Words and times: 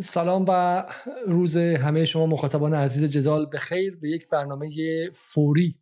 سلام 0.00 0.44
و 0.48 0.84
روز 1.26 1.56
همه 1.56 2.04
شما 2.04 2.26
مخاطبان 2.26 2.74
عزیز 2.74 3.04
جدال. 3.04 3.46
به 3.46 3.58
خیر 3.58 3.96
به 3.96 4.08
یک 4.08 4.28
برنامه 4.28 4.70
فوری. 5.14 5.78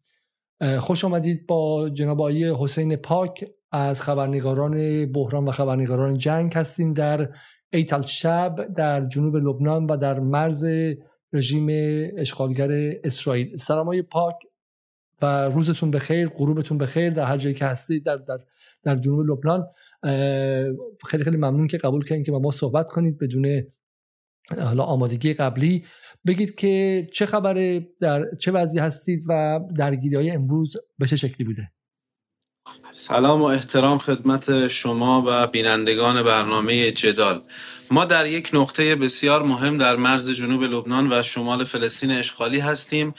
خوش 0.80 1.04
آمدید 1.04 1.46
با 1.46 1.88
جناب 1.88 2.20
آقای 2.20 2.54
حسین 2.58 2.96
پاک. 2.96 3.44
از 3.74 4.02
خبرنگاران 4.02 5.06
بحران 5.12 5.48
و 5.48 5.50
خبرنگاران 5.50 6.18
جنگ 6.18 6.54
هستیم 6.54 6.92
در 6.92 7.28
ایتل 7.72 8.02
شب 8.02 8.66
در 8.76 9.06
جنوب 9.06 9.36
لبنان 9.36 9.86
و 9.86 9.96
در 9.96 10.20
مرز 10.20 10.64
رژیم 11.32 11.68
اشغالگر 12.16 12.98
اسرائیل. 13.04 13.56
سلام 13.56 13.86
های 13.86 14.02
پاک 14.02 14.34
و 15.22 15.48
روزتون 15.48 15.90
بخیر 15.90 16.28
غروبتون 16.28 16.78
بخیر 16.78 17.10
در 17.10 17.24
هر 17.24 17.36
جایی 17.36 17.54
که 17.54 17.64
هستید 17.64 18.04
در 18.04 18.16
در 18.16 18.38
در 18.82 18.96
جنوب 18.96 19.20
لبنان. 19.20 19.66
خیلی 21.06 21.24
خیلی 21.24 21.36
ممنون 21.36 21.66
که 21.66 21.78
قبول 21.78 22.04
کردین 22.04 22.24
که 22.24 22.32
با 22.32 22.38
ما 22.38 22.50
صحبت 22.50 22.90
کنید 22.90 23.18
بدون 23.18 23.64
حالا 24.50 24.82
آمادگی 24.82 25.34
قبلی 25.34 25.84
بگید 26.26 26.54
که 26.54 27.06
چه 27.12 27.26
خبره 27.26 27.88
در 28.00 28.24
چه 28.40 28.52
وضعی 28.52 28.80
هستید 28.80 29.20
و 29.28 29.60
درگیری 29.78 30.16
های 30.16 30.30
امروز 30.30 30.76
به 30.98 31.06
چه 31.06 31.16
شکلی 31.16 31.46
بوده؟ 31.46 31.70
سلام 32.90 33.42
و 33.42 33.44
احترام 33.44 33.98
خدمت 33.98 34.68
شما 34.68 35.24
و 35.26 35.46
بینندگان 35.46 36.22
برنامه 36.22 36.92
جدال. 36.92 37.42
ما 37.90 38.04
در 38.04 38.26
یک 38.26 38.50
نقطه 38.52 38.96
بسیار 38.96 39.42
مهم 39.42 39.78
در 39.78 39.96
مرز 39.96 40.30
جنوب 40.30 40.62
لبنان 40.62 41.12
و 41.12 41.22
شمال 41.22 41.64
فلسطین 41.64 42.10
اشغالی 42.10 42.58
هستیم 42.58 43.14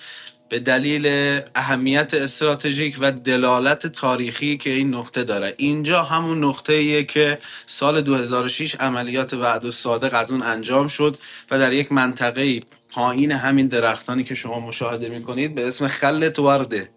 به 0.53 0.59
دلیل 0.59 1.39
اهمیت 1.55 2.13
استراتژیک 2.13 2.98
و 2.99 3.11
دلالت 3.11 3.88
تاریخی 3.88 4.57
که 4.57 4.70
این 4.70 4.95
نقطه 4.95 5.23
داره. 5.23 5.53
اینجا 5.57 6.03
همون 6.03 6.44
نقطه 6.44 6.73
ایه 6.73 7.03
که 7.03 7.39
سال 7.66 8.02
2006 8.02 8.75
عملیات 8.75 9.34
وعد 9.34 9.66
و 9.66 9.71
صادق 9.71 10.13
از 10.13 10.31
اون 10.31 10.41
انجام 10.41 10.88
شد 10.88 11.17
و 11.52 11.59
در 11.59 11.73
یک 11.73 11.91
منطقه 11.91 12.59
پایین 12.89 13.31
همین 13.31 13.67
درختانی 13.67 14.23
که 14.23 14.36
شما 14.36 14.59
مشاهده 14.59 15.09
می‌کنید 15.09 15.55
به 15.55 15.67
اسم 15.67 15.88
خلت 15.88 16.39
ورده 16.39 16.89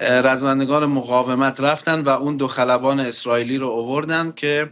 رزمندگان 0.00 0.86
مقاومت 0.86 1.60
رفتن 1.60 2.00
و 2.00 2.08
اون 2.08 2.36
دو 2.36 2.48
خلبان 2.48 3.00
اسرائیلی 3.00 3.58
رو 3.58 3.66
اووردن 3.66 4.32
که 4.36 4.70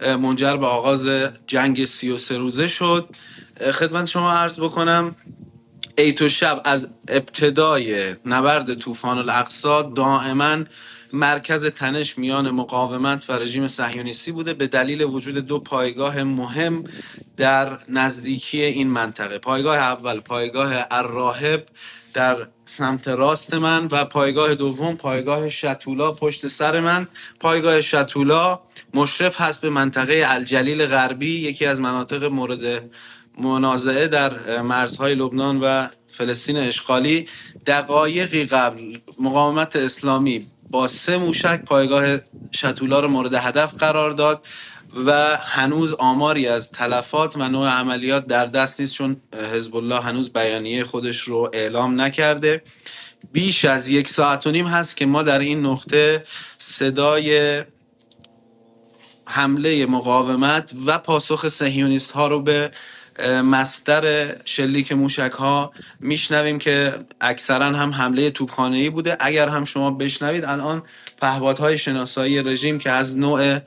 منجر 0.00 0.56
به 0.56 0.66
آغاز 0.66 1.08
جنگ 1.46 1.84
33 1.84 2.38
روزه 2.38 2.68
شد. 2.68 3.08
خدمت 3.72 4.06
شما 4.06 4.32
عرض 4.32 4.60
بکنم 4.60 5.16
ایتو 5.98 6.28
شب 6.28 6.60
از 6.64 6.88
ابتدای 7.08 8.14
نبرد 8.26 8.74
طوفان 8.74 9.18
الاقصا 9.18 9.82
دائما 9.82 10.64
مرکز 11.12 11.66
تنش 11.66 12.18
میان 12.18 12.50
مقاومت 12.50 13.30
و 13.30 13.32
رژیم 13.32 13.68
صهیونیستی 13.68 14.32
بوده 14.32 14.54
به 14.54 14.66
دلیل 14.66 15.02
وجود 15.02 15.34
دو 15.34 15.58
پایگاه 15.58 16.22
مهم 16.22 16.84
در 17.36 17.78
نزدیکی 17.88 18.62
این 18.62 18.88
منطقه. 18.88 19.38
پایگاه 19.38 19.76
اول 19.76 20.20
پایگاه 20.20 20.72
الراهب 20.90 21.66
در 22.14 22.46
سمت 22.64 23.08
راست 23.08 23.54
من 23.54 23.88
و 23.90 24.04
پایگاه 24.04 24.54
دوم 24.54 24.96
پایگاه 24.96 25.48
شتولا 25.48 26.12
پشت 26.12 26.48
سر 26.48 26.80
من. 26.80 27.08
پایگاه 27.40 27.80
شتولا 27.80 28.60
مشرف 28.94 29.40
هست 29.40 29.60
به 29.60 29.70
منطقه 29.70 30.24
الجلیل 30.26 30.86
غربی 30.86 31.40
یکی 31.40 31.66
از 31.66 31.80
مناطق 31.80 32.24
مورد 32.24 32.90
منازعه 33.48 34.08
در 34.08 34.62
مرزهای 34.62 35.14
لبنان 35.14 35.60
و 35.60 35.86
فلسطین 36.08 36.56
اشغالی 36.56 37.28
دقایقی 37.66 38.44
قبل 38.44 38.98
مقاومت 39.18 39.76
اسلامی 39.76 40.46
با 40.70 40.88
سه 40.88 41.18
موشک 41.18 41.64
پایگاه 41.64 42.16
شتولا 42.52 43.00
رو 43.00 43.08
مورد 43.08 43.34
هدف 43.34 43.74
قرار 43.74 44.10
داد 44.10 44.46
و 45.06 45.36
هنوز 45.36 45.92
آماری 45.92 46.48
از 46.48 46.72
تلفات 46.72 47.36
و 47.36 47.48
نوع 47.48 47.68
عملیات 47.68 48.26
در 48.26 48.46
دست 48.46 48.80
نیست 48.80 48.94
چون 48.94 49.16
حزب 49.52 49.76
الله 49.76 50.00
هنوز 50.00 50.32
بیانیه 50.32 50.84
خودش 50.84 51.20
رو 51.20 51.50
اعلام 51.52 52.00
نکرده. 52.00 52.62
بیش 53.32 53.64
از 53.64 53.90
یک 53.90 54.08
ساعت 54.08 54.46
و 54.46 54.50
نیم 54.50 54.66
هست 54.66 54.96
که 54.96 55.06
ما 55.06 55.22
در 55.22 55.38
این 55.38 55.66
نقطه 55.66 56.24
صدای 56.58 57.62
حمله 59.26 59.86
مقاومت 59.86 60.72
و 60.86 60.98
پاسخ 60.98 61.48
سهیونیست 61.48 62.10
ها 62.10 62.28
رو 62.28 62.40
به 62.40 62.70
مستر 63.28 64.34
شلیک 64.44 64.92
موشک 64.92 65.32
ها 65.32 65.72
میشنویم 66.00 66.58
که 66.58 66.94
اکثرا 67.20 67.66
هم 67.66 67.90
حمله 67.90 68.30
توپخانه 68.30 68.76
ای 68.76 68.90
بوده. 68.90 69.16
اگر 69.20 69.48
هم 69.48 69.64
شما 69.64 69.90
بشنوید 69.90 70.44
الان 70.44 70.82
پهپادهای 71.20 71.78
شناسایی 71.78 72.42
رژیم 72.42 72.78
که 72.78 72.90
از 72.90 73.18
نوع 73.18 73.58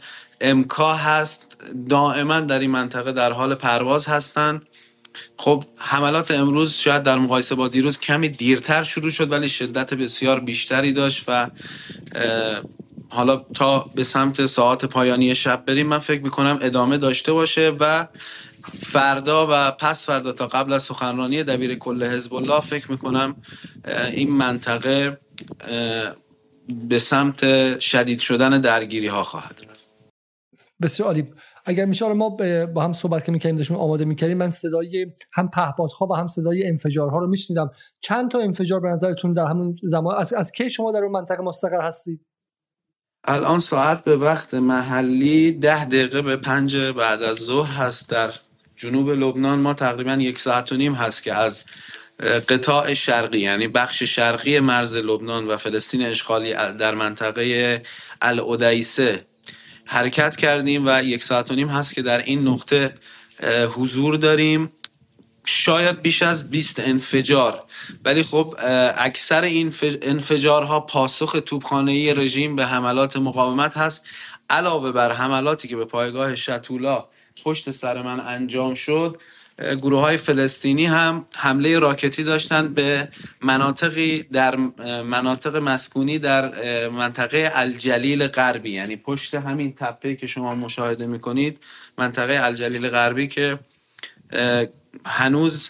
امکا 0.41 0.93
هست 0.93 1.57
دائما 1.89 2.39
در 2.39 2.59
این 2.59 2.71
منطقه 2.71 3.11
در 3.11 3.31
حال 3.31 3.55
پرواز 3.55 4.05
هستند. 4.05 4.61
خب 5.37 5.63
حملات 5.77 6.31
امروز 6.31 6.73
شاید 6.73 7.03
در 7.03 7.17
مقایسه 7.17 7.55
با 7.55 7.67
دیروز 7.67 7.99
کمی 7.99 8.29
دیرتر 8.29 8.83
شروع 8.83 9.09
شد 9.09 9.31
ولی 9.31 9.49
شدت 9.49 9.93
بسیار 9.93 10.39
بیشتری 10.39 10.93
داشت 10.93 11.23
و 11.27 11.49
حالا 13.09 13.35
تا 13.55 13.91
به 13.95 14.03
سمت 14.03 14.45
ساعت 14.45 14.85
پایانی 14.85 15.35
شب 15.35 15.63
بریم 15.65 15.87
من 15.87 15.99
فکر 15.99 16.23
می‌کنم 16.23 16.59
ادامه 16.61 16.97
داشته 16.97 17.33
باشه 17.33 17.75
و 17.79 18.07
فردا 18.79 19.47
و 19.49 19.71
پس 19.71 20.05
فردا 20.05 20.31
تا 20.31 20.47
قبل 20.47 20.73
از 20.73 20.83
سخنرانی 20.83 21.43
دبیر 21.43 21.75
کل 21.75 22.03
حزب 22.03 22.33
الله 22.33 22.59
فکر 22.59 22.91
می‌کنم 22.91 23.35
این 24.13 24.31
منطقه 24.31 25.19
به 26.89 26.99
سمت 26.99 27.79
شدید 27.79 28.19
شدن 28.19 28.61
درگیری 28.61 29.07
ها 29.07 29.23
خواهد 29.23 29.61
رفت. 29.69 29.87
بسیار 30.81 31.07
عالی. 31.07 31.27
اگر 31.65 31.85
میشه 31.85 32.13
ما 32.13 32.29
با 32.73 32.83
هم 32.83 32.93
صحبت 32.93 33.25
که 33.25 33.31
می‌کنیم 33.31 33.55
داشتیم 33.55 33.77
آماده 33.77 34.05
می‌کردیم 34.05 34.37
من 34.37 34.49
صدای 34.49 35.07
هم 35.33 35.49
پهپادها 35.49 36.07
و 36.07 36.15
هم 36.15 36.27
صدای 36.27 36.67
انفجارها 36.67 37.17
رو 37.17 37.27
میشنیدم. 37.27 37.71
چند 38.01 38.31
تا 38.31 38.39
انفجار 38.39 38.79
به 38.79 38.89
نظرتون 38.89 39.31
در 39.31 39.45
همون 39.45 39.75
زمان 39.83 40.15
از, 40.15 40.33
از 40.33 40.51
کی 40.51 40.69
شما 40.69 40.91
در 40.91 40.99
اون 40.99 41.11
منطقه 41.11 41.43
مستقر 41.43 41.81
هستید؟ 41.81 42.27
الان 43.23 43.59
ساعت 43.59 44.03
به 44.03 44.17
وقت 44.17 44.53
محلی 44.53 45.51
ده 45.51 45.85
دقیقه 45.85 46.21
به 46.21 46.37
پنج 46.37 46.77
بعد 46.77 47.23
از 47.23 47.37
ظهر 47.37 47.71
هست 47.71 48.09
در 48.09 48.33
جنوب 48.83 49.09
لبنان 49.09 49.59
ما 49.59 49.73
تقریبا 49.73 50.13
یک 50.13 50.39
ساعت 50.39 50.71
و 50.71 50.75
نیم 50.75 50.93
هست 50.93 51.23
که 51.23 51.33
از 51.33 51.63
قطاع 52.49 52.93
شرقی 52.93 53.39
یعنی 53.39 53.67
بخش 53.67 54.03
شرقی 54.03 54.59
مرز 54.59 54.95
لبنان 54.95 55.47
و 55.47 55.57
فلسطین 55.57 56.05
اشغالی 56.05 56.53
در 56.53 56.95
منطقه 56.95 57.81
الادیسه 58.21 59.25
حرکت 59.85 60.35
کردیم 60.35 60.83
و 60.85 61.03
یک 61.03 61.23
ساعت 61.23 61.51
و 61.51 61.55
نیم 61.55 61.67
هست 61.67 61.93
که 61.93 62.01
در 62.01 62.23
این 62.23 62.47
نقطه 62.47 62.93
حضور 63.75 64.15
داریم. 64.15 64.71
شاید 65.45 66.01
بیش 66.01 66.21
از 66.21 66.49
20 66.49 66.79
انفجار. 66.79 67.63
ولی 68.05 68.23
خب 68.23 68.55
اکثر 68.97 69.41
این 69.41 69.73
انفجارها 70.01 70.79
پاسخ 70.79 71.35
توپخانه 71.45 72.13
رژیم 72.13 72.55
به 72.55 72.65
حملات 72.65 73.17
مقاومت 73.17 73.77
هست 73.77 74.05
علاوه 74.49 74.91
بر 74.91 75.11
حملاتی 75.11 75.67
که 75.67 75.75
به 75.75 75.85
پایگاه 75.85 76.35
شتولا 76.35 77.07
پشت 77.43 77.71
سر 77.71 78.01
من 78.01 78.19
انجام 78.19 78.73
شد. 78.73 79.21
گروه 79.81 80.01
های 80.01 80.17
فلسطینی 80.17 80.85
هم 80.85 81.25
حمله 81.35 81.79
راکتی 81.79 82.23
داشتند 82.23 82.75
به 82.75 83.07
مناطقی 83.41 84.23
در 84.23 84.55
مناطق 85.03 85.55
مسکونی 85.55 86.19
در 86.19 86.51
منطقه 86.89 87.51
الجلیل 87.55 88.27
غربی. 88.27 88.69
یعنی 88.69 88.95
پشت 88.95 89.35
همین 89.35 89.73
تپه 89.73 90.15
که 90.15 90.27
شما 90.27 90.55
مشاهده 90.55 91.07
می‌کنید 91.07 91.63
منطقه 91.97 92.39
الجلیل 92.43 92.89
غربی 92.89 93.27
که 93.27 93.59
هنوز 95.05 95.69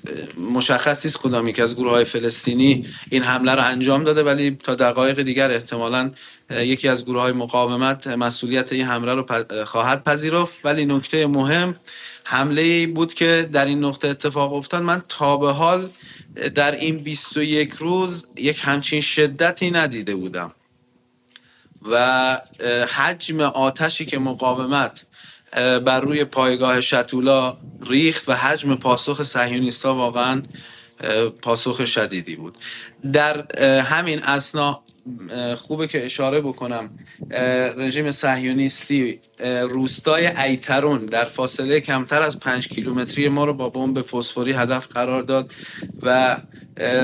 مشخص 0.53 1.05
نیست 1.05 1.17
کدامی 1.17 1.53
که 1.53 1.63
از 1.63 1.75
گروه 1.75 1.91
های 1.91 2.03
فلسطینی 2.03 2.85
این 3.09 3.23
حمله 3.23 3.51
رو 3.51 3.63
انجام 3.63 4.03
داده 4.03 4.23
ولی 4.23 4.57
تا 4.63 4.75
دقایق 4.75 5.21
دیگر 5.21 5.51
احتمالا 5.51 6.11
یکی 6.49 6.87
از 6.87 7.05
گروه 7.05 7.21
های 7.21 7.31
مقاومت 7.31 8.07
مسئولیت 8.07 8.73
این 8.73 8.85
حمله 8.85 9.13
رو 9.13 9.25
خواهد 9.65 10.03
پذیرفت. 10.03 10.65
ولی 10.65 10.85
نکته 10.85 11.27
مهم 11.27 11.75
حمله 12.23 12.61
ای 12.61 12.87
بود 12.87 13.13
که 13.13 13.49
در 13.51 13.65
این 13.65 13.83
نقطه 13.85 14.07
اتفاق 14.07 14.53
افتاد. 14.53 14.83
من 14.83 15.03
تا 15.09 15.37
به 15.37 15.51
حال 15.51 15.89
در 16.55 16.75
این 16.75 16.97
21 16.97 17.71
روز 17.71 18.27
یک 18.35 18.61
همچین 18.63 19.01
شدتی 19.01 19.71
ندیده 19.71 20.15
بودم. 20.15 20.51
و 21.91 22.37
حجم 22.95 23.41
آتشی 23.41 24.05
که 24.05 24.19
مقاومت 24.19 25.05
بر 25.85 25.99
روی 25.99 26.23
پایگاه 26.23 26.81
شتولا 26.81 27.57
ریخت 27.87 28.29
و 28.29 28.33
حجم 28.33 28.75
پاسخ 28.75 29.23
صهیونیستا 29.23 29.95
واقعا 29.95 30.41
پاسخ 31.41 31.85
شدیدی 31.85 32.35
بود. 32.35 32.57
در 33.13 33.61
همین 33.81 34.23
اسنا 34.23 34.83
خوبه 35.57 35.87
که 35.87 36.05
اشاره 36.05 36.41
بکنم 36.41 36.89
رژیم 37.77 38.11
صهیونیستی 38.11 39.19
روستای 39.69 40.27
ایترون 40.27 41.05
در 41.05 41.25
فاصله 41.25 41.79
کمتر 41.79 42.21
از 42.23 42.39
پنج 42.39 42.67
کیلومتری 42.67 43.29
ما 43.29 43.45
رو 43.45 43.53
با 43.53 43.69
بمب 43.69 44.01
فسفوری 44.01 44.51
هدف 44.51 44.87
قرار 44.87 45.23
داد 45.23 45.51
و 46.01 46.37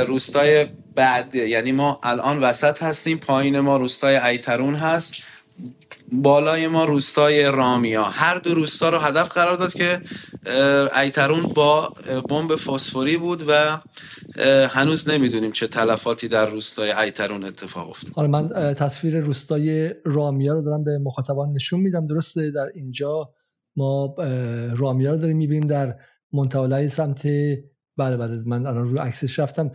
روستای 0.08 0.68
بعد 0.96 1.36
یعنی 1.36 1.72
ما 1.72 2.00
الان 2.04 2.40
وسط 2.40 2.84
هستیم 2.84 3.18
پایین 3.18 3.60
ما 3.60 3.78
روستای 3.78 4.16
ایترون 4.16 4.76
هست. 4.76 5.14
بالای 6.12 6.68
ما 6.68 6.86
روستای 6.86 7.44
رامیا. 7.44 8.04
هر 8.04 8.40
دو 8.40 8.54
روستا 8.54 8.90
رو 8.90 8.98
هدف 8.98 9.30
قرار 9.30 9.58
داد 9.58 9.74
که 9.74 10.02
ایترون 11.02 11.44
با 11.44 11.94
بمب 12.30 12.56
فسفوری 12.56 13.18
بود 13.18 13.44
و 13.48 13.80
هنوز 14.68 15.10
نمی‌دونیم 15.10 15.52
چه 15.52 15.68
تلفاتی 15.68 16.28
در 16.28 16.46
روستای 16.46 16.92
ایترون 16.92 17.44
اتفاق 17.44 17.90
افتاد. 17.90 18.14
حالا 18.16 18.28
من 18.28 18.74
تصویر 18.74 19.20
روستای 19.20 19.94
رامیا 20.06 20.54
رو 20.54 20.62
دارم 20.62 20.84
به 20.84 21.00
مخاطبان 21.04 21.52
نشون 21.54 21.80
میدم. 21.80 22.06
درسته 22.06 22.52
در 22.52 22.70
اینجا 22.76 23.34
ما 23.76 24.16
رامیا 24.78 25.12
رو 25.12 25.18
داریم 25.18 25.38
می‌بینیم 25.38 25.68
در 25.68 25.96
منتولای 26.34 26.88
سمت 26.88 27.28
بله 27.98 28.18
بله 28.18 28.42
من 28.46 28.66
الان 28.66 28.88
رو 28.88 29.00
عکسش 29.00 29.40
رفتم. 29.40 29.72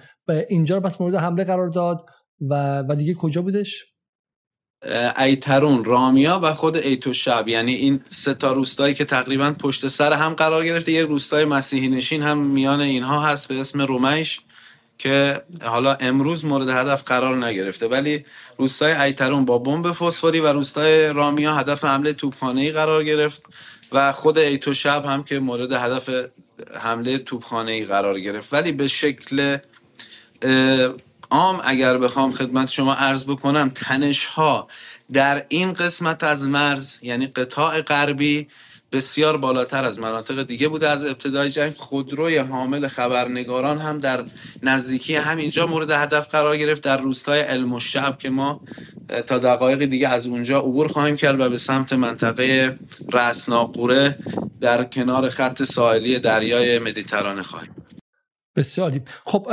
اینجا 0.48 0.74
رو 0.74 0.80
بس 0.80 1.00
مورد 1.00 1.14
حمله 1.14 1.44
قرار 1.44 1.68
داد 1.68 2.06
و 2.40 2.84
و 2.88 2.94
دیگه 2.94 3.14
کجا 3.14 3.42
بودش؟ 3.42 3.93
ایترون 5.18 5.84
رامیا 5.84 6.40
و 6.42 6.54
خود 6.54 6.76
ایتو 6.76 7.12
شب 7.12 7.48
یعنی 7.48 7.74
این 7.74 8.00
سه 8.10 8.34
تا 8.34 8.52
روستایی 8.52 8.94
که 8.94 9.04
تقریبا 9.04 9.54
پشت 9.58 9.86
سر 9.86 10.12
هم 10.12 10.34
قرار 10.34 10.64
گرفته. 10.64 10.92
یه 10.92 11.04
روستای 11.04 11.44
مسیحی 11.44 11.88
نشین 11.88 12.22
هم 12.22 12.38
میان 12.38 12.80
اینها 12.80 13.20
هست 13.20 13.48
به 13.48 13.60
اسم 13.60 13.82
رومیش 13.82 14.40
که 14.98 15.42
حالا 15.62 15.94
امروز 15.94 16.44
مورد 16.44 16.68
هدف 16.68 17.02
قرار 17.02 17.46
نگرفته. 17.46 17.88
ولی 17.88 18.24
روستای 18.58 18.92
ایترون 18.92 19.44
با 19.44 19.58
بمب 19.58 19.92
فسفوری 19.92 20.40
و 20.40 20.52
روستای 20.52 21.12
رامیا 21.12 21.54
هدف 21.54 21.84
حمله 21.84 22.12
توپخانه‌ای 22.12 22.72
قرار 22.72 23.04
گرفت 23.04 23.42
و 23.92 24.12
خود 24.12 24.38
ایتو 24.38 24.74
شب 24.74 25.04
هم 25.04 25.22
که 25.22 25.38
مورد 25.38 25.72
هدف 25.72 26.10
حمله 26.80 27.18
توپخانه‌ای 27.18 27.84
قرار 27.84 28.20
گرفت. 28.20 28.52
ولی 28.52 28.72
به 28.72 28.88
شکل 28.88 29.58
عام 31.34 31.60
اگر 31.64 31.98
بخوام 31.98 32.32
خدمت 32.32 32.70
شما 32.70 32.94
عرض 32.94 33.24
بکنم 33.24 33.70
تنش 33.74 34.24
ها 34.24 34.68
در 35.12 35.44
این 35.48 35.72
قسمت 35.72 36.24
از 36.24 36.46
مرز 36.46 36.98
یعنی 37.02 37.26
قطاع 37.26 37.80
غربی 37.80 38.48
بسیار 38.92 39.36
بالاتر 39.36 39.84
از 39.84 39.98
مناطق 39.98 40.42
دیگه 40.42 40.68
بوده 40.68 40.88
از 40.88 41.04
ابتدای 41.04 41.50
جنگ. 41.50 41.74
خودروی 41.76 42.38
حامل 42.38 42.88
خبرنگاران 42.88 43.78
هم 43.78 43.98
در 43.98 44.24
نزدیکی 44.62 45.14
همینجا 45.16 45.66
مورد 45.66 45.90
هدف 45.90 46.28
قرار 46.28 46.56
گرفت 46.56 46.82
در 46.82 46.96
روستای 46.96 47.40
علم 47.40 47.78
شب 47.78 48.18
که 48.18 48.30
ما 48.30 48.60
تا 49.26 49.38
دقایق 49.38 49.84
دیگه 49.84 50.08
از 50.08 50.26
اونجا 50.26 50.58
عبور 50.58 50.88
خواهیم 50.88 51.16
کرد 51.16 51.40
و 51.40 51.48
به 51.48 51.58
سمت 51.58 51.92
منطقه 51.92 52.74
رسناقوره 53.12 54.18
در 54.60 54.84
کنار 54.84 55.30
خط 55.30 55.62
ساحلی 55.62 56.18
دریای 56.18 56.78
مدیترانه 56.78 57.42
خواهیم. 57.42 57.83
بسیار 58.56 59.00
خب 59.24 59.46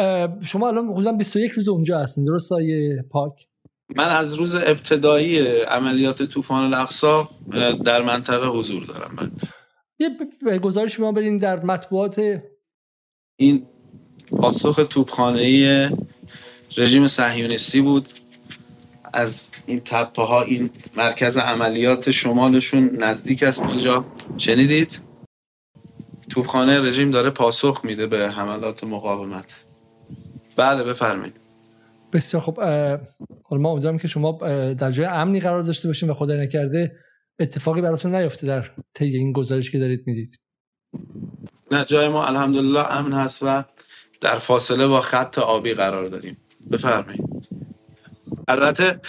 شما 0.45 0.67
الان 0.67 0.87
حدودا 0.87 1.11
21 1.11 1.51
روز 1.51 1.69
اونجا 1.69 1.99
هستین 1.99 2.25
درست 2.25 2.51
آیه 2.51 3.05
پاک؟ 3.09 3.47
من 3.95 4.09
از 4.09 4.33
روز 4.33 4.55
ابتدایی 4.55 5.39
عملیات 5.61 6.23
طوفان 6.23 6.63
الاقصا 6.63 7.29
در 7.85 8.01
منطقه 8.01 8.47
حضور 8.47 8.85
دارم. 8.85 9.15
من 9.17 9.31
یه 9.99 10.59
گزارش 10.59 10.99
ما 10.99 11.11
بدین 11.11 11.37
در 11.37 11.65
مطبوعات 11.65 12.41
این 13.39 13.67
پاسخ 14.37 14.87
توپخانه 14.89 15.91
رژیم 16.77 17.07
صهیونیستی 17.07 17.81
بود. 17.81 18.05
از 19.13 19.49
این 19.65 19.81
تپه 19.85 20.21
ها 20.21 20.41
این 20.41 20.69
مرکز 20.97 21.37
عملیات 21.37 22.11
شمالشون 22.11 22.89
نزدیک 22.99 23.43
است 23.43 23.61
اینجا 23.61 24.05
شنیدید؟ 24.37 25.10
توپخانه 26.31 26.81
رژیم 26.81 27.11
داره 27.11 27.29
پاسخ 27.29 27.81
میده 27.83 28.07
به 28.07 28.29
حملات 28.29 28.83
مقاومت. 28.83 29.63
بله 30.57 30.83
بفرمایید. 30.83 31.33
بسیار 32.13 32.43
خب 32.43 32.59
حالا 33.43 33.61
ما 33.61 33.71
امیدوارم 33.71 33.97
که 33.97 34.07
شما 34.07 34.31
در 34.73 34.91
جای 34.91 35.05
امنی 35.05 35.39
قرار 35.39 35.61
داشته 35.61 35.87
باشین 35.87 36.09
و 36.09 36.13
خدای 36.13 36.37
نکرده 36.37 36.95
اتفاقی 37.39 37.81
براتون 37.81 38.15
نیفته 38.15 38.47
در 38.47 38.71
طی 38.93 39.05
این 39.05 39.33
گزارش 39.33 39.71
که 39.71 39.79
دارید 39.79 40.03
می‌دید. 40.05 40.39
نه 41.71 41.85
جای 41.85 42.07
ما 42.07 42.25
الحمدلله 42.25 42.91
امن 42.91 43.13
هست 43.13 43.43
و 43.43 43.63
در 44.21 44.37
فاصله 44.37 44.87
با 44.87 45.01
خط 45.01 45.39
آبی 45.39 45.73
قرار 45.73 46.07
داریم. 46.07 46.37
بفرمایید. 46.71 47.49
البته 48.47 48.99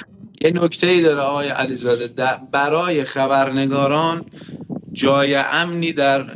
یه 0.40 0.50
نکته 0.50 0.86
ای 0.86 1.02
داره 1.02 1.20
آقای 1.20 1.48
علیزاده 1.48 2.08
برای 2.52 3.04
خبرنگاران 3.04 4.24
جای 4.92 5.34
امنی 5.34 5.92
در 5.92 6.26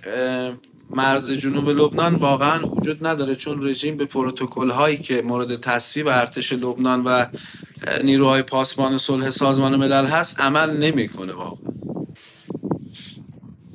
مرز 0.91 1.33
جنوب 1.33 1.69
لبنان 1.69 2.15
واقعا 2.15 2.67
وجود 2.67 3.06
نداره 3.06 3.35
چون 3.35 3.69
رژیم 3.69 3.97
به 3.97 4.05
پروتکل 4.05 4.71
هایی 4.71 4.97
که 4.97 5.23
مورد 5.23 5.61
تصویب 5.61 6.09
ارتش 6.09 6.53
لبنان 6.53 7.05
و 7.05 7.27
نیروهای 8.05 8.43
پاسبان 8.43 8.99
صلح 8.99 9.31
سازمان 9.31 9.77
ملل 9.77 10.06
هست 10.06 10.41
عمل 10.41 10.77
نمی‌کنه 10.77 11.33
واقعا. 11.33 11.73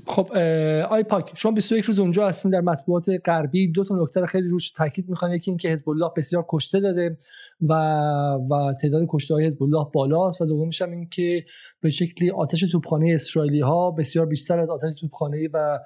خب 0.07 0.31
آی 0.89 1.03
پاک 1.03 1.31
شما 1.35 1.51
21 1.51 1.85
روز 1.85 1.99
اونجا 1.99 2.27
هستین 2.27 2.51
در 2.51 2.61
مطبوعات 2.61 3.05
غربی. 3.25 3.67
دو 3.67 3.83
تا 3.83 3.95
نکته 4.03 4.25
خیلی 4.25 4.47
روش 4.47 4.71
تاکید 4.71 5.09
می‌خوان 5.09 5.31
یکی 5.31 5.51
اینکه 5.51 5.69
حزب 5.69 5.89
الله 5.89 6.11
بسیار 6.17 6.45
کشته 6.49 6.79
داده. 6.79 7.17
و 7.61 7.73
و 8.49 8.73
تعداد 8.81 9.05
کشته 9.09 9.33
های 9.33 9.45
حزب 9.45 9.63
الله 9.63 9.85
بالاست 9.93 10.41
و 10.41 10.45
دومش 10.45 10.81
هم 10.81 10.91
این 10.91 11.09
که 11.09 11.45
به 11.81 11.89
شکلی 11.89 12.31
آتش 12.31 12.59
توپخانه 12.59 13.11
اسرائیلی 13.13 13.59
ها 13.59 13.91
بسیار 13.91 14.25
بیشتر 14.25 14.59
از 14.59 14.69
آتش 14.69 14.95
توپخانه 14.99 15.49
و 15.53 15.79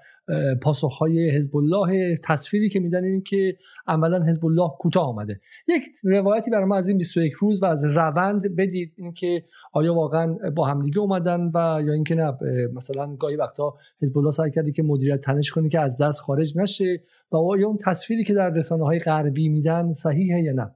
پاسخ 0.61 0.97
های 0.97 1.29
حزب 1.29 1.57
الله 1.57 2.15
تصویری 2.23 2.69
که 2.69 2.79
میدن 2.79 3.03
این 3.03 3.21
که 3.21 3.57
عملا 3.87 4.23
حزب 4.23 4.45
الله 4.45 4.69
کوتاه 4.79 5.07
آمده. 5.07 5.39
یک 5.67 5.83
روایتی 6.03 6.51
برای 6.51 6.65
ما 6.65 6.75
از 6.75 6.87
این 6.87 6.97
21 6.97 7.33
روز 7.33 7.63
و 7.63 7.65
از 7.65 7.85
روند 7.85 8.55
بدید 8.55 8.93
اینکه 8.97 9.43
آیا 9.73 9.93
واقعا 9.93 10.37
با 10.55 10.65
همدیگه 10.67 10.99
اومدن 10.99 11.49
و 11.53 11.81
یا 11.85 11.93
اینکه 11.93 12.15
نه 12.15 12.37
مثلا 12.73 13.15
گاهی 13.15 13.35
وقتا 13.35 13.73
حزب 14.01 14.17
الله 14.17 14.31
سعی 14.31 14.51
کرده 14.51 14.71
که 14.71 14.83
مدیریت 14.83 15.19
تنش 15.19 15.51
کنه 15.51 15.69
که 15.69 15.79
از 15.79 16.01
دست 16.01 16.19
خارج 16.19 16.57
نشه 16.57 17.03
و 17.31 17.37
آیا 17.37 17.67
اون 17.67 17.77
تصویری 17.77 18.23
که 18.23 18.33
در 18.33 18.49
رسانه 18.49 18.83
های 18.83 18.99
غربی 18.99 19.49
میدن 19.49 19.93
صحیحه 19.93 20.41
یا 20.41 20.53
نه؟ 20.53 20.75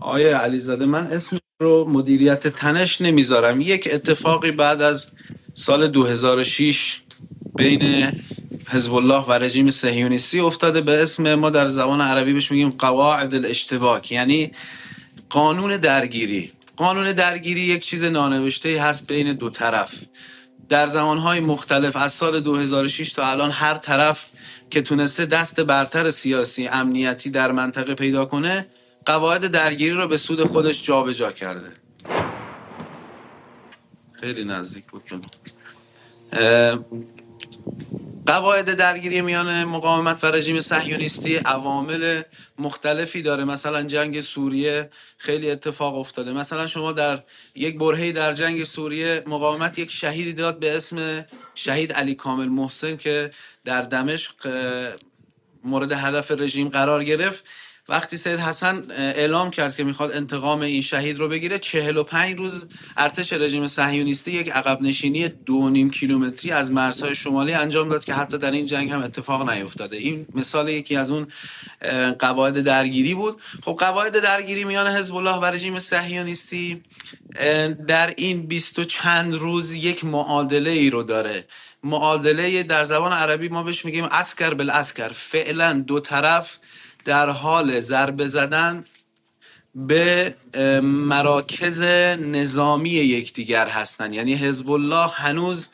آیا 0.00 0.40
علیزاده 0.40 0.86
من 0.86 1.06
اسم 1.06 1.38
رو 1.62 1.88
مدیریت 1.88 2.48
تنش 2.48 3.00
نمی‌ذارم. 3.00 3.60
یک 3.60 3.88
اتفاقی 3.92 4.50
بعد 4.50 4.82
از 4.82 5.06
سال 5.54 5.88
2006 5.88 7.00
بین 7.56 8.12
حزب 8.68 8.94
الله 8.94 9.24
و 9.24 9.32
رژیم 9.32 9.70
صهیونیستی 9.70 10.40
افتاده 10.40 10.80
به 10.80 11.02
اسم 11.02 11.34
ما 11.34 11.50
در 11.50 11.68
زبان 11.68 12.00
عربی 12.00 12.32
بهش 12.32 12.50
میگیم 12.50 12.70
قواعد 12.70 13.34
الاشتباک 13.34 14.12
یعنی 14.12 14.52
قانون 15.30 15.76
درگیری. 15.76 16.52
قانون 16.76 17.12
درگیری 17.12 17.60
یک 17.60 17.84
چیز 17.84 18.04
نانوشته 18.04 18.82
هست 18.82 19.06
بین 19.06 19.32
دو 19.32 19.50
طرف. 19.50 19.94
در 20.68 20.86
زمانهای 20.86 21.40
مختلف 21.40 21.96
از 21.96 22.12
سال 22.12 22.40
2006 22.40 23.12
تا 23.12 23.26
الان 23.26 23.50
هر 23.50 23.74
طرف 23.74 24.28
که 24.70 24.82
تونسته 24.82 25.26
دست 25.26 25.60
برتر 25.60 26.10
سیاسی 26.10 26.66
امنیتی 26.66 27.30
در 27.30 27.52
منطقه 27.52 27.94
پیدا 27.94 28.24
کنه 28.24 28.66
قواعد 29.06 29.46
درگیری 29.46 29.94
رو 29.94 30.08
به 30.08 30.16
سود 30.16 30.44
خودش 30.44 30.82
جابجا 30.82 31.12
جا 31.12 31.32
کرده. 31.32 31.72
خیلی 34.12 34.44
نزدیک 34.44 34.84
بود. 34.84 35.02
قواعد 38.26 38.74
درگیری 38.74 39.20
میان 39.20 39.64
مقاومت 39.64 40.24
و 40.24 40.26
رژیم 40.26 40.60
صهیونیستی 40.60 41.36
عوامل 41.36 42.22
مختلفی 42.58 43.22
داره. 43.22 43.44
مثلا 43.44 43.82
جنگ 43.82 44.20
سوریه 44.20 44.90
خیلی 45.18 45.50
اتفاق 45.50 45.98
افتاده. 45.98 46.32
مثلا 46.32 46.66
شما 46.66 46.92
در 46.92 47.22
یک 47.54 47.78
برهی 47.78 48.12
در 48.12 48.32
جنگ 48.32 48.64
سوریه 48.64 49.22
مقاومت 49.26 49.78
یک 49.78 49.90
شهیدی 49.90 50.32
داد 50.32 50.58
به 50.58 50.76
اسم 50.76 51.24
شهید 51.54 51.92
علی 51.92 52.14
کامل 52.14 52.48
محسن 52.48 52.96
که 52.96 53.30
در 53.64 53.82
دمشق 53.82 54.34
مورد 55.64 55.92
هدف 55.92 56.30
رژیم 56.30 56.68
قرار 56.68 57.04
گرفت. 57.04 57.44
وقتی 57.88 58.16
سید 58.16 58.40
حسن 58.40 58.84
اعلام 58.90 59.50
کرد 59.50 59.76
که 59.76 59.84
می‌خواد 59.84 60.12
انتقام 60.12 60.60
این 60.60 60.82
شهید 60.82 61.18
رو 61.18 61.28
بگیره 61.28 61.58
45 61.58 62.38
روز 62.38 62.66
ارتش 62.96 63.32
رژیم 63.32 63.66
صهیونیستی 63.66 64.32
یک 64.32 64.50
عقب 64.50 64.82
نشینی 64.82 65.28
دو 65.28 65.70
نیم 65.70 65.90
کیلومتری 65.90 66.50
از 66.50 66.70
مرزهای 66.70 67.14
شمالی 67.14 67.52
انجام 67.52 67.88
داد 67.88 68.04
که 68.04 68.14
حتی 68.14 68.38
در 68.38 68.50
این 68.50 68.66
جنگ 68.66 68.90
هم 68.90 69.02
اتفاق 69.02 69.50
نیفتاده. 69.50 69.96
این 69.96 70.26
مثال 70.34 70.68
یکی 70.68 70.96
از 70.96 71.10
اون 71.10 71.26
قواعد 72.18 72.60
درگیری 72.60 73.14
بود. 73.14 73.42
خب 73.64 73.76
قواعد 73.78 74.20
درگیری 74.20 74.64
میان 74.64 74.86
حزب 74.86 75.14
الله 75.16 75.36
و 75.36 75.44
رژیم 75.44 75.78
صهیونیستی 75.78 76.82
در 77.88 78.14
این 78.16 78.46
بیست 78.46 78.78
و 78.78 78.84
چند 78.84 79.34
روز 79.34 79.72
یک 79.72 80.04
معادله 80.04 80.70
ای 80.70 80.90
رو 80.90 81.02
داره. 81.02 81.44
معادله 81.84 82.62
در 82.62 82.84
زبان 82.84 83.12
عربی 83.12 83.48
ما 83.48 83.62
بهش 83.62 83.84
میگیم 83.84 84.04
اسکر 84.04 84.54
بالاسکر 84.54 85.08
فعلا 85.08 85.72
دو 85.72 86.00
طرف 86.00 86.58
در 87.04 87.30
حال 87.30 87.80
ضربه 87.80 88.26
زدن 88.26 88.84
به 89.74 90.34
مراکز 90.82 91.82
نظامی 92.22 92.90
یکدیگر 92.90 93.68
هستند 93.68 94.14
یعنی 94.14 94.34
حزب 94.34 94.70
الله 94.70 95.08
هنوز 95.08 95.68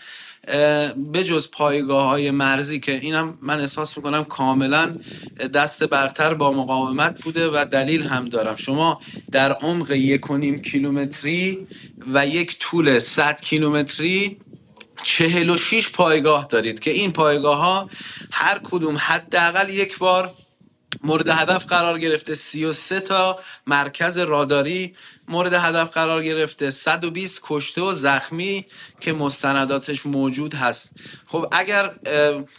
بجز 1.15 1.51
پایگاه 1.51 2.09
های 2.09 2.31
مرزی 2.31 2.81
که 2.81 2.93
اینم 2.93 3.39
من 3.43 3.61
احساس 3.61 3.97
می‌کنم 3.97 4.25
کاملا 4.25 4.97
دست 5.55 5.85
برتر 5.85 6.35
با 6.35 6.53
مقاومت 6.53 7.23
بوده 7.23 7.49
و 7.49 7.65
دلیل 7.73 8.03
هم 8.03 8.29
دارم. 8.29 8.57
شما 8.57 9.01
در 9.33 9.53
عمق 9.53 9.91
یک 9.91 10.31
و 10.31 10.37
نیم 10.37 10.63
کیلومتری 10.63 11.67
و 12.13 12.27
یک 12.27 12.59
طول 12.59 12.99
100 12.99 13.41
کیلومتری 13.41 14.37
چهل 15.03 15.51
و 15.51 15.57
شیش 15.57 15.93
پایگاه 15.93 16.47
دارید 16.51 16.81
که 16.81 16.91
این 16.91 17.13
پایگاه 17.13 17.59
ها 17.59 17.91
هر 18.31 18.61
کدوم 18.65 18.97
حداقل 19.01 19.69
یک 19.69 19.99
بار 19.99 20.35
مورد 21.05 21.29
هدف 21.29 21.67
قرار 21.67 21.99
گرفته 21.99 22.35
33 22.35 23.01
تا 23.01 23.39
مرکز 23.67 24.19
راداری. 24.19 24.95
مورد 25.29 25.55
هدف 25.55 25.95
قرار 25.95 26.25
گرفته 26.25 26.71
120 26.71 27.41
کشته 27.43 27.81
و 27.81 27.93
زخمی 27.93 28.67
که 29.01 29.13
مستنداتش 29.13 30.07
موجود 30.07 30.55
هست. 30.55 30.97
خب 31.27 31.47
اگر 31.53 31.91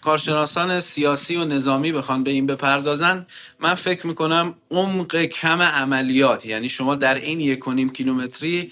کارشناسان 0.02 0.80
سیاسی 0.80 1.36
و 1.36 1.46
نظامی 1.46 1.92
بخوان 1.92 2.24
به 2.24 2.32
این 2.32 2.48
بپردازن 2.48 3.26
من 3.60 3.74
فکر 3.74 4.08
می‌کنم 4.08 4.56
عمق 4.72 5.16
کم 5.16 5.62
عملیات 5.62 6.46
یعنی 6.46 6.70
شما 6.70 6.96
در 6.96 7.16
این 7.16 7.40
یک 7.40 7.68
و 7.68 7.72
نیم 7.72 7.90
کیلومتری 7.90 8.72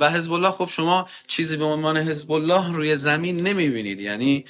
و 0.00 0.10
حزب 0.10 0.32
الله 0.32 0.50
خب 0.50 0.68
شما 0.68 1.08
چیزی 1.26 1.56
به 1.56 1.64
عنوان 1.64 1.96
حزب 1.96 2.32
الله 2.32 2.72
روی 2.72 2.96
زمین 2.96 3.36
نمی‌بینید. 3.46 4.00
یعنی 4.00 4.44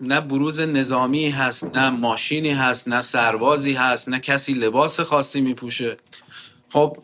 نه 0.00 0.20
بروز 0.20 0.60
نظامی 0.60 1.30
هست 1.30 1.76
نه 1.76 1.90
ماشینی 1.90 2.52
هست 2.52 2.88
نه 2.88 3.02
سربازی 3.02 3.72
هست 3.72 4.08
نه 4.08 4.18
کسی 4.18 4.54
لباس 4.54 5.00
خاصی 5.00 5.40
میپوشه. 5.40 5.96
خب 6.70 6.96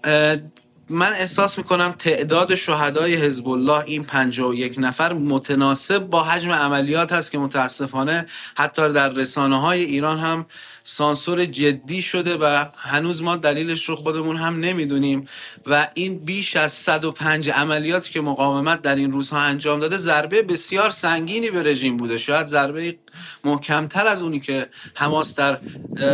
من 0.89 1.13
احساس 1.13 1.59
می‌کنم 1.59 1.95
تعداد 1.99 2.55
شهدای 2.55 3.15
حزب 3.15 3.49
الله 3.49 3.85
این 3.85 4.07
یک 4.55 4.75
نفر 4.79 5.13
متناسب 5.13 5.99
با 5.99 6.23
حجم 6.23 6.51
عملیات 6.51 7.13
هست 7.13 7.31
که 7.31 7.39
متاسفانه 7.39 8.27
حتی 8.57 8.93
در 8.93 9.09
رسانه 9.09 9.61
های 9.61 9.85
ایران 9.85 10.19
هم 10.19 10.47
سانسور 10.85 11.45
جدی 11.45 12.03
شده 12.03 12.37
و 12.37 12.65
هنوز 12.79 13.23
ما 13.23 13.37
دلیلش 13.37 13.85
رو 13.85 13.97
خودمون 13.97 14.37
هم 14.37 14.61
نمی‌دونیم. 14.61 15.29
و 15.67 15.89
این 15.95 16.19
بیش 16.19 16.57
از 16.57 16.73
105 16.73 17.51
عملیاتی 17.51 18.13
که 18.13 18.21
مقاومت 18.21 18.83
در 18.83 18.97
این 18.97 19.13
روزها 19.13 19.39
انجام 19.39 19.81
داده 19.81 19.99
ضربه 19.99 20.43
بسیار 20.43 20.91
سنگینی 20.91 21.51
به 21.51 21.63
رژیم 21.63 21.97
بوده. 21.97 22.19
شاید 22.19 22.47
ضربه 22.47 22.97
محکمتر 23.45 24.07
از 24.07 24.23
اونی 24.23 24.41
که 24.41 24.69
حماس 24.95 25.35
در 25.35 25.59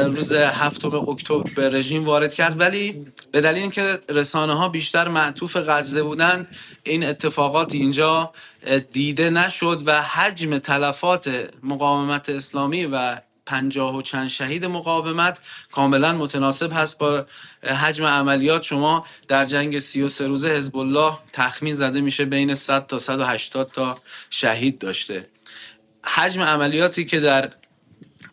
روز 0.05 0.33
هفتم 0.33 0.95
اکتبر 0.95 1.51
به 1.55 1.71
رژیم 1.71 2.05
وارد 2.05 2.35
کرد. 2.35 2.61
ولی 2.61 3.07
به 3.33 3.41
دلیل 3.41 3.63
اینکه 3.63 3.99
رسانه 4.09 4.53
ها 4.53 4.69
بیشتر 4.69 5.09
معطوف 5.09 5.57
غزه 5.57 6.03
بودن 6.03 6.47
این 6.83 7.05
اتفاقات 7.05 7.73
اینجا 7.75 8.33
دیده 8.93 9.31
نشد 9.31 9.83
و 9.87 10.03
حجم 10.03 10.59
تلفات 10.59 11.51
مقاومت 11.63 12.29
اسلامی 12.29 12.87
و 12.87 13.17
پنجاه 13.49 13.97
و 13.97 14.03
چند 14.03 14.29
شهید 14.29 14.65
مقاومت 14.65 15.39
کاملا 15.73 16.13
متناسب 16.13 16.73
هست 16.73 16.99
با 16.99 17.27
حجم 17.63 18.05
عملیات. 18.05 18.63
شما 18.63 19.07
در 19.29 19.45
جنگ 19.45 19.79
33 19.79 20.27
روزه 20.27 20.49
حزب 20.49 20.77
الله 20.77 21.19
تخمین 21.33 21.75
زده 21.75 22.01
میشه 22.01 22.25
بین 22.25 22.55
100 22.55 22.87
تا 22.87 22.99
180 22.99 23.71
تا 23.73 23.95
شهید 24.31 24.79
داشته. 24.79 25.29
حجم 26.05 26.43
عملیاتی 26.43 27.05
که 27.05 27.21
در 27.21 27.53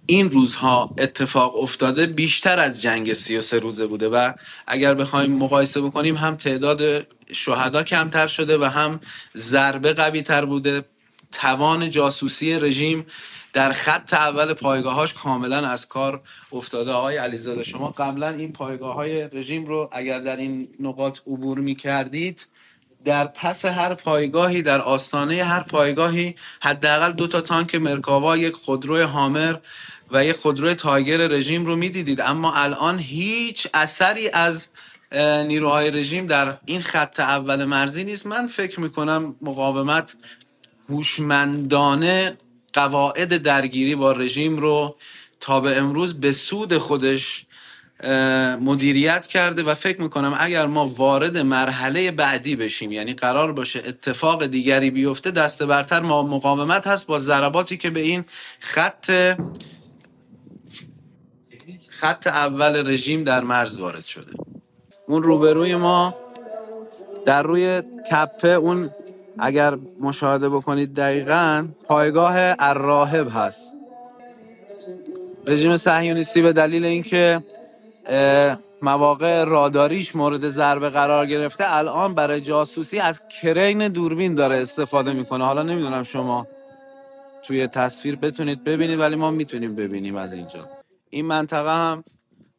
این 0.06 0.32
روزها 0.32 0.96
اتفاق 0.98 1.56
افتاده 1.56 2.06
بیشتر 2.06 2.60
از 2.60 2.82
جنگ 2.82 3.14
33 3.14 3.60
روزه 3.60 3.88
بوده 3.88 4.10
و 4.10 4.34
اگر 4.68 4.94
بخوایم 4.94 5.32
مقایسه 5.32 5.82
بکنیم 5.82 6.16
هم 6.16 6.36
تعداد 6.36 7.08
شهدا 7.32 7.84
کمتر 7.84 8.28
شده 8.28 8.58
و 8.58 8.64
هم 8.64 9.00
ضربه 9.38 9.94
قوی 9.94 10.22
تر 10.22 10.46
بوده. 10.46 10.86
توان 11.32 11.90
جاسوسی 11.90 12.60
رژیم 12.60 13.06
در 13.56 13.74
خط 13.74 14.14
اول 14.14 14.54
پایگاهاش 14.54 15.14
کاملا 15.14 15.68
از 15.68 15.88
کار 15.88 16.22
افتاده. 16.52 16.92
آقای 16.92 17.18
علیزاده 17.18 17.64
شما 17.64 17.88
قبلا 17.98 18.30
این 18.30 18.54
پایگاه 18.54 18.96
های 18.96 19.24
رژیم 19.24 19.66
رو 19.66 19.90
اگر 19.92 20.20
در 20.20 20.38
این 20.38 20.68
نقاط 20.80 21.20
عبور 21.28 21.60
می 21.60 21.76
کردید 21.76 22.48
در 23.06 23.28
پس 23.28 23.66
هر 23.66 23.94
پایگاهی 23.94 24.62
در 24.62 24.82
آستانه 24.82 25.44
هر 25.44 25.64
پایگاهی 25.64 26.36
حداقل 26.62 27.12
دو 27.12 27.28
تا 27.28 27.42
تانک 27.42 27.76
مرکاوا 27.76 28.38
یک 28.38 28.54
خودروی 28.54 29.02
هامر 29.02 29.56
و 30.12 30.26
یک 30.26 30.36
خودروی 30.36 30.74
تایگر 30.74 31.18
رژیم 31.18 31.66
رو 31.66 31.76
می‌دیدید. 31.76 32.22
اما 32.22 32.54
الان 32.54 33.00
هیچ 33.00 33.68
اثری 33.74 34.30
از 34.30 34.68
نیروهای 35.48 35.92
رژیم 35.92 36.26
در 36.26 36.58
این 36.66 36.82
خط 36.82 37.20
اول 37.20 37.66
مرزی 37.66 38.04
نیست. 38.04 38.26
من 38.26 38.48
فکر 38.48 38.80
می‌کنم 38.80 39.36
مقاومت 39.42 40.16
هوشمندانه 40.90 42.38
قواعد 42.76 43.38
درگیری 43.38 43.96
با 43.96 44.12
رژیم 44.12 44.58
رو 44.58 44.96
تا 45.40 45.60
به 45.62 45.78
امروز 45.78 46.20
به 46.20 46.32
سود 46.32 46.78
خودش 46.78 47.46
مدیریت 48.62 49.26
کرده 49.26 49.64
و 49.64 49.74
فکر 49.74 50.02
می‌کنم 50.02 50.36
اگر 50.40 50.66
ما 50.66 50.88
وارد 50.88 51.38
مرحله 51.38 52.12
بعدی 52.12 52.56
بشیم 52.56 52.92
یعنی 52.92 53.14
قرار 53.14 53.54
باشه 53.54 53.84
اتفاق 53.88 54.46
دیگری 54.46 54.92
بیفته 54.92 55.32
دست 55.32 55.64
برتر 55.64 56.00
ما 56.00 56.24
مقاومت 56.24 56.88
هست 56.88 57.08
با 57.08 57.20
ضرباتی 57.20 57.78
که 57.78 57.90
به 57.90 58.00
این 58.00 58.26
خط 58.60 59.12
خط 61.90 62.28
اول 62.28 62.88
رژیم 62.88 63.24
در 63.24 63.42
مرز 63.42 63.78
وارد 63.78 64.06
شده. 64.06 64.34
اون 65.08 65.24
روبروی 65.24 65.76
ما 65.76 66.16
در 67.26 67.44
روی 67.44 67.82
تپه 68.10 68.48
اون 68.48 68.90
اگر 69.40 69.78
مشاهده 70.00 70.50
بکنید 70.50 70.94
دقیقا 70.94 71.68
پایگاه 71.84 72.36
الراهب 72.60 73.28
هست. 73.34 73.74
رژیم 75.48 75.78
صهیونیستی 75.78 76.42
به 76.42 76.54
دلیل 76.54 76.86
اینکه 76.86 77.44
مواقع 78.82 79.44
راداریش 79.44 80.16
مورد 80.16 80.50
ضربه 80.50 80.90
قرار 80.90 81.26
گرفته 81.26 81.64
الان 81.68 82.16
برای 82.16 82.42
جاسوسی 82.42 83.00
از 83.00 83.22
کرین 83.28 83.88
دوربین 83.88 84.36
داره 84.36 84.56
استفاده 84.56 85.14
می‌کنه. 85.14 85.46
حالا 85.46 85.64
نمی‌دونم 85.64 86.04
شما 86.04 86.48
توی 87.44 87.68
تصویر 87.68 88.16
بتونید 88.16 88.64
ببینید 88.64 89.00
ولی 89.00 89.16
ما 89.16 89.32
می‌تونیم 89.32 89.76
ببینیم 89.76 90.16
از 90.16 90.34
اینجا. 90.34 90.70
این 91.10 91.26
منطقه 91.26 91.70
هم 91.70 92.04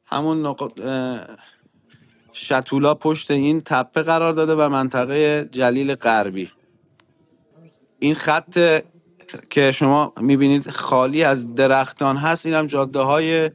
همون 0.06 0.46
نق... 0.46 0.72
شتولا 2.32 2.94
پشت 2.94 3.30
این 3.30 3.60
تپه 3.60 4.02
قرار 4.02 4.32
داده 4.32 4.54
و 4.54 4.68
منطقه 4.68 5.48
جلیل 5.52 5.94
غربی. 5.94 6.50
این 7.98 8.14
خط 8.14 8.82
که 9.50 9.72
شما 9.72 10.12
می‌بینید 10.20 10.70
خالی 10.70 11.24
از 11.24 11.54
درختان 11.54 12.16
هست 12.16 12.46
این 12.46 12.54
هم 12.54 12.66
جاده 12.66 12.98
های 12.98 13.50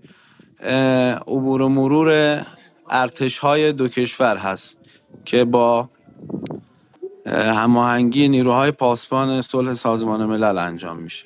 عبور 1.27 1.61
و 1.61 1.69
مرور 1.69 2.41
ارتش 2.89 3.37
های 3.37 3.71
دو 3.71 3.87
کشور 3.87 4.37
هست 4.37 4.77
که 5.25 5.45
با 5.45 5.89
هماهنگی 7.25 8.27
نیروهای 8.27 8.71
پاسبان 8.71 9.41
صلح 9.41 9.73
سازمان 9.73 10.25
ملل 10.25 10.57
انجام 10.57 10.97
میشه. 10.97 11.25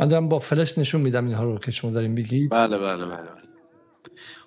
من 0.00 0.08
دارم 0.08 0.28
با 0.28 0.38
فلش 0.38 0.78
نشون 0.78 1.00
میدم 1.00 1.24
اینها 1.24 1.44
رو 1.44 1.58
که 1.58 1.70
شما 1.70 1.90
داریم 1.90 2.14
بگید 2.14 2.50
بله 2.50 2.78
بله 2.78 2.96
بله, 2.96 3.06
بله. 3.06 3.48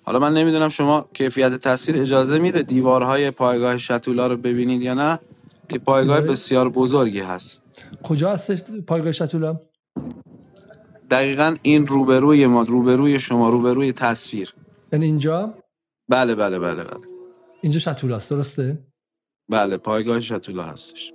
حالا 0.02 0.18
من 0.18 0.34
نمی‌دونم 0.34 0.68
شما 0.68 1.08
کیفیت 1.14 1.54
تصویر 1.54 2.02
اجازه 2.02 2.38
میده 2.38 2.62
دیوارهای 2.62 3.30
پایگاه 3.30 3.78
شتولا 3.78 4.26
رو 4.26 4.36
ببینید 4.36 4.82
یا 4.82 4.94
نه؟ 4.94 5.18
یه 5.70 5.78
پایگاه 5.78 6.20
بسیار 6.20 6.68
بزرگی 6.68 7.20
هست. 7.20 7.61
کجا 8.02 8.32
هستش 8.32 8.62
پایگاه 8.86 9.12
شتولا 9.12 9.60
دقیقا 11.10 11.56
این 11.62 11.86
روبروی 11.86 12.46
ما 12.46 12.62
روبروی 12.62 13.20
شما 13.20 13.48
روبروی 13.48 13.92
تصویر. 13.92 14.54
یعنی 14.92 15.04
اینجا؟ 15.04 15.54
بله 16.08 16.34
بله 16.34 16.58
بله 16.58 16.84
بله. 16.84 17.06
اینجا 17.62 17.78
شتولا 17.78 18.16
است 18.16 18.30
درسته؟ 18.30 18.78
بله 19.50 19.76
پایگاه 19.76 20.20
شتولا 20.20 20.62
هستش. 20.62 21.12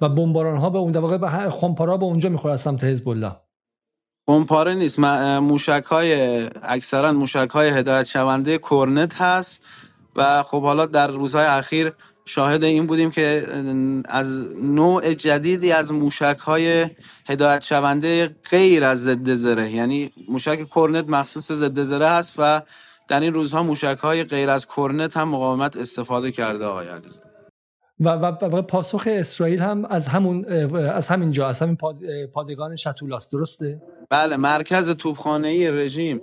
و 0.00 0.08
بمباران 0.08 0.56
ها 0.56 0.70
به 0.70 0.78
اون 0.78 0.92
واقع 0.92 1.48
خمپارا 1.48 1.96
به 1.96 2.04
اونجا 2.04 2.28
می‌خوره 2.28 2.54
از 2.54 2.60
سمت 2.60 2.84
حزب 2.84 3.08
الله. 3.08 3.36
خمپاره 4.28 4.74
نیست. 4.74 4.98
موشک 5.40 5.84
های 5.86 6.42
اکثرا 6.62 7.12
موشک 7.12 7.50
های 7.50 7.68
هدایت 7.68 8.04
شونده 8.06 8.58
کرنت 8.58 9.14
هست 9.14 9.64
و 10.16 10.42
خب 10.42 10.62
حالا 10.62 10.86
در 10.86 11.06
روزهای 11.06 11.46
اخیر 11.46 11.92
شاهد 12.28 12.64
این 12.64 12.86
بودیم 12.86 13.10
که 13.10 13.46
از 14.04 14.56
نوع 14.62 15.14
جدیدی 15.14 15.72
از 15.72 15.92
موشک 15.92 16.38
های 16.38 16.86
هدایت 17.28 17.62
شونده 17.62 18.36
غیر 18.50 18.84
از 18.84 19.04
ضد 19.04 19.34
زره 19.34 19.70
یعنی 19.70 20.12
موشک 20.28 20.70
کرنت 20.74 21.08
مخصوص 21.08 21.52
ضد 21.52 21.82
زره 21.82 22.08
هست 22.08 22.34
و 22.38 22.62
در 23.08 23.20
این 23.20 23.34
روزها 23.34 23.62
موشک 23.62 23.98
های 23.98 24.24
غیر 24.24 24.50
از 24.50 24.66
کرنت 24.66 25.16
هم 25.16 25.28
مقاومت 25.28 25.76
استفاده 25.76 26.32
کرده 26.32 26.64
آقای 26.64 26.88
علیزاده. 26.88 27.26
و, 28.00 28.08
و, 28.08 28.56
و 28.56 28.62
پاسخ 28.62 29.08
اسرائیل 29.10 29.60
هم 29.60 29.84
از 29.84 30.08
همون 30.08 30.44
از 30.74 31.08
همین 31.08 31.32
جا 31.32 31.48
از 31.48 31.60
همین 31.62 31.76
پادگان 32.34 32.76
شتولاست 32.76 33.32
درسته؟ 33.32 33.82
بله 34.10 34.36
مرکز 34.36 34.90
توپخانه 34.90 35.70
رژیم 35.70 36.20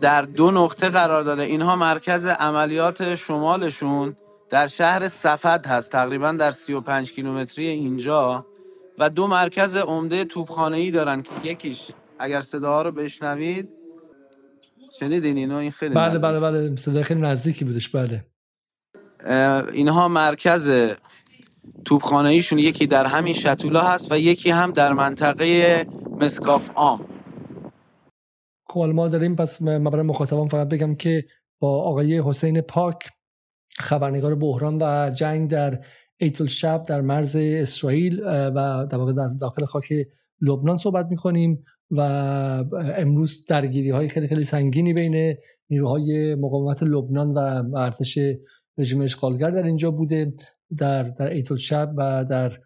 در 0.00 0.22
دو 0.22 0.50
نقطه 0.50 0.88
قرار 0.88 1.22
داده. 1.22 1.42
اینها 1.42 1.76
مرکز 1.76 2.26
عملیات 2.26 3.14
شمالشون. 3.14 4.16
در 4.50 4.66
شهر 4.66 5.08
صفد 5.08 5.66
هست 5.66 5.90
تقریبا 5.90 6.32
در 6.32 6.50
35 6.50 7.12
کیلومتری 7.12 7.66
اینجا. 7.66 8.46
و 8.98 9.10
دو 9.10 9.26
مرکز 9.26 9.76
عمده 9.76 10.24
توپخانه‌ای 10.24 10.90
دارن 10.90 11.22
که 11.22 11.30
یکیش 11.44 11.90
اگر 12.18 12.40
صداها 12.40 12.82
رو 12.82 12.92
بشنوید 12.92 13.68
شنیدین 15.00 15.36
اینو؟ 15.36 15.56
این 15.56 15.70
خیلی 15.70 15.94
بله 15.94 16.18
بله 16.18 16.40
بله 16.40 16.76
صدای 16.76 17.02
خیلی 17.02 17.20
نزدیکی 17.20 17.64
بودش. 17.64 17.88
بله. 17.88 18.24
اینها 19.72 20.08
مرکز 20.08 20.70
توپخانه 21.84 22.28
ایشون 22.28 22.58
یکی 22.58 22.86
در 22.86 23.06
همین 23.06 23.34
شتولا 23.34 23.80
هست 23.80 24.12
و 24.12 24.18
یکی 24.18 24.50
هم 24.50 24.70
در 24.70 24.92
منطقه 24.92 25.86
مسکاف 26.20 26.70
آم 26.74 27.06
خب 28.70 28.80
ما 28.80 29.08
داریم 29.08 29.36
پس 29.36 29.62
من 29.62 29.84
برای 29.84 30.06
مخاطبان 30.06 30.48
فقط 30.48 30.68
بگم 30.68 30.94
که 30.94 31.24
با 31.60 31.82
آقای 31.82 32.22
حسین 32.26 32.60
پاک 32.60 33.08
خبرنگار 33.78 34.34
بحران 34.34 34.78
و 34.82 35.10
جنگ 35.10 35.50
در 35.50 35.80
ایتل 36.16 36.46
شب 36.46 36.84
در 36.84 37.00
مرز 37.00 37.36
اسرائیل 37.36 38.20
و 38.24 38.86
در 38.90 38.98
واقع 38.98 39.12
در 39.12 39.28
داخل 39.40 39.64
خاک 39.64 39.92
لبنان 40.40 40.76
صحبت 40.76 41.06
می‌کنیم 41.10 41.64
و 41.90 42.00
امروز 42.96 43.44
درگیری 43.44 43.90
های 43.90 44.08
خیلی 44.08 44.26
خیلی 44.26 44.44
سنگینی 44.44 44.94
بین 44.94 45.36
نیروهای 45.70 46.34
مقاومت 46.34 46.82
لبنان 46.82 47.32
و 47.32 47.38
ارتش 47.76 48.18
رژیم 48.78 49.00
اشغالگر 49.00 49.50
در 49.50 49.62
اینجا 49.62 49.90
بوده 49.90 50.32
در 50.78 51.02
در 51.02 51.30
ایتل 51.30 51.56
شب 51.56 51.92
و 51.96 52.24
در 52.30 52.58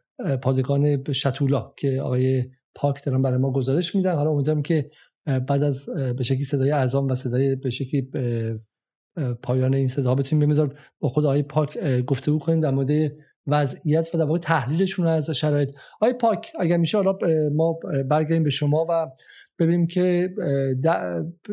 پادگان 0.43 1.13
شتولا 1.13 1.73
که 1.77 2.01
آقای 2.03 2.45
پاک 2.75 3.05
دارن 3.05 3.23
برای 3.23 3.39
ما 3.39 3.53
گزارش 3.53 3.95
میدن. 3.95 4.15
حالا 4.15 4.31
امیدوارم 4.31 4.63
که 4.63 4.91
بعد 5.27 5.63
از 5.63 5.89
به 6.17 6.25
شکلی 6.25 6.45
صدای 6.45 6.71
اعظام 6.71 7.07
و 7.07 7.15
صدای 7.15 7.57
به 7.57 7.71
شکلی 7.71 8.09
پایان 9.43 9.75
این 9.75 9.89
صدا 9.89 10.15
بتونیم 10.15 10.47
بمیزار 10.47 10.79
با 11.01 11.09
خود 11.09 11.25
آقای 11.25 11.43
پاک 11.43 11.79
گفتگو 12.01 12.39
کنیم 12.39 12.61
در 12.61 12.71
مورد 12.71 13.13
وضعیت 13.47 14.15
و 14.15 14.19
در 14.19 14.25
واقع 14.25 14.39
تحلیلشون 14.39 15.07
از 15.07 15.31
شرایط. 15.31 15.77
آقای 16.01 16.13
پاک 16.13 16.53
اگر 16.61 16.77
میشه 16.77 16.99
حالا 16.99 17.19
ما 17.55 17.79
برگردیم 18.11 18.43
به 18.43 18.51
شما 18.51 18.87
و 18.89 19.07
ببینیم 19.59 19.87
که 19.87 20.35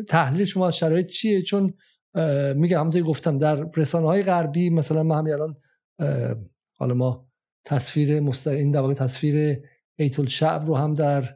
تحلیل 0.08 0.44
شما 0.44 0.66
از 0.66 0.76
شرایط 0.76 1.06
چیه؟ 1.06 1.42
چون 1.42 1.74
میگم 2.54 2.80
همونطوری 2.80 3.04
گفتم 3.04 3.38
در 3.38 3.66
رسانه 3.76 4.06
های 4.06 4.22
غربی 4.22 4.70
مثلا 4.70 5.02
ما 5.02 5.18
همین 5.18 5.34
الان 5.34 5.56
حالا 6.76 6.94
ما 6.94 7.26
تصویر 7.64 8.22
این 8.46 8.70
در 8.70 8.80
واقع 8.80 8.94
تصویر 8.94 9.58
ایتول 9.96 10.26
شعب 10.26 10.66
رو 10.66 10.76
هم 10.76 10.94
در 10.94 11.34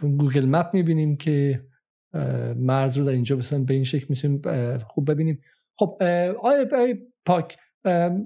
گوگل 0.00 0.46
مپ 0.46 0.74
می‌بینیم 0.74 1.16
که 1.16 1.64
مرز 2.56 2.96
رو 2.96 3.04
در 3.04 3.10
اینجا 3.10 3.36
مثلا 3.36 3.64
به 3.64 3.74
این 3.74 3.84
شکل 3.84 4.06
می‌تونیم 4.08 4.42
خوب 4.86 5.10
ببینیم. 5.10 5.40
خب 5.78 5.98
آقای 6.38 6.96
پاک 7.26 7.56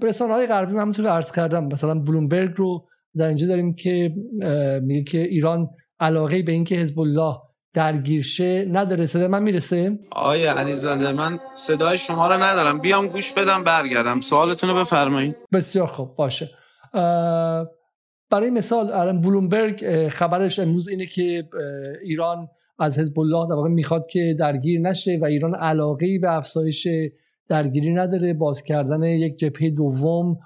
رسانه 0.02 0.32
های 0.32 0.46
غربی 0.46 0.72
من 0.72 0.80
همونطور 0.80 1.06
عرض 1.06 1.32
کردم 1.32 1.64
مثلا 1.64 1.94
بلومبرگ 1.94 2.52
رو 2.56 2.88
در 3.16 3.28
اینجا 3.28 3.46
داریم 3.46 3.74
که 3.74 4.14
میگه 4.82 5.02
که 5.02 5.18
ایران 5.18 5.68
علاقه 6.00 6.42
به 6.42 6.52
اینکه 6.52 6.74
حزب 6.74 7.00
الله 7.00 7.36
درگیر 7.74 8.22
شه 8.22 8.64
نداره. 8.72 9.06
صدای 9.06 9.26
من 9.26 9.42
می‌رسه؟ 9.42 9.98
آیه 10.10 10.50
علیزاده 10.50 11.12
من 11.12 11.38
صدای 11.54 11.98
شما 11.98 12.28
رو 12.28 12.42
ندارم. 12.42 12.80
بیام 12.80 13.08
گوش 13.08 13.32
بدم 13.32 13.64
برگردم. 13.64 14.20
سوالتون 14.20 14.70
رو 14.70 14.76
بفرمایید. 14.76 15.36
بسیار 15.52 15.86
خوب 15.86 16.16
باشه. 16.16 16.50
برای 18.30 18.50
مثال 18.50 18.92
الان 18.92 19.20
بلومبرگ 19.20 20.08
خبرش 20.08 20.58
امروز 20.58 20.88
اینه 20.88 21.06
که 21.06 21.48
ایران 22.04 22.48
از 22.78 22.98
حزب 22.98 23.20
الله 23.20 23.48
در 23.48 23.54
واقع 23.54 23.68
می‌خواد 23.68 24.06
که 24.06 24.34
درگیر 24.38 24.80
نشه 24.80 25.18
و 25.22 25.24
ایران 25.24 25.54
علاقه 25.54 26.18
به 26.18 26.36
افزایش 26.36 26.88
درگیری 27.48 27.94
نداره. 27.94 28.34
باز 28.34 28.62
کردن 28.62 29.02
یک 29.02 29.38
جبهه 29.38 29.70
دوم 29.70 30.36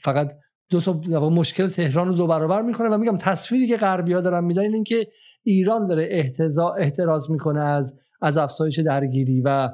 فقط 0.00 0.32
دو 0.70 0.80
تا 0.80 1.00
مشکل 1.30 1.68
تهران 1.68 2.08
رو 2.08 2.14
دو 2.14 2.26
برابر 2.26 2.62
می‌کنه 2.62 2.88
و 2.88 2.98
میگم 2.98 3.16
تصویری 3.16 3.66
که 3.66 3.76
غربی 3.76 4.12
ها 4.12 4.20
دارن 4.20 4.44
میدن 4.44 4.74
این 4.74 4.84
که 4.84 5.08
ایران 5.42 5.86
داره 5.86 6.08
احتراز 6.78 7.30
می‌کنه 7.30 7.62
از 7.62 7.98
از 8.22 8.36
افزایش 8.36 8.78
درگیری 8.78 9.40
و 9.40 9.68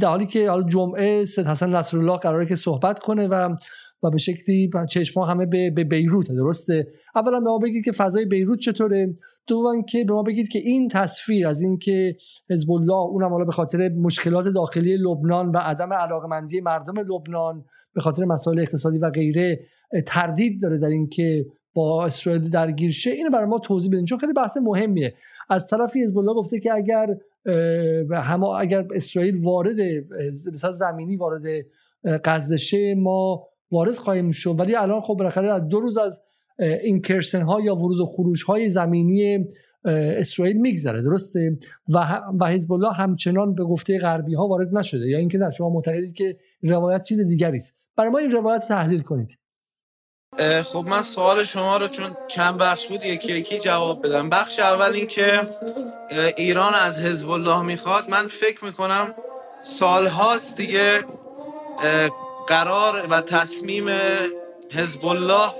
در 0.00 0.08
حالی 0.08 0.26
که 0.26 0.50
حالا 0.50 0.62
جمعه 0.62 1.24
سید 1.24 1.46
حسن 1.46 1.74
نصرالله 1.74 2.16
قراره 2.16 2.46
که 2.46 2.56
صحبت 2.56 3.00
کنه 3.00 3.28
و 3.28 3.56
و 4.02 4.10
به 4.10 4.18
شکلی 4.18 4.70
چشما 4.90 5.26
همه 5.26 5.46
به, 5.46 5.70
به 5.70 5.84
بیروت 5.84 6.28
درسته؟ 6.30 6.86
اولا 7.14 7.40
به 7.40 7.46
ما 7.46 7.58
بگید 7.58 7.84
که 7.84 7.92
فضای 7.92 8.24
بیروت 8.24 8.58
چطوره؟ 8.58 9.14
دوم 9.46 9.82
که 9.82 10.04
به 10.04 10.12
ما 10.12 10.22
بگید 10.22 10.48
که 10.48 10.58
این 10.58 10.88
تصویر 10.88 11.46
از 11.46 11.62
اینکه 11.62 12.16
حزب 12.50 12.70
الله 12.70 12.92
اونم 12.92 13.28
حالا 13.28 13.44
به 13.44 13.52
خاطر 13.52 13.88
مشکلات 13.88 14.48
داخلی 14.48 14.96
لبنان 14.96 15.48
و 15.48 15.56
عدم 15.56 15.92
علاقمندی 15.92 16.60
مردم 16.60 17.00
لبنان 17.00 17.64
به 17.94 18.00
خاطر 18.00 18.24
مسائل 18.24 18.58
اقتصادی 18.58 18.98
و 18.98 19.10
غیره 19.10 19.60
تردید 20.06 20.62
داره 20.62 20.78
در 20.78 20.88
اینکه 20.88 21.46
با 21.74 22.04
اسرائیل 22.04 22.50
درگیر 22.50 22.90
شه 22.90 23.10
اینو 23.10 23.30
برای 23.30 23.46
ما 23.46 23.58
توضیح 23.58 23.92
بدین 23.92 24.04
چون 24.04 24.18
خیلی 24.18 24.32
بحث 24.32 24.56
مهمیه. 24.56 25.14
از 25.50 25.66
طرفی 25.66 26.02
حزب 26.02 26.18
الله 26.18 26.34
گفته 26.34 26.60
که 26.60 26.74
اگر 26.74 27.06
اگر 28.58 28.86
اسرائیل 28.94 29.44
وارد 29.44 29.76
زمینی 30.72 31.16
وارد 31.16 31.42
غزه 32.24 32.94
ما 32.98 33.48
وارد 33.72 33.94
خواهیم 33.94 34.30
شد. 34.30 34.54
ولی 34.58 34.74
الان 34.74 35.00
خب 35.00 35.14
بالاخره 35.14 35.52
از 35.52 35.68
دو 35.68 35.80
روز 35.80 35.98
از 35.98 36.22
اینکرشن 36.82 37.42
ها 37.42 37.60
یا 37.60 37.74
ورود 37.74 38.00
و 38.00 38.06
خروج 38.06 38.44
های 38.44 38.70
زمینی 38.70 39.46
اسرائیل 39.84 40.56
میگذره. 40.56 41.02
درسته؟ 41.02 41.58
و 41.88 42.20
و 42.40 42.46
حزب 42.46 42.72
الله 42.72 42.92
همچنان 42.92 43.54
به 43.54 43.64
گفته 43.64 43.98
غربی 43.98 44.34
ها 44.34 44.46
وارد 44.46 44.76
نشده. 44.76 45.08
یا 45.08 45.18
اینکه 45.18 45.38
نه 45.38 45.50
شما 45.50 45.70
معتقدید 45.70 46.14
که 46.14 46.36
روایت 46.62 47.02
چیز 47.02 47.20
دیگری 47.20 47.56
است. 47.56 47.76
برای 47.96 48.10
ما 48.10 48.18
این 48.18 48.32
روایت 48.32 48.68
تحلیل 48.68 49.00
کنید. 49.00 49.38
خب 50.62 50.84
من 50.88 51.02
سوال 51.02 51.44
شما 51.44 51.76
رو 51.76 51.88
چون 51.88 52.16
چند 52.28 52.58
بخش 52.58 52.86
بود 52.86 53.04
یکی 53.04 53.32
یکی 53.32 53.58
جواب 53.58 54.06
بدم. 54.06 54.30
بخش 54.30 54.58
اول 54.58 54.92
این 54.92 55.06
که 55.06 55.24
ایران 56.36 56.72
از 56.74 56.98
حزب 56.98 57.30
الله 57.30 57.62
می‌خواد. 57.62 58.04
من 58.10 58.26
فکر 58.26 58.64
می‌کنم 58.64 59.14
سالهاست 59.62 60.56
دیگه 60.56 60.98
قرار 62.52 63.06
و 63.10 63.20
تصمیم 63.20 63.88
حزب 64.72 65.06
الله 65.06 65.50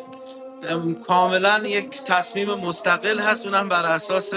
کاملا 1.06 1.58
یک 1.64 2.02
تصمیم 2.04 2.54
مستقل 2.54 3.18
هست. 3.18 3.46
اونم 3.46 3.68
بر 3.68 3.86
اساس 3.86 4.30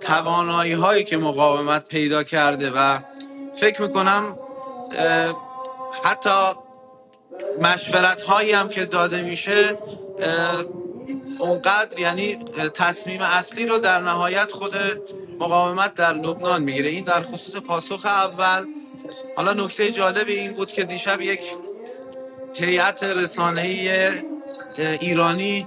توانایی 0.00 0.72
هایی 0.72 1.04
که 1.04 1.16
مقاومت 1.16 1.88
پیدا 1.88 2.22
کرده 2.22 2.70
و 2.70 2.98
فکر 3.60 3.82
می‌کنم 3.82 4.38
حتی 6.04 6.58
مشورت 7.60 8.22
هایی 8.22 8.52
هم 8.52 8.68
که 8.68 8.84
داده 8.84 9.22
میشه 9.22 9.78
اونقدر 11.38 12.00
یعنی 12.00 12.38
تصمیم 12.74 13.20
اصلی 13.22 13.66
رو 13.66 13.78
در 13.78 14.00
نهایت 14.00 14.50
خود 14.50 14.74
مقاومت 15.40 15.94
در 15.94 16.12
لبنان 16.12 16.62
می‌گیره. 16.62 16.90
این 16.90 17.04
در 17.04 17.22
خصوص 17.22 17.56
پاسخ 17.56 18.06
اول. 18.06 18.66
حالا 19.36 19.52
نکته 19.52 19.90
جالب 19.90 20.28
این 20.28 20.52
بود 20.52 20.72
که 20.72 20.84
دیشب 20.84 21.20
یک 21.20 21.40
هیئت 22.54 23.04
رسانه‌ای 23.04 24.10
ایرانی 24.78 25.66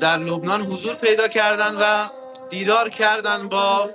در 0.00 0.16
لبنان 0.18 0.62
حضور 0.62 0.94
پیدا 0.94 1.28
کردن 1.28 1.76
و 1.76 2.08
دیدار 2.50 2.88
کردن 2.88 3.48
با 3.48 3.90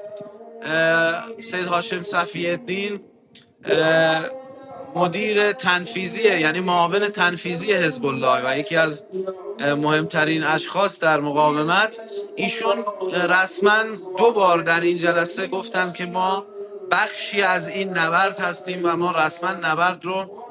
سید 1.42 1.68
هاشم 1.68 2.02
صفی 2.02 2.50
الدین 2.50 3.00
مدیر 4.96 5.52
تنفیزی 5.52 6.22
یعنی 6.22 6.60
معاون 6.60 7.00
تنفیزی 7.00 7.74
حزب 7.74 8.06
الله 8.06 8.50
و 8.50 8.58
یکی 8.58 8.76
از 8.76 9.06
مهمترین 9.60 10.44
اشخاص 10.44 11.00
در 11.00 11.20
مقاومت. 11.20 11.98
ایشون 12.36 12.86
رسما 13.30 13.84
دو 14.18 14.32
بار 14.32 14.62
در 14.62 14.82
این 14.82 14.98
جلسه 14.98 15.48
گفتن 15.48 15.94
که 15.94 16.06
ما 16.06 16.46
بخشی 16.92 17.42
از 17.42 17.70
این 17.70 17.98
نبرد 17.98 18.40
هستیم 18.40 18.82
و 18.84 18.96
ما 18.96 19.12
رسما 19.12 19.52
نبرد 19.52 20.06
رو 20.06 20.43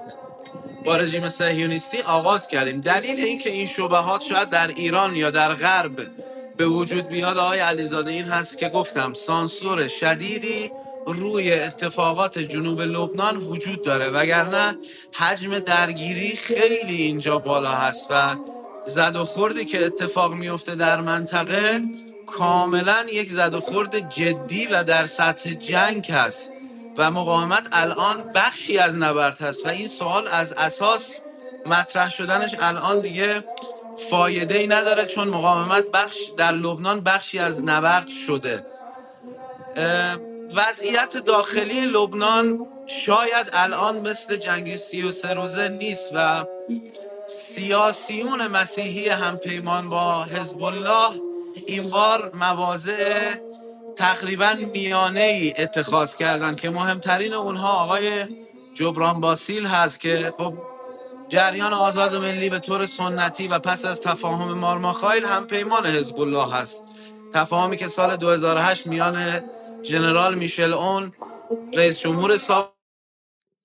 با 0.84 0.96
رژیم 0.96 1.28
صهیونیستی 1.28 2.00
آغاز 2.00 2.48
کردیم. 2.48 2.80
دلیل 2.80 3.24
اینکه 3.24 3.50
این 3.50 3.66
شبهات 3.66 4.22
شاید 4.22 4.50
در 4.50 4.68
ایران 4.68 5.16
یا 5.16 5.30
در 5.30 5.54
غرب 5.54 6.10
به 6.56 6.66
وجود 6.66 7.08
بیاد 7.08 7.38
آقای 7.38 7.58
علیزاده 7.58 8.10
این 8.10 8.24
هست 8.24 8.58
که 8.58 8.68
گفتم 8.68 9.14
سانسور 9.14 9.88
شدیدی 9.88 10.70
روی 11.06 11.52
اتفاقات 11.52 12.38
جنوب 12.38 12.80
لبنان 12.80 13.36
وجود 13.36 13.84
داره. 13.84 14.10
وگرنه 14.10 14.78
حجم 15.12 15.58
درگیری 15.58 16.36
خیلی 16.36 16.96
اینجا 17.02 17.38
بالا 17.38 17.70
هست 17.70 18.06
و 18.10 18.36
زد 18.86 19.16
و 19.16 19.24
خوردی 19.24 19.64
که 19.64 19.86
اتفاق 19.86 20.34
میفته 20.34 20.74
در 20.74 21.00
منطقه 21.00 21.82
کاملا 22.26 23.04
یک 23.12 23.30
زد 23.30 23.54
و 23.54 23.60
خورد 23.60 24.08
جدی 24.08 24.66
و 24.66 24.84
در 24.84 25.06
سطح 25.06 25.50
جنگ 25.50 26.10
هست. 26.10 26.50
و 26.96 27.10
مقاومت 27.10 27.68
الان 27.72 28.32
بخشی 28.34 28.78
از 28.78 28.96
نبرد 28.96 29.40
هست 29.40 29.66
و 29.66 29.68
این 29.68 29.88
سوال 29.88 30.28
از 30.28 30.52
اساس 30.52 31.18
مطرح 31.66 32.10
شدنش 32.10 32.54
الان 32.60 33.00
دیگه 33.00 33.44
فایده 34.10 34.58
ای 34.58 34.66
نداره 34.66 35.06
چون 35.06 35.28
مقاومت 35.28 35.84
بخش 35.94 36.18
در 36.36 36.52
لبنان 36.52 37.00
بخشی 37.00 37.38
از 37.38 37.64
نبرد 37.64 38.08
شده. 38.08 38.66
وضعیت 40.54 41.16
داخلی 41.16 41.80
لبنان 41.80 42.66
شاید 42.86 43.50
الان 43.52 44.08
مثل 44.08 44.36
جنگ 44.36 44.76
سی 44.76 45.02
و 45.02 45.10
سه 45.10 45.34
روزه 45.34 45.68
نیست 45.68 46.08
و 46.14 46.44
سیاسیون 47.26 48.46
مسیحی 48.46 49.08
همپیمان 49.08 49.88
با 49.88 50.24
حزب 50.24 50.62
الله 50.62 51.20
این 51.66 51.90
بار 51.90 52.32
مواضع 52.34 53.34
تقریبا 53.96 54.54
میانه 54.74 55.20
ای 55.20 55.54
اتخاذ 55.58 56.14
کردن 56.16 56.56
که 56.56 56.70
مهمترین 56.70 57.34
اونها 57.34 57.68
آقای 57.84 58.26
جبران 58.74 59.20
باسیل 59.20 59.66
هست 59.66 60.00
که 60.00 60.34
خب 60.38 60.58
جریان 61.28 61.72
آزاد 61.72 62.14
ملی 62.16 62.50
به 62.50 62.58
طور 62.58 62.86
سنتی 62.86 63.48
و 63.48 63.58
پس 63.58 63.84
از 63.84 64.00
تفاهم 64.00 64.52
مارماخایل 64.58 65.24
هم 65.24 65.46
پیمان 65.46 65.86
حزب 65.86 66.20
الله 66.20 66.54
هست. 66.54 66.84
تفاهمی 67.34 67.76
که 67.76 67.86
سال 67.86 68.16
2008 68.16 68.86
میان 68.86 69.40
جنرال 69.82 70.34
میشل 70.34 70.72
اون 70.74 71.12
رئیس 71.74 72.00
جمهور 72.00 72.38
سابق 72.38 72.70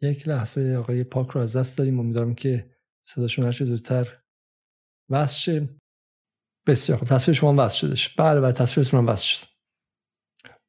یک 0.01 0.27
لحظه 0.27 0.77
آقای 0.79 1.03
پاک 1.03 1.29
رو 1.29 1.41
از 1.41 1.57
دست 1.57 1.77
دادیم. 1.77 1.99
امیدوارم 1.99 2.35
که 2.35 2.71
صداشون 3.03 3.45
هرچه 3.45 3.65
زودتر 3.65 4.07
وصل 5.09 5.35
شه. 5.37 5.69
بسیار 6.67 6.99
خوب. 6.99 7.07
تصویر 7.07 7.37
شما 7.37 7.55
وصل 7.65 7.77
شدش 7.77 8.09
بله 8.09 8.41
بله 8.41 8.51
تصویرتون 8.51 8.99
هم 8.99 9.07
وصل 9.07 9.23
شد 9.25 9.47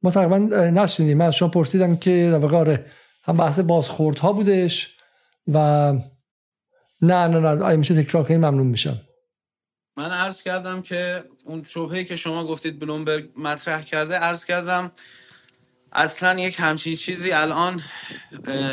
ما 0.02 0.10
تقریبا 0.10 0.38
نشنیدیم 0.70 1.18
من 1.18 1.26
از 1.26 1.34
شما 1.34 1.48
پرسیدم 1.48 1.96
که 1.96 2.28
در 2.32 2.38
واقع 2.38 2.56
آره 2.56 2.84
هم 3.22 3.36
بحث 3.36 3.58
بازخوردها 3.58 4.32
بودش 4.32 4.96
و 5.48 5.58
نه 7.02 7.26
نه 7.26 7.54
نه 7.54 7.64
اگه 7.64 7.76
میشه 7.76 8.02
تکرار 8.02 8.24
کنیم 8.24 8.40
ممنون 8.40 8.66
میشم. 8.66 9.00
من 9.96 10.10
عرض 10.10 10.42
کردم 10.42 10.82
که 10.82 11.24
اون 11.44 11.62
شبهه 11.62 12.04
که 12.04 12.16
شما 12.16 12.46
گفتید 12.46 12.78
بلومبرگ 12.78 13.28
مطرح 13.36 13.82
کرده 13.82 14.14
عرض 14.14 14.44
کردم 14.44 14.92
اصلا 15.92 16.40
یک 16.40 16.56
همچین 16.58 16.96
چیزی 16.96 17.32
الان 17.32 17.82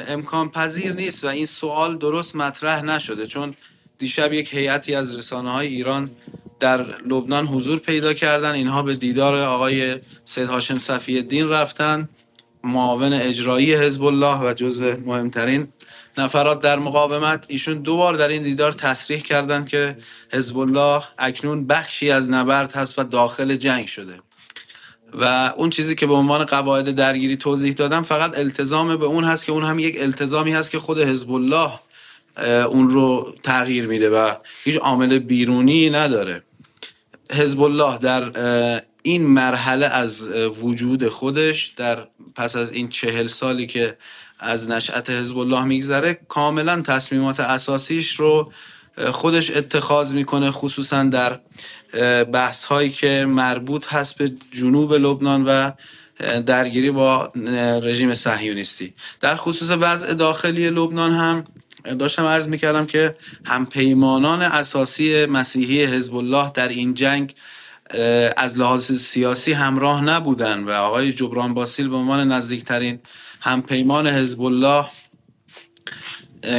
امکان 0.07 0.49
پذیر 0.49 0.93
نیست 0.93 1.23
و 1.23 1.27
این 1.27 1.45
سوال 1.45 1.97
درست 1.97 2.35
مطرح 2.35 2.81
نشده 2.81 3.27
چون 3.27 3.55
دیشب 3.97 4.33
یک 4.33 4.53
هیئتی 4.53 4.95
از 4.95 5.15
رسانه 5.15 5.51
های 5.51 5.67
ایران 5.67 6.09
در 6.59 6.81
لبنان 6.81 7.47
حضور 7.47 7.79
پیدا 7.79 8.13
کردن. 8.13 8.51
اینها 8.51 8.83
به 8.83 8.95
دیدار 8.95 9.37
آقای 9.37 9.99
سید 10.25 10.49
هاشم 10.49 10.77
صفی 10.77 11.17
الدین 11.17 11.49
رفتن 11.49 12.09
معاون 12.63 13.13
اجرایی 13.13 13.75
حزب 13.75 14.03
الله 14.03 14.49
و 14.49 14.53
جزو 14.53 14.83
مهمترین 15.05 15.67
نفرات 16.17 16.59
در 16.61 16.79
مقاومت. 16.79 17.45
ایشون 17.47 17.81
دو 17.81 17.97
بار 17.97 18.13
در 18.13 18.27
این 18.27 18.43
دیدار 18.43 18.71
تصریح 18.71 19.19
کردند 19.19 19.67
که 19.67 19.97
حزب 20.31 20.57
الله 20.57 21.03
اکنون 21.17 21.67
بخشی 21.67 22.11
از 22.11 22.29
نبرد 22.29 22.71
هست 22.71 22.99
و 22.99 23.03
داخل 23.03 23.55
جنگ 23.55 23.87
شده. 23.87 24.17
و 25.13 25.53
اون 25.57 25.69
چیزی 25.69 25.95
که 25.95 26.07
به 26.07 26.13
عنوان 26.13 26.45
قواعد 26.45 26.95
درگیری 26.95 27.37
توضیح 27.37 27.73
دادم 27.73 28.03
فقط 28.03 28.37
التزام 28.37 28.97
به 28.97 29.05
اون 29.05 29.23
هست 29.23 29.45
که 29.45 29.51
اون 29.51 29.63
هم 29.63 29.79
یک 29.79 29.97
التزامی 29.99 30.51
هست 30.51 30.71
که 30.71 30.79
خود 30.79 30.99
حزب 30.99 31.31
الله 31.31 31.71
اون 32.65 32.89
رو 32.89 33.35
تغییر 33.43 33.87
میده 33.87 34.09
و 34.09 34.33
هیچ 34.63 34.77
عامل 34.77 35.19
بیرونی 35.19 35.89
نداره. 35.89 36.43
حزب 37.31 37.61
الله 37.61 37.97
در 37.97 38.31
این 39.01 39.27
مرحله 39.27 39.85
از 39.85 40.27
وجود 40.61 41.07
خودش 41.07 41.65
در 41.65 42.07
پس 42.35 42.55
از 42.55 42.71
این 42.71 42.89
چهل 42.89 43.27
سالی 43.27 43.67
که 43.67 43.97
از 44.39 44.69
نشأت 44.69 45.09
حزب 45.09 45.37
الله 45.37 45.63
میگذره 45.63 46.19
کاملا 46.27 46.81
تصمیمات 46.81 47.39
اساسیش 47.39 48.15
رو 48.15 48.51
خودش 49.11 49.51
اتخاذ 49.51 50.13
می‌کنه 50.13 50.51
خصوصا 50.51 51.03
در 51.03 51.39
بحث 52.23 52.63
هایی 52.63 52.89
که 52.89 53.25
مربوط 53.25 53.93
هست 53.93 54.17
به 54.17 54.31
جنوب 54.51 54.93
لبنان 54.93 55.43
و 55.45 55.71
درگیری 56.45 56.91
با 56.91 57.31
رژیم 57.83 58.13
صهیونیستی. 58.13 58.93
در 59.21 59.35
خصوص 59.35 59.69
وضع 59.79 60.13
داخلی 60.13 60.69
لبنان 60.69 61.11
هم 61.11 61.45
داشتم 61.99 62.25
عرض 62.25 62.47
می‌کردم 62.47 62.85
که 62.85 63.15
همپیمانان 63.45 64.41
اساسی 64.41 65.25
مسیحی 65.25 65.85
حزب 65.85 66.15
الله 66.15 66.51
در 66.51 66.67
این 66.67 66.93
جنگ 66.93 67.35
از 68.37 68.59
لحاظ 68.59 68.91
سیاسی 68.91 69.53
همراه 69.53 70.03
نبودن 70.03 70.63
و 70.63 70.69
آقای 70.71 71.13
جبران 71.13 71.53
باسیل 71.53 71.87
به 71.87 71.95
عنوان 71.95 72.31
نزدیکترین 72.31 72.99
همپیمان 73.41 74.07
حزب 74.07 74.41
الله 74.41 74.85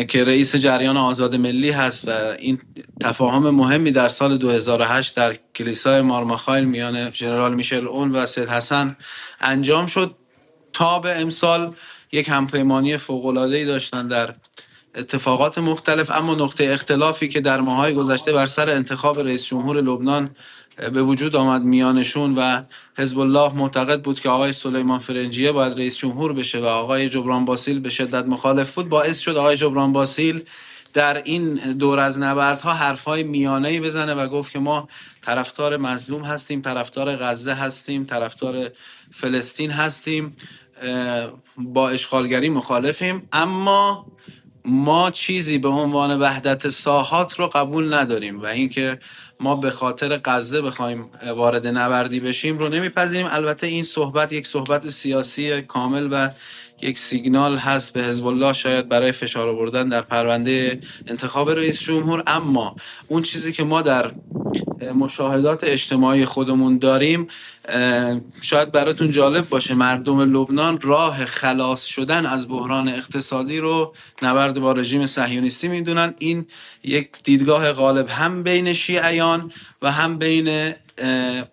که 0.09 0.25
رئیس 0.25 0.57
جریان 0.57 0.97
آزاد 0.97 1.37
ملی 1.37 1.71
هست 1.71 2.09
و 2.09 2.11
این 2.39 2.61
تفاهم 3.01 3.51
مهمی 3.51 3.93
در 3.93 4.09
سال 4.09 4.39
2008 4.39 5.17
در 5.17 5.37
کلیسای 5.55 6.01
مارماخایل 6.01 6.65
میان 6.65 7.11
ژنرال 7.11 7.55
میشل 7.55 7.87
اون 7.87 8.13
و 8.13 8.27
سید 8.27 8.49
حسن 8.49 8.97
انجام 9.41 9.87
شد. 9.87 10.15
تا 10.73 10.99
به 10.99 11.21
امسال 11.21 11.75
یک 12.13 12.29
همپیمانی 12.29 12.97
فوق‌العاده‌ای 12.97 13.65
داشتن 13.65 14.09
در 14.09 14.35
اتفاقات 14.97 15.59
مختلف 15.59 16.11
اما 16.11 16.35
نقطه 16.35 16.65
اختلافی 16.65 17.29
که 17.29 17.41
در 17.41 17.61
ماهای 17.61 17.95
گذشته 17.95 18.33
بر 18.33 18.47
سر 18.47 18.71
انتخاب 18.71 19.21
رئیس 19.21 19.45
جمهور 19.45 19.77
لبنان 19.77 20.31
به 20.77 21.03
وجود 21.03 21.37
آمد 21.37 21.63
میانشون 21.63 22.35
و 22.35 22.63
حزب 22.99 23.19
الله 23.19 23.55
معتقد 23.55 24.03
بود 24.03 24.21
که 24.21 24.29
آقای 24.29 24.53
سلیمان 24.53 24.99
فرنجیه 24.99 25.53
باید 25.53 25.73
رئیس 25.73 25.97
جمهور 25.97 26.33
بشه 26.33 26.61
و 26.61 26.65
آقای 26.65 27.09
جبران 27.09 27.45
باسیل 27.45 27.81
به 27.81 27.91
شدت 27.91 28.27
مخالف 28.27 28.75
بود. 28.75 28.89
باعث 28.89 29.19
شد 29.19 29.37
آقای 29.37 29.57
جبران 29.57 29.93
باسیل 29.93 30.43
در 30.93 31.23
این 31.23 31.55
دور 31.55 32.01
از 32.01 32.19
نبردها 32.19 32.73
حرفهای 32.73 33.23
میانه 33.23 33.81
بزنه 33.81 34.15
و 34.15 34.29
گفت 34.29 34.53
که 34.53 34.59
ما 34.59 34.89
طرفدار 35.23 35.77
مظلوم 35.77 36.23
هستیم 36.23 36.61
طرفدار 36.61 37.17
غزه 37.17 37.53
هستیم 37.55 38.05
طرفدار 38.05 38.71
فلسطین 39.11 39.71
هستیم 39.71 40.37
با 41.59 41.89
اشغالگری 41.91 42.49
مخالفیم. 42.49 43.29
اما 43.33 44.07
ما 44.67 45.11
چیزی 45.11 45.59
به 45.59 45.69
عنوان 45.69 46.19
وحدت 46.19 46.69
ساحات 46.69 47.39
رو 47.39 47.47
قبول 47.47 47.95
نداریم 47.95 48.43
و 48.43 48.47
اینکه 48.47 48.99
ما 49.41 49.57
به 49.57 49.71
خاطر 49.71 50.21
غزه 50.25 50.63
بخوایم 50.63 51.11
وارد 51.37 51.67
نبردی 51.67 52.21
بشیم 52.21 52.59
رو 52.59 52.69
نمیپذیریم. 52.69 53.27
البته 53.31 53.67
این 53.67 53.83
صحبت 53.83 54.33
یک 54.33 54.47
صحبت 54.47 54.89
سیاسی 54.89 55.63
کامل 55.63 56.09
و 56.11 56.31
یک 56.83 56.99
سیگنال 56.99 57.57
هست 57.57 57.93
به 57.93 58.03
حزب 58.03 58.27
الله 58.27 58.53
شاید 58.53 58.89
برای 58.89 59.13
فشار 59.13 59.49
آوردن 59.49 59.89
در 59.89 60.01
پرونده 60.01 60.81
انتخاب 61.07 61.51
رئیس 61.51 61.81
جمهور 61.81 62.23
اما 62.27 62.77
اون 63.09 63.23
چیزی 63.23 63.53
که 63.53 63.65
ما 63.65 63.83
در 63.83 64.13
مشاهدات 64.95 65.65
اجتماعی 65.65 66.25
خودمون 66.25 66.79
داریم 66.79 67.27
شاید 68.43 68.73
براتون 68.73 69.11
جالب 69.11 69.49
باشه 69.49 69.75
مردم 69.75 70.21
لبنان 70.21 70.81
راه 70.81 71.25
خلاص 71.25 71.85
شدن 71.85 72.27
از 72.27 72.49
بحران 72.49 72.89
اقتصادی 72.89 73.59
رو 73.59 73.95
نبرد 74.23 74.61
با 74.61 74.73
رژیم 74.73 75.07
صهیونیستی 75.07 75.69
می‌دونن. 75.69 76.15
این 76.19 76.47
یک 76.85 77.09
دیدگاه 77.25 77.73
غالب 77.73 78.09
هم 78.09 78.43
بین 78.43 78.73
شیعیان 78.73 79.53
و 79.83 79.93
هم 79.93 80.19
بین 80.19 80.75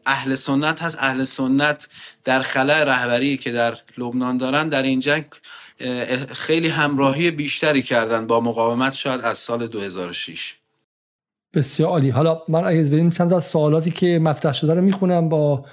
اهل 0.05 0.35
سنت 0.35 0.81
هست. 0.81 0.97
اهل 0.99 1.25
سنت 1.25 1.87
در 2.23 2.41
خلای 2.41 2.85
رهبری 2.85 3.37
که 3.37 3.51
در 3.51 3.77
لبنان 3.97 4.37
دارن 4.37 4.69
در 4.69 4.83
این 4.83 4.99
جنگ 4.99 5.25
خیلی 6.33 6.67
همراهی 6.67 7.31
بیشتری 7.31 7.81
کردن 7.81 8.27
با 8.27 8.39
مقاومت 8.39 8.93
شاید 8.93 9.21
از 9.21 9.37
سال 9.37 9.67
2006 9.67 10.55
بسیار 11.53 11.89
عالی. 11.89 12.09
حالا 12.09 12.41
من 12.49 12.65
اگه 12.65 12.83
بریم 12.83 13.09
چند 13.09 13.33
از 13.33 13.45
سوالاتی 13.45 13.91
که 13.91 14.19
مطرح 14.19 14.53
شده 14.53 14.73
رو 14.73 14.81
می‌خونم 14.81 15.29
با 15.29 15.65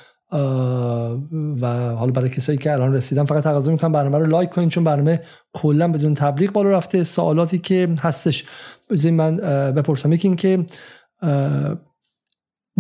و 1.60 1.66
حالا 1.98 2.12
برای 2.12 2.30
کسایی 2.30 2.58
که 2.58 2.72
الان 2.72 2.94
رسیدن 2.94 3.24
فقط 3.24 3.44
تقاضا 3.44 3.72
می‌کنم 3.72 3.92
برنامه 3.92 4.18
رو 4.18 4.26
لایک 4.26 4.50
کنین 4.50 4.68
چون 4.68 4.84
برنامه 4.84 5.22
کلا 5.52 5.88
بدون 5.88 6.14
تبلیغ 6.14 6.52
بالا 6.52 6.70
رفته. 6.70 7.04
سوالاتی 7.04 7.58
که 7.58 7.88
هستش 8.02 8.44
بذارین 8.90 9.16
من 9.16 9.36
بپرسم. 9.72 10.12
یکی 10.12 10.66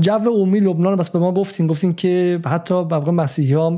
جو 0.00 0.12
عمومی 0.12 0.60
لبنان 0.60 0.96
بس 0.96 1.10
به 1.10 1.18
ما 1.18 1.32
گفتین 1.32 1.66
گفتین 1.66 1.94
که 1.94 2.40
حتی 2.46 2.84
به 2.84 2.98
مسیحی 2.98 3.52
ها 3.52 3.70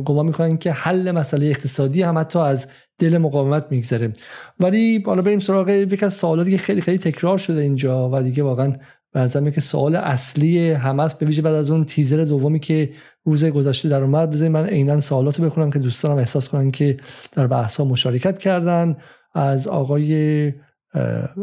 گمان 0.00 0.26
می‌کنن 0.26 0.56
که 0.56 0.72
حل 0.72 1.10
مسئله 1.10 1.46
اقتصادی 1.46 2.02
هم 2.02 2.18
حتی 2.18 2.38
از 2.38 2.66
دل 2.98 3.18
مقاومت 3.18 3.66
میگذره. 3.70 4.12
ولی 4.60 5.02
حالا 5.06 5.22
بریم 5.22 5.38
سراغ 5.38 5.68
یک 5.68 6.02
از 6.02 6.14
سوالاتی 6.14 6.50
که 6.50 6.58
خیلی 6.58 6.80
خیلی 6.80 6.98
تکرار 6.98 7.38
شده 7.38 7.60
اینجا 7.60 8.10
و 8.12 8.22
دیگه 8.22 8.42
واقعا 8.42 8.72
به 9.12 9.50
که 9.50 9.60
سوال 9.60 9.96
اصلی 9.96 10.70
همه 10.70 11.02
است. 11.02 11.18
به 11.18 11.26
ویژه 11.26 11.42
بعد 11.42 11.54
از 11.54 11.70
اون 11.70 11.84
تیزر 11.84 12.24
دومی 12.24 12.60
که 12.60 12.90
روز 13.24 13.44
گذشته 13.44 13.88
در 13.88 14.02
اومد 14.02 14.30
بذارید 14.30 14.52
من 14.52 14.66
عینا 14.66 15.00
سوالات 15.00 15.40
رو 15.40 15.46
بخونم 15.46 15.70
که 15.70 15.78
دوستانم 15.78 16.16
احساس 16.16 16.48
کنن 16.48 16.70
که 16.70 16.96
در 17.32 17.46
بحث 17.46 17.76
ها 17.76 17.84
مشارکت 17.84 18.38
کردن. 18.38 18.96
از 19.34 19.68
آقای 19.68 20.52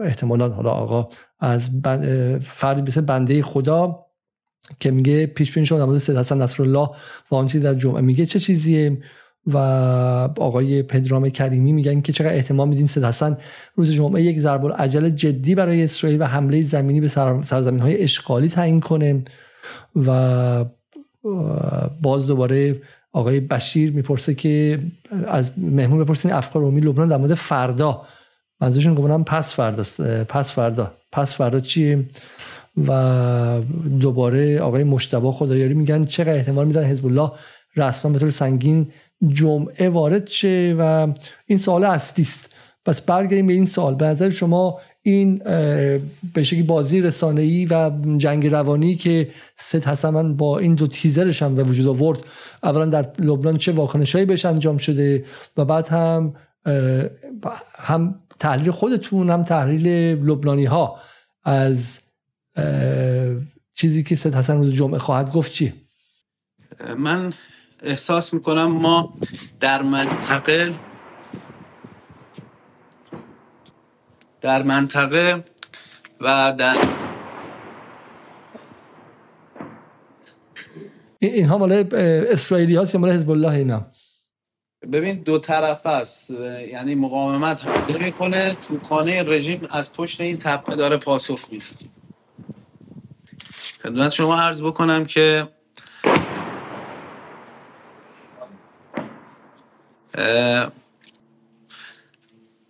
احتمالا 0.04 0.50
حالا 0.50 0.70
آقا 0.70 1.10
از 1.40 1.70
فردی 2.42 2.82
مثل 2.82 3.02
بنده 3.02 3.44
خدا. 3.44 4.05
که 4.80 4.92
میگه 4.92 5.26
پیش 5.26 5.54
بینی 5.54 5.66
شما 5.66 5.86
مورد 5.86 5.98
سید 5.98 6.18
حسن 6.18 6.42
نصرالله 6.42 6.90
و 7.32 7.36
آن 7.36 7.46
در 7.46 7.74
جمعه 7.74 8.02
میگه 8.02 8.26
چه 8.26 8.40
چیزیه؟ 8.40 8.98
و 9.48 9.58
آقای 10.38 10.84
پدرام 10.84 11.30
کریمی 11.30 11.72
میگن 11.72 12.02
که 12.02 12.14
چقدر 12.14 12.34
احتمال 12.34 12.68
میدین 12.68 12.88
سید 12.88 13.04
حسن 13.04 13.38
روز 13.76 13.92
جمعه 13.92 14.22
یک 14.22 14.40
ضرب 14.40 14.66
العجل 14.66 15.10
جدی 15.10 15.56
برای 15.56 15.84
اسرائیل 15.84 16.22
و 16.22 16.26
حمله 16.26 16.62
زمینی 16.62 17.02
به 17.02 17.08
سرزمین 17.08 17.80
های 17.80 18.04
اشغالی 18.04 18.48
تعیین 18.48 18.80
کنه 18.80 19.24
و 19.96 20.66
باز 22.02 22.28
دوباره 22.28 22.82
آقای 23.14 23.40
بشیر 23.40 23.92
می‌پرسه 23.92 24.34
که 24.34 24.80
از 25.28 25.52
مهمون 25.58 26.04
بپرسین 26.04 26.34
افکار 26.34 26.62
عمومی 26.62 26.82
لبنان 26.82 27.08
در 27.08 27.18
مورد 27.18 27.34
فردا. 27.34 28.02
منظورشون 28.62 28.96
گفتم 28.96 29.24
پس 29.24 29.54
فردا 29.56 29.84
پس 30.30 30.52
فردا. 30.52 30.94
پس 31.12 31.34
فردا 31.34 31.60
چیه؟ 31.60 32.06
و 32.88 33.62
دوباره 34.00 34.60
آقای 34.60 34.84
مشتبه 34.84 35.32
خدایاری 35.32 35.74
میگن 35.74 36.06
چقدر 36.06 36.36
احتمال 36.36 36.68
میدن 36.68 36.84
حزب 36.84 37.06
الله 37.06 37.32
رسما 37.76 38.12
به 38.12 38.20
طور 38.20 38.30
سنگین 38.30 38.88
جمعه 39.28 39.90
وارد 39.90 40.28
شه 40.28 40.76
و 40.80 41.08
این 41.46 41.58
سوال 41.58 41.84
اصلی 41.84 42.24
است. 42.24 42.56
پس 42.86 43.02
برگردیم 43.02 43.48
به 43.48 43.54
این 43.54 43.66
سوال. 43.66 43.96
به 43.96 44.06
نظر 44.06 44.30
شما 44.30 44.80
این 45.02 45.38
به 46.34 46.44
شکلی 46.44 46.64
بازی 46.64 47.02
رسانه‌ای 47.02 47.66
و 47.66 47.92
جنگ 48.18 48.48
روانی 48.48 48.96
که 48.96 49.30
ست 49.56 49.88
حسن 49.88 50.36
با 50.36 50.60
این 50.60 50.76
دو 50.76 50.88
تیزرش 50.88 51.44
هم 51.44 51.56
به 51.56 51.64
وجود 51.64 51.88
آورد 51.88 52.20
اولا 52.64 52.86
در 52.86 53.06
لبنان 53.20 53.58
چه 53.58 53.72
واکنشهایی 53.72 54.26
بهش 54.26 54.46
انجام 54.46 54.78
شده 54.78 55.26
و 55.58 55.66
بعد 55.66 55.88
هم 55.88 56.34
هم 57.78 58.16
تحلیل 58.40 58.72
خودتون 58.72 59.30
هم 59.30 59.44
تحلیل 59.44 59.88
لبنانی 60.24 60.66
ها 60.66 61.00
از 61.44 62.00
چیزی 63.74 64.04
که 64.04 64.16
ست 64.16 64.36
حسن 64.36 64.58
روز 64.58 64.74
جمعه 64.74 65.00
خواهد 65.00 65.32
گفت 65.32 65.52
چی 65.52 65.74
من 66.98 67.34
احساس 67.84 68.34
می‌کنم 68.34 68.66
ما 68.66 69.14
در 69.60 69.82
منطقه 69.82 70.74
در 74.42 74.64
منطقه 74.64 75.44
و 76.22 76.54
در 76.58 76.78
اینها 81.20 81.58
مال 81.58 81.88
اسرائیلی 81.94 82.76
هاست 82.76 82.96
یا 82.96 83.02
مال 83.02 83.12
حزب 83.12 83.30
الله 83.30 83.50
اینا؟ 83.52 83.86
ببین 84.92 85.24
دو 85.24 85.40
طرف 85.40 85.86
است 85.86 86.30
یعنی 86.72 86.96
مقاومت 86.96 87.62
هم 87.62 88.04
می‌کنه 88.04 88.58
توپخانه 88.62 89.24
رژیم 89.24 89.68
از 89.72 89.94
پشت 89.94 90.22
این 90.22 90.38
تپه 90.38 90.76
داره 90.76 90.98
پاسخ 90.98 91.40
میده. 91.52 91.66
خدمت 93.86 94.12
شما 94.12 94.38
عرض 94.38 94.62
بکنم 94.62 95.06
که 95.06 95.48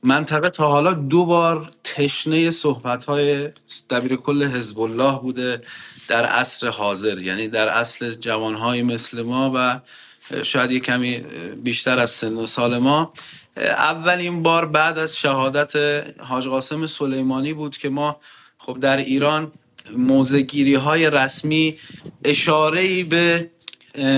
منطقه 0.04 0.50
تا 0.50 0.68
حالا 0.68 0.94
دو 0.94 1.26
بار 1.26 1.72
تشنه 1.84 2.50
صحبت 2.50 3.06
های 3.06 3.50
دبیر 3.90 4.16
کل 4.16 4.44
حزب 4.44 4.80
الله 4.80 5.20
بوده 5.20 5.62
در 6.08 6.26
عصر 6.26 6.70
حاضر 6.70 7.20
یعنی 7.20 7.48
در 7.48 7.68
اصل 7.68 8.14
جوانهایی 8.14 8.82
مثل 8.82 9.22
ما 9.22 9.52
و 9.56 9.80
شاید 10.44 10.72
یه 10.72 10.80
کمی 10.80 11.18
بیشتر 11.64 12.00
از 12.00 12.10
سن 12.10 12.34
و 12.34 12.46
سال 12.46 12.78
ما. 12.78 13.14
اولین 13.58 14.44
بار 14.44 14.66
بعد 14.66 14.98
از 14.98 15.18
شهادت 15.18 15.74
حاج 16.20 16.48
قاسم 16.48 16.88
سلیمانی 16.88 17.54
بود 17.54 17.78
که 17.78 17.90
ما 17.90 18.20
خب 18.58 18.80
در 18.80 18.98
ایران 18.98 19.52
موزگیری 19.98 20.76
های 20.76 21.10
رسمی 21.10 21.78
اشاره 22.26 23.04
به 23.04 23.50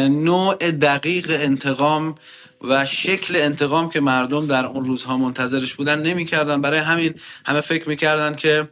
نوع 0.09 0.55
دقیق 0.71 1.27
انتقام 1.29 2.15
و 2.61 2.85
شکل 2.85 3.35
انتقام 3.35 3.89
که 3.89 3.99
مردم 3.99 4.47
در 4.47 4.65
اون 4.65 4.85
روزها 4.85 5.17
منتظرش 5.17 5.73
بودن 5.73 6.01
نمی‌کردن. 6.01 6.61
برای 6.61 6.79
همین 6.79 7.15
همه 7.45 7.61
فکر 7.61 7.89
می‌کردن 7.89 8.35
که 8.35 8.69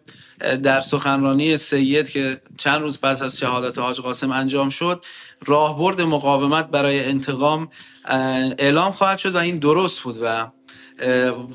در 0.64 0.82
سخنرانی 0.82 1.58
سید 1.58 2.10
که 2.10 2.42
چند 2.58 2.82
روز 2.82 2.98
بعد 2.98 3.24
از 3.24 3.38
شهادت 3.38 3.78
حاج 3.78 4.00
قاسم 4.02 4.32
انجام 4.32 4.70
شد 4.70 5.06
راهبرد 5.46 6.02
مقاومت 6.02 6.68
برای 6.68 7.06
انتقام 7.06 7.70
اعلام 8.60 8.92
خواهد 8.92 9.18
شد 9.18 9.36
و 9.36 9.38
این 9.38 9.58
درست 9.58 10.00
بود 10.00 10.20
و 10.22 10.48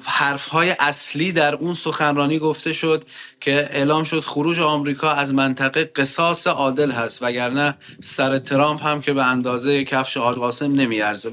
حرف 0.04 0.48
های 0.48 0.70
اصلی 0.78 1.32
در 1.32 1.54
اون 1.54 1.74
سخنرانی 1.74 2.38
گفته 2.38 2.72
شد 2.72 3.04
که 3.40 3.68
اعلام 3.70 4.04
شد 4.04 4.20
خروج 4.20 4.60
آمریکا 4.60 5.10
از 5.10 5.34
منطقه 5.34 5.84
قصاص 5.84 6.46
عادل 6.46 6.90
هست 6.90 7.22
وگرنه 7.22 7.76
سر 8.00 8.38
ترامپ 8.38 8.86
هم 8.86 9.00
که 9.00 9.12
به 9.12 9.24
اندازه 9.24 9.84
کفش 9.84 10.16
آل 10.16 10.34
قاسم 10.34 10.72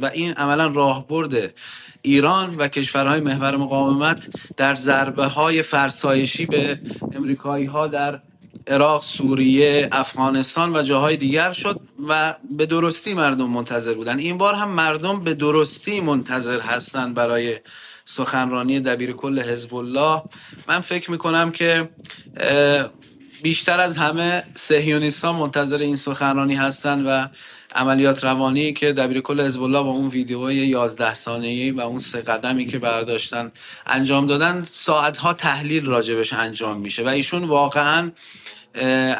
و 0.02 0.06
این 0.14 0.34
عملا 0.34 0.68
راهبرد 0.68 1.54
ایران 2.02 2.56
و 2.56 2.68
کشورهای 2.68 3.20
محور 3.20 3.58
مقاومت 3.58 4.28
در 4.58 4.76
ضربه 4.76 5.26
های 5.26 5.62
فرسایشی 5.62 6.46
به 6.46 6.80
امریکایی 7.16 7.66
ها 7.66 7.88
در 7.88 8.20
عراق، 8.68 9.04
سوریه، 9.04 9.90
افغانستان 9.92 10.76
و 10.76 10.82
جاهای 10.82 11.18
دیگر 11.18 11.52
شد 11.52 11.80
و 12.08 12.36
به 12.58 12.66
درستی 12.66 13.14
مردم 13.14 13.50
منتظر 13.50 13.94
بودن. 13.94 14.20
این 14.20 14.38
بار 14.38 14.54
هم 14.54 14.70
مردم 14.70 15.20
به 15.20 15.34
درستی 15.34 16.02
منتظر 16.02 16.60
هستند 16.60 17.14
برای 17.14 17.58
سخنرانی 18.10 18.80
دبیر 18.80 19.12
کل 19.12 19.40
حزب 19.40 19.76
الله 19.76 20.22
من 20.68 20.80
فکر 20.80 21.12
می‌کنم 21.12 21.52
که 21.52 21.90
بیشتر 23.44 23.80
از 23.80 23.98
همه 23.98 24.44
سهیونیستان 24.54 25.36
منتظر 25.36 25.78
این 25.78 25.96
سخنرانی 25.96 26.56
هستند 26.56 27.04
و 27.08 27.28
عملیات 27.76 28.24
روانی 28.24 28.74
که 28.74 28.94
دبیر 28.94 29.22
کل 29.22 29.42
حزب 29.42 29.64
الله 29.64 29.84
با 29.84 29.90
اون 29.90 30.08
ویدیوهای 30.08 30.56
11 30.56 31.14
ثانیه‌ای 31.14 31.72
و 31.72 31.82
اون 31.82 32.00
سه 32.00 32.22
قدمی 32.22 32.66
که 32.66 32.80
برداشتن 32.80 33.52
انجام 33.86 34.28
دادن 34.28 34.66
ساعتها 34.72 35.34
تحلیل 35.34 35.86
راجبش 35.86 36.34
انجام 36.34 36.80
میشه 36.80 37.04
و 37.04 37.08
ایشون 37.08 37.44
واقعا 37.44 38.12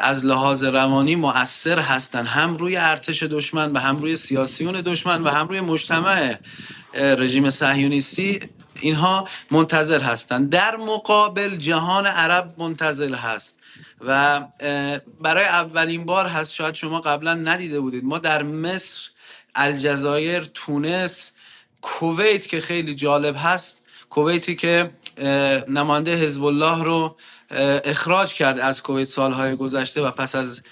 از 0.00 0.24
لحاظ 0.24 0.64
روانی 0.64 1.16
مؤثر 1.16 1.78
هستن. 1.78 2.26
هم 2.26 2.54
روی 2.54 2.76
ارتش 2.76 3.22
دشمن 3.22 3.72
و 3.72 3.78
هم 3.78 3.96
روی 3.96 4.16
سیاسیون 4.16 4.80
دشمن 4.80 5.22
و 5.22 5.28
هم 5.28 5.48
روی 5.48 5.60
مجتمع 5.60 6.36
رژیم 6.94 7.50
صهیونیستی 7.50 8.40
اینها 8.80 9.28
منتظر 9.50 10.00
هستند. 10.00 10.50
در 10.50 10.76
مقابل 10.76 11.56
جهان 11.56 12.06
عرب 12.06 12.50
منتظر 12.58 13.14
هست. 13.14 13.58
و 14.00 14.40
برای 15.20 15.44
اولین 15.44 16.04
بار 16.04 16.26
هست. 16.26 16.52
شاید 16.52 16.74
شما 16.74 17.00
قبلا 17.00 17.34
ندیده 17.34 17.80
بودید. 17.80 18.04
ما 18.04 18.18
در 18.18 18.42
مصر 18.42 19.08
الجزایر 19.54 20.50
تونس 20.54 21.32
کویت 21.82 22.46
که 22.46 22.60
خیلی 22.60 22.94
جالب 22.94 23.36
هست. 23.38 23.82
کویتی 24.10 24.56
که 24.56 24.90
نماینده 25.68 26.14
حزب 26.14 26.44
الله 26.44 26.84
رو 26.84 27.16
اخراج 27.84 28.34
کرد 28.34 28.58
از 28.58 28.82
کویت 28.82 29.08
سالهای 29.08 29.56
گذشته 29.56 30.02
و 30.02 30.10
پس 30.10 30.34
از 30.34 30.62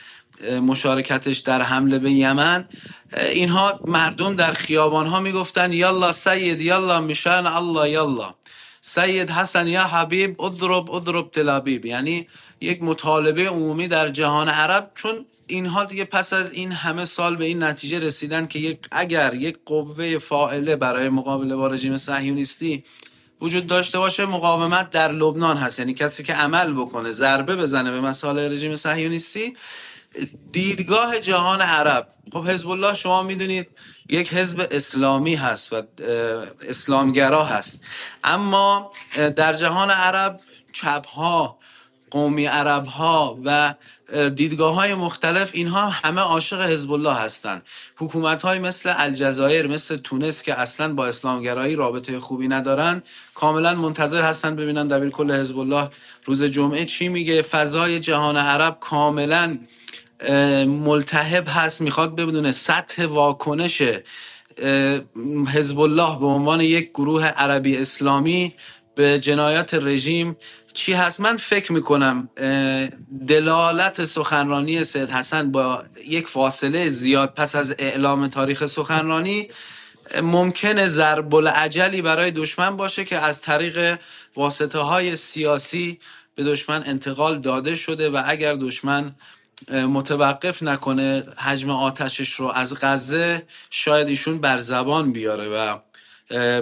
مشارکتش 0.63 1.39
در 1.39 1.63
حمله 1.63 1.99
به 1.99 2.11
یمن 2.11 2.69
اینها 3.17 3.81
مردم 3.85 4.37
در 4.37 4.53
خیابان 4.53 5.07
ها 5.07 5.21
می‌گفتن 5.21 5.73
یالا 5.73 6.13
سید 6.13 6.61
یالا 6.61 7.01
میشن 7.01 7.47
الله 7.47 7.91
یالا. 7.91 8.35
سید 8.81 9.31
حسن 9.31 9.69
یا 9.69 9.85
حبیب 9.85 10.43
ادرب 10.43 10.91
ادرب 10.91 11.31
تلابیب 11.31 11.87
یعنی 11.87 12.27
یک 12.61 12.83
مطالبه 12.83 13.49
عمومی 13.49 13.89
در 13.89 14.09
جهان 14.09 14.49
عرب 14.49 14.91
چون 14.95 15.27
اینها 15.47 15.85
دیگه 15.85 16.05
پس 16.05 16.33
از 16.33 16.53
این 16.53 16.73
همه 16.73 17.05
سال 17.05 17.37
به 17.37 17.45
این 17.45 17.63
نتیجه 17.63 17.99
رسیدن 17.99 18.47
که 18.47 18.59
یک 18.59 18.79
اگر 18.91 19.35
یک 19.35 19.59
قوه 19.67 20.19
فائله 20.19 20.77
برای 20.77 21.09
مقابله 21.09 21.57
با 21.57 21.67
رژیم 21.67 21.97
صهیونیستی 21.97 22.85
وجود 23.41 23.67
داشته 23.67 23.99
باشه 23.99 24.27
مقاومت 24.27 24.91
در 24.91 25.13
لبنان 25.13 25.57
هست. 25.57 25.79
یعنی 25.79 25.95
کسی 25.95 26.23
که 26.23 26.33
عمل 26.33 26.73
بکنه 26.73 27.11
ضربه 27.11 27.57
بزنه 27.57 27.91
به 27.91 28.01
مسائل 28.01 28.53
رژیم 28.53 28.77
صهیونیستی 28.77 29.57
دیدگاه 30.53 31.21
جهان 31.21 31.63
عرب. 31.63 32.09
خب 32.33 32.49
حزب 32.49 32.69
الله 32.69 32.95
شما 32.95 33.23
می‌دونید 33.23 33.69
یک 34.09 34.35
حزب 34.35 34.69
اسلامی 34.71 35.35
هست 35.35 35.73
و 35.73 35.83
اسلامگرا 36.69 37.45
هست. 37.45 37.85
اما 38.25 38.93
در 39.37 39.53
جهان 39.53 39.91
عرب 39.91 40.41
چپ 40.73 41.07
ها 41.07 41.59
قومی 42.11 42.47
عرب 42.47 42.87
ها 42.87 43.39
و 43.45 43.75
دیدگاه 44.35 44.75
های 44.75 44.95
مختلف 44.95 45.51
اینها 45.53 45.89
همه 45.89 46.21
عاشق 46.21 46.61
حزب 46.61 46.93
الله 46.93 47.15
هستند. 47.15 47.63
حکومت 47.97 48.43
های 48.43 48.59
مثل 48.59 48.95
الجزایر 48.97 49.67
مثل 49.67 49.97
تونس 49.97 50.43
که 50.43 50.61
اصلا 50.61 50.95
با 50.95 51.07
اسلامگرایی 51.07 51.77
رابطه 51.77 52.21
خوبی 52.21 52.49
ندارن 52.49 53.03
کاملا 53.35 53.75
منتظر 53.75 54.23
هستند 54.23 54.57
ببینن 54.57 54.89
دبیر 54.89 55.11
کل 55.11 55.33
حزب 55.33 55.59
الله 55.59 55.89
روز 56.25 56.43
جمعه 56.43 56.85
چی 56.85 57.09
میگه. 57.09 57.43
فضای 57.43 58.01
جهان 58.01 58.37
عرب 58.37 58.77
کاملا 58.81 59.59
ملتهب 60.67 61.45
هست. 61.49 61.81
می‌خواد 61.81 62.17
بدونه 62.17 62.53
سطح 62.53 63.07
واکنش 63.07 63.83
حزب 65.55 65.79
الله 65.79 66.19
به 66.19 66.27
عنوان 66.27 66.61
یک 66.61 66.91
گروه 66.91 67.25
عربی 67.27 67.77
اسلامی 67.77 68.55
به 68.95 69.19
جنایات 69.19 69.75
رژیم 69.75 70.37
چی 70.77 70.93
هست؟ 70.93 71.21
من 71.21 71.37
فکر 71.37 71.73
می‌کنم 71.73 72.29
دلالت 73.29 74.05
سخنرانی 74.05 74.85
سید 74.85 75.11
حسن 75.11 75.53
با 75.53 75.85
یک 76.07 76.29
فاصله 76.29 76.89
زیاد 76.89 77.35
پس 77.35 77.57
از 77.57 77.75
اعلام 77.79 78.29
تاریخ 78.29 78.67
سخنرانی 78.67 79.49
ممکنه 80.23 80.89
ضرب 80.89 81.35
العجلی 81.35 82.03
برای 82.03 82.31
دشمن 82.31 82.77
باشه 82.77 83.05
که 83.05 83.19
از 83.19 83.41
طریق 83.41 83.99
واسطه 84.37 84.79
های 84.79 85.17
سیاسی 85.17 85.99
به 86.35 86.45
دشمن 86.45 86.83
انتقال 86.87 87.39
داده 87.39 87.77
شده 87.77 88.11
و 88.11 88.23
اگر 88.27 88.55
دشمن 88.55 89.15
متوقف 89.71 90.63
نکنه 90.63 91.23
حجم 91.37 91.71
آتشش 91.71 92.33
رو 92.33 92.47
از 92.47 92.77
غزه 92.81 93.43
شاید 93.71 94.09
ایشون 94.09 94.41
بر 94.41 94.59
زبان 94.59 95.13
بیاره 95.13 95.49
و 95.49 95.79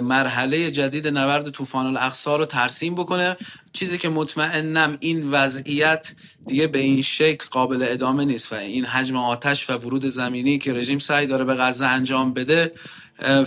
مرحله 0.01 0.71
جدید 0.71 1.07
نبرد 1.07 1.49
طوفان 1.49 1.85
الاقصا 1.85 2.35
رو 2.35 2.45
ترسیم 2.45 2.95
بکنه. 2.95 3.37
چیزی 3.73 3.97
که 3.97 4.09
مطمئنم 4.09 4.97
این 4.99 5.31
وضعیت 5.31 6.13
دیگه 6.47 6.67
به 6.67 6.79
این 6.79 7.01
شکل 7.01 7.45
قابل 7.51 7.85
ادامه 7.89 8.25
نیست 8.25 8.53
و 8.53 8.55
این 8.55 8.85
حجم 8.85 9.15
آتش 9.15 9.69
و 9.69 9.73
ورود 9.73 10.05
زمینی 10.05 10.57
که 10.57 10.73
رژیم 10.73 10.99
سعی 10.99 11.27
داره 11.27 11.43
به 11.43 11.55
غزه 11.55 11.85
انجام 11.85 12.33
بده 12.33 12.71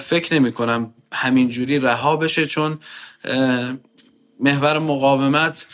فکر 0.01 0.35
نمی 0.35 0.53
کنم 0.53 0.95
همینجوری 1.13 1.79
رها 1.79 2.17
بشه 2.17 2.47
چون 2.47 2.79
محور 4.41 4.79
مقاومت 4.79 5.67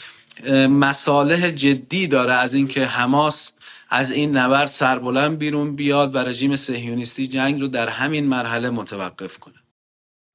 مصالح 0.70 1.50
جدی 1.50 2.06
داره 2.06 2.34
از 2.34 2.54
اینکه 2.54 2.86
حماس 2.86 3.52
از 3.90 4.12
این 4.12 4.36
نبرد 4.36 4.66
سربلند 4.66 5.38
بیرون 5.38 5.76
بیاد 5.76 6.14
و 6.14 6.18
رژیم 6.18 6.56
صهیونیستی 6.56 7.26
جنگ 7.26 7.60
رو 7.60 7.68
در 7.68 7.88
همین 7.88 8.26
مرحله 8.26 8.70
متوقف 8.70 9.38
کنه. 9.38 9.63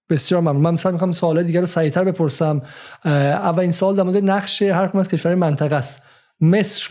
بسیار 0.09 0.41
ممنون. 0.41 0.61
من 0.61 0.73
مثلا 0.73 0.91
می‌خوام 0.91 1.11
سوال 1.11 1.43
دیگر 1.43 1.59
رو 1.59 1.65
سریعتر 1.65 2.03
بپرسم. 2.03 2.61
اولین 3.05 3.71
سوال 3.71 3.95
در 3.95 4.03
مورد 4.03 4.17
نقش 4.17 4.61
هر 4.61 4.91
از 4.93 5.07
کشور 5.07 5.35
منطقه 5.35 5.75
است. 5.75 6.03
مصر 6.41 6.89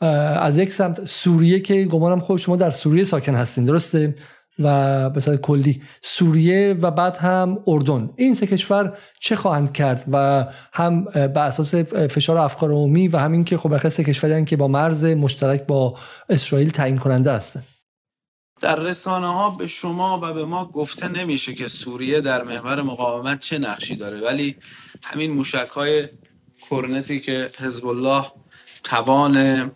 از 0.00 0.58
یک 0.58 0.72
سمت 0.72 1.04
سوریه 1.04 1.60
که 1.60 1.84
گمانم 1.84 2.20
خود 2.20 2.38
شما 2.38 2.56
در 2.56 2.70
سوریه 2.70 3.04
ساکن 3.04 3.34
هستین 3.34 3.64
درسته؟ 3.64 4.14
و 4.58 5.10
به 5.10 5.36
کلی 5.36 5.82
سوریه 6.02 6.76
و 6.80 6.90
بعد 6.90 7.16
هم 7.16 7.58
اردن. 7.66 8.10
این 8.16 8.34
سه 8.34 8.46
کشور 8.46 8.92
چه 9.20 9.36
خواهند 9.36 9.72
کرد؟ 9.72 10.04
و 10.12 10.46
هم 10.72 11.04
به 11.04 11.40
اساس 11.40 11.74
فشار 11.74 12.38
افکار 12.38 12.70
عمومی 12.70 13.08
و 13.08 13.16
همین 13.16 13.44
که 13.44 13.58
خب 13.58 13.88
سه 13.88 14.04
کشوری 14.04 14.44
که 14.44 14.56
با 14.56 14.68
مرز 14.68 15.04
مشترک 15.04 15.66
با 15.66 15.94
اسرائیل 16.28 16.70
تعیین 16.70 16.98
کننده 16.98 17.32
هستند. 17.32 17.64
در 18.62 18.76
رسانه 18.76 19.26
ها 19.26 19.50
به 19.50 19.66
شما 19.66 20.20
و 20.22 20.32
به 20.32 20.44
ما 20.44 20.64
گفته 20.64 21.08
نمیشه 21.08 21.54
که 21.54 21.68
سوریه 21.68 22.20
در 22.20 22.42
محور 22.42 22.82
مقاومت 22.82 23.40
چه 23.40 23.58
نقشی 23.58 23.96
داره 23.96 24.20
ولی 24.20 24.56
همین 25.02 25.30
موشک 25.30 25.68
های 25.74 26.08
کرنتی 26.70 27.20
که 27.20 27.48
حزب 27.58 27.86
الله 27.86 28.26
توان 28.84 29.70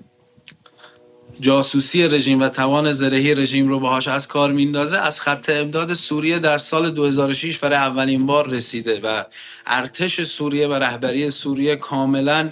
جاسوسی 1.41 2.09
رژیم 2.09 2.41
و 2.41 2.49
توان 2.49 2.93
زرهی 2.93 3.35
رژیم 3.35 3.69
رو 3.69 3.81
باهاش 3.81 4.09
از 4.09 4.29
کار 4.29 4.53
میندازه 4.53 4.99
از 4.99 5.21
خط 5.21 5.51
امداد 5.51 5.95
سوریه 5.95 6.39
در 6.39 6.59
سال 6.59 6.91
2006 6.91 7.59
برای 7.59 7.77
اولین 7.77 8.27
بار 8.27 8.49
رسیده 8.49 9.01
و 9.01 9.25
ارتش 9.67 10.23
سوریه 10.23 10.69
و 10.69 10.75
رهبری 10.75 11.31
سوریه 11.31 11.77
کاملا 11.77 12.51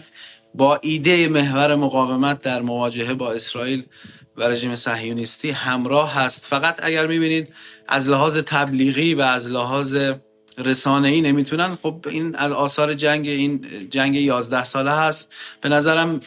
با 0.54 0.78
ایده 0.82 1.28
محور 1.28 1.74
مقاومت 1.74 2.42
در 2.42 2.62
مواجهه 2.62 3.14
با 3.14 3.32
اسرائیل 3.32 3.84
و 4.36 4.42
رژیم 4.42 4.74
صهیونیستی 4.74 5.50
همراه 5.50 6.14
هست. 6.14 6.46
فقط 6.46 6.80
اگر 6.82 7.06
می‌بینید 7.06 7.54
از 7.88 8.08
لحاظ 8.08 8.36
تبلیغی 8.36 9.14
و 9.14 9.20
از 9.20 9.50
لحاظ 9.50 9.98
رسانه 10.58 11.08
ای 11.08 11.20
نمی‌تونن 11.20 11.74
خب 11.74 12.06
این 12.10 12.36
از 12.36 12.52
آثار 12.52 12.94
جنگ 12.94 13.28
این 13.28 13.66
جنگ 13.90 14.16
11 14.16 14.64
ساله 14.64 14.92
هست. 14.92 15.32
به 15.60 15.68
نظرم 15.68 16.20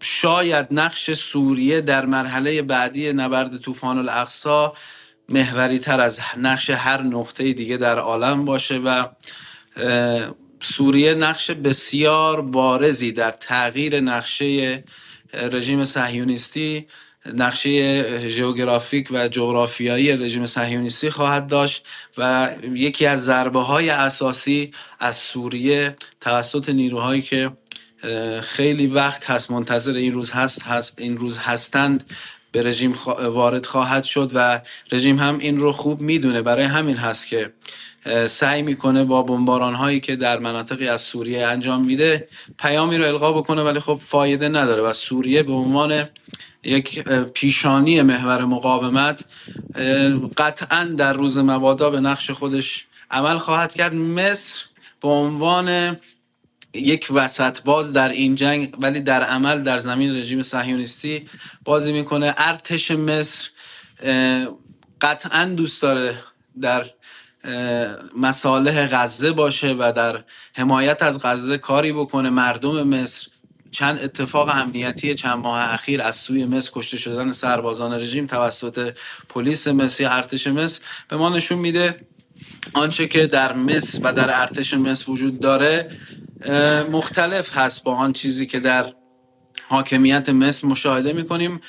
شاید 0.00 0.66
نقش 0.70 1.10
سوریه 1.12 1.80
در 1.80 2.06
مرحله 2.06 2.62
بعدی 2.62 3.12
نبرد 3.12 3.56
طوفان 3.56 3.98
الاقصا 3.98 4.74
محوری 5.28 5.78
تر 5.78 6.00
از 6.00 6.20
نقش 6.38 6.70
هر 6.70 7.02
نقطه 7.02 7.52
دیگه 7.52 7.76
در 7.76 7.98
عالم 7.98 8.44
باشه 8.44 8.78
و 8.78 9.06
سوریه 10.60 11.14
نقش 11.14 11.50
بسیار 11.50 12.40
بارزی 12.40 13.12
در 13.12 13.30
تغییر 13.30 14.00
نقشه 14.00 14.84
رژیم 15.34 15.84
صهیونیستی 15.84 16.86
نقشه 17.34 18.28
ژئوگرافیک 18.28 19.08
و 19.10 19.28
جغرافیایی 19.28 20.16
رژیم 20.16 20.46
صهیونیستی 20.46 21.10
خواهد 21.10 21.46
داشت 21.46 21.86
و 22.18 22.50
یکی 22.74 23.06
از 23.06 23.24
ضربه 23.24 23.60
های 23.60 23.90
اساسی 23.90 24.70
از 25.00 25.16
سوریه 25.16 25.96
توسط 26.20 26.68
نیروهایی 26.68 27.22
که 27.22 27.50
خیلی 28.42 28.86
وقت 28.86 29.30
هست 29.30 29.50
منتظر 29.50 29.92
این 29.92 30.12
روز 30.12 30.30
هست, 30.30 30.62
هست 30.62 30.94
این 30.98 31.16
روز 31.16 31.38
هستند 31.38 32.04
به 32.52 32.62
رژیم 32.62 32.94
وارد 33.22 33.66
خواهد 33.66 34.04
شد 34.04 34.30
و 34.34 34.60
رژیم 34.92 35.18
هم 35.18 35.38
این 35.38 35.58
رو 35.58 35.72
خوب 35.72 36.00
می‌دونه. 36.00 36.42
برای 36.42 36.64
همین 36.64 36.96
هست 36.96 37.26
که 37.26 37.52
سعی 38.26 38.62
می‌کنه 38.62 39.04
با 39.04 39.22
بمباران 39.22 39.74
هایی 39.74 40.00
که 40.00 40.16
در 40.16 40.38
مناطقی 40.38 40.88
از 40.88 41.00
سوریه 41.00 41.46
انجام 41.46 41.84
میده 41.84 42.28
پیامی 42.58 42.98
رو 42.98 43.04
القا 43.04 43.32
بکنه 43.32 43.62
ولی 43.62 43.80
خب 43.80 44.00
فایده 44.04 44.48
نداره 44.48 44.82
و 44.82 44.92
سوریه 44.92 45.42
به 45.42 45.52
عنوان 45.52 46.08
یک 46.66 47.08
پیشانی 47.08 48.02
محور 48.02 48.44
مقاومت 48.44 49.24
قطعا 50.36 50.84
در 50.84 51.12
روز 51.12 51.38
مبادا 51.38 51.90
به 51.90 52.00
نقش 52.00 52.30
خودش 52.30 52.86
عمل 53.10 53.38
خواهد 53.38 53.74
کرد. 53.74 53.94
مصر 53.94 54.64
به 55.00 55.08
عنوان 55.08 55.96
یک 56.74 57.08
وسط 57.10 57.62
باز 57.62 57.92
در 57.92 58.08
این 58.08 58.34
جنگ 58.34 58.74
ولی 58.80 59.00
در 59.00 59.22
عمل 59.24 59.62
در 59.62 59.78
زمین 59.78 60.16
رژیم 60.16 60.42
صهیونیستی 60.42 61.24
بازی 61.64 61.92
می‌کنه. 61.92 62.34
ارتش 62.36 62.90
مصر 62.90 63.50
قطعا 65.00 65.44
دوست 65.44 65.82
داره 65.82 66.18
در 66.60 66.90
مصالح 68.16 68.86
غزه 68.86 69.32
باشه 69.32 69.74
و 69.78 69.92
در 69.96 70.24
حمایت 70.54 71.02
از 71.02 71.22
غزه 71.22 71.58
کاری 71.58 71.92
بکنه. 71.92 72.30
مردم 72.30 72.82
مصر 72.88 73.28
چند 73.76 73.98
اتفاق 74.04 74.48
امنیتی 74.48 75.14
چند 75.14 75.38
ماه 75.38 75.74
اخیر 75.74 76.02
از 76.02 76.16
سوی 76.16 76.44
مصر 76.44 76.70
کشته 76.74 76.96
شدن 76.96 77.32
سربازان 77.32 77.92
رژیم 77.92 78.26
توسط 78.26 78.94
پلیس 79.28 79.68
مصر 79.68 80.02
یا 80.02 80.10
ارتش 80.10 80.46
مصر 80.46 80.80
به 81.08 81.16
ما 81.16 81.28
نشون 81.28 81.58
میده 81.58 82.06
آنچه 82.72 83.08
که 83.08 83.26
در 83.26 83.52
مصر 83.52 84.00
و 84.02 84.12
در 84.12 84.40
ارتش 84.40 84.74
مصر 84.74 85.10
وجود 85.10 85.40
داره 85.40 85.90
مختلف 86.90 87.56
هست 87.56 87.84
با 87.84 87.94
آن 87.94 88.12
چیزی 88.12 88.46
که 88.46 88.60
در 88.60 88.92
حاکمیت 89.68 90.28
مصر 90.28 90.66
مشاهده 90.66 91.12
می‌کنیم. 91.12 91.60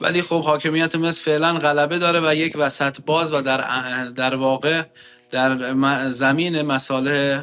ولی 0.00 0.22
خب 0.22 0.42
حاکمیت 0.42 0.94
مصر 0.94 1.22
فعلا 1.22 1.58
غلبه 1.58 1.98
داره 1.98 2.20
و 2.30 2.34
یک 2.34 2.52
وسط 2.58 3.00
باز 3.00 3.32
و 3.32 3.40
در, 3.40 3.60
در 4.08 4.34
واقع 4.34 4.82
در 5.30 6.10
زمین 6.10 6.62
مسائل 6.62 7.40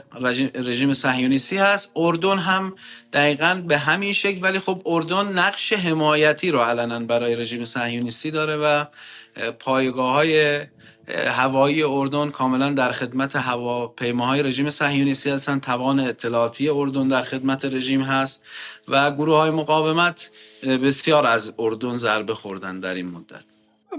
رژیم 0.55 0.93
صهیونیستی 0.93 1.57
هست. 1.57 1.91
اردن 1.95 2.37
هم 2.37 2.75
دقیقا 3.13 3.63
به 3.67 3.77
همین 3.77 4.13
شکل 4.13 4.43
ولی 4.43 4.59
خب 4.59 4.81
اردن 4.85 5.27
نقش 5.27 5.73
حمایتی 5.73 6.51
رو 6.51 6.59
علنا 6.59 6.99
برای 6.99 7.35
رژیم 7.35 7.65
صهیونیستی 7.65 8.31
داره 8.31 8.55
و 8.55 8.85
پایگاه 9.59 10.13
های 10.13 10.59
هوایی 11.27 11.83
اردن 11.83 12.29
کاملا 12.29 12.69
در 12.69 12.91
خدمت 12.91 13.35
هواپیماهای 13.35 14.43
رژیم 14.43 14.69
صهیونیستی 14.69 15.29
هستند 15.29 15.61
توان 15.61 15.99
اطلاعاتی 15.99 16.69
اردن 16.69 17.07
در 17.07 17.23
خدمت 17.23 17.65
رژیم 17.65 18.01
هست 18.01 18.43
و 18.87 19.11
گروه 19.11 19.37
های 19.37 19.51
مقاومت 19.51 20.31
بسیار 20.83 21.27
از 21.27 21.53
اردن 21.59 21.95
ضربه 21.95 22.35
خوردن 22.35 22.79
در 22.79 22.93
این 22.93 23.07
مدت. 23.07 23.43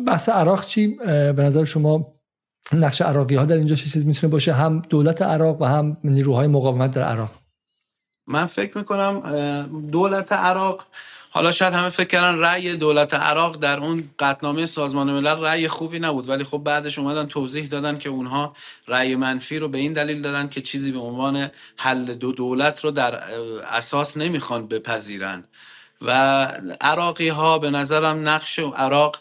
بحث 0.07 0.29
عراق 0.29 0.67
چی؟ 0.67 0.87
به 1.07 1.35
نظر 1.39 1.65
شما 1.65 2.14
نقش 2.73 3.03
عراقی 3.03 3.35
ها 3.35 3.45
در 3.45 3.57
اینجا 3.57 3.77
چه 3.77 3.91
چیز 3.91 4.07
می‌تونه 4.07 4.31
باشه؟ 4.31 4.53
هم 4.53 4.83
دولت 4.89 5.23
عراق 5.23 5.63
و 5.63 5.65
هم 5.65 5.97
نیروهای 6.05 6.47
مقاومت 6.47 6.91
در 6.91 7.03
عراق. 7.03 7.31
من 8.27 8.47
فکر 8.47 8.79
می‌کنم 8.79 9.21
دولت 9.91 10.33
عراق 10.33 10.87
حالا 11.31 11.53
شاید 11.53 11.75
همه 11.75 11.89
فکر 11.89 12.07
کردن 12.07 12.39
رأی 12.39 12.77
دولت 12.77 13.15
عراق 13.15 13.57
در 13.57 13.81
اون 13.81 14.11
قطنامه 14.19 14.67
سازمان 14.67 15.13
ملل 15.13 15.41
رأی 15.41 15.69
خوبی 15.69 15.99
نبود 15.99 16.29
ولی 16.29 16.45
خب 16.45 16.59
بعدش 16.59 16.99
اومدن 16.99 17.27
توضیح 17.27 17.67
دادن 17.67 17.99
که 17.99 18.09
اونها 18.09 18.57
رأی 18.89 19.17
منفی 19.17 19.59
رو 19.59 19.69
به 19.69 19.79
این 19.79 19.93
دلیل 19.93 20.23
دادن 20.23 20.49
که 20.49 20.61
چیزی 20.61 20.93
به 20.93 20.99
عنوان 20.99 21.51
حل 21.77 22.15
دو 22.15 22.33
دولت 22.33 22.85
رو 22.85 22.91
در 22.91 23.15
اساس 23.65 24.17
نمی‌خوان 24.17 24.69
بپذیرن. 24.69 25.45
و 26.03 26.11
عراقی 26.81 27.29
ها 27.29 27.59
به 27.59 27.71
نظرم 27.71 28.29
نقش 28.29 28.59
عراق 28.59 29.17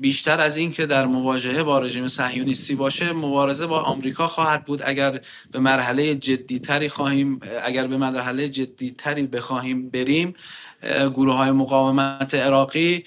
بیشتر 0.00 0.40
از 0.40 0.56
این 0.56 0.72
که 0.72 0.86
در 0.86 1.06
مواجهه 1.06 1.62
با 1.62 1.78
رژیم 1.78 2.08
صهیونیستی 2.08 2.74
باشه 2.74 3.12
مبارزه 3.12 3.66
با 3.66 3.80
آمریکا 3.80 4.26
خواهد 4.26 4.64
بود. 4.64 4.82
اگر 4.84 5.20
به 5.52 5.58
مرحله 5.58 6.14
جدیتری 6.14 6.88
خواهیم 6.88 7.40
اگر 7.64 7.86
به 7.86 7.96
مرحله 7.96 8.48
جدیتری 8.48 9.22
بخواهیم 9.22 9.88
بریم 9.88 10.34
گروه 11.14 11.34
های 11.34 11.50
مقاومت 11.50 12.34
عراقی 12.34 13.04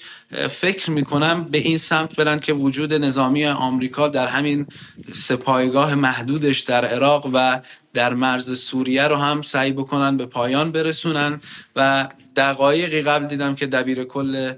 فکر 0.50 0.90
می‌کنم 0.90 1.44
به 1.44 1.58
این 1.58 1.78
سمت 1.78 2.16
برن 2.16 2.38
که 2.38 2.52
وجود 2.52 2.94
نظامی 2.94 3.46
آمریکا 3.46 4.08
در 4.08 4.26
همین 4.26 4.66
سپایگاه 5.12 5.94
محدودش 5.94 6.60
در 6.60 6.84
عراق 6.84 7.30
و 7.32 7.60
در 7.94 8.14
مرز 8.14 8.60
سوریه 8.60 9.08
رو 9.08 9.16
هم 9.16 9.42
سعی 9.42 9.72
بکنن 9.72 10.16
به 10.16 10.26
پایان 10.26 10.72
برسونن 10.72 11.40
و 11.76 12.08
دقایقی 12.36 13.02
قبل 13.02 13.26
دیدم 13.26 13.54
که 13.54 13.66
دبیر 13.66 14.04
کل 14.04 14.52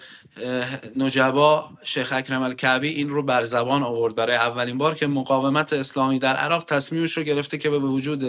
نجبا 0.96 1.70
شیخ 1.84 2.12
اکرم 2.12 2.42
الکعبی 2.42 2.88
این 2.88 3.08
رو 3.08 3.22
بر 3.22 3.42
زبان 3.42 3.82
آورد 3.82 4.14
برای 4.14 4.36
اولین 4.36 4.78
بار 4.78 4.94
که 4.94 5.06
مقاومت 5.06 5.72
اسلامی 5.72 6.18
در 6.18 6.36
عراق 6.36 6.64
تصمیمش 6.64 7.16
رو 7.16 7.22
گرفته 7.22 7.58
که 7.58 7.70
به 7.70 7.78
وجود 7.78 8.24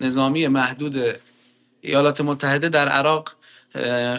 نظامی 0.00 0.48
محدود 0.48 0.96
ایالات 1.80 2.20
متحده 2.20 2.68
در 2.68 2.88
عراق 2.88 3.32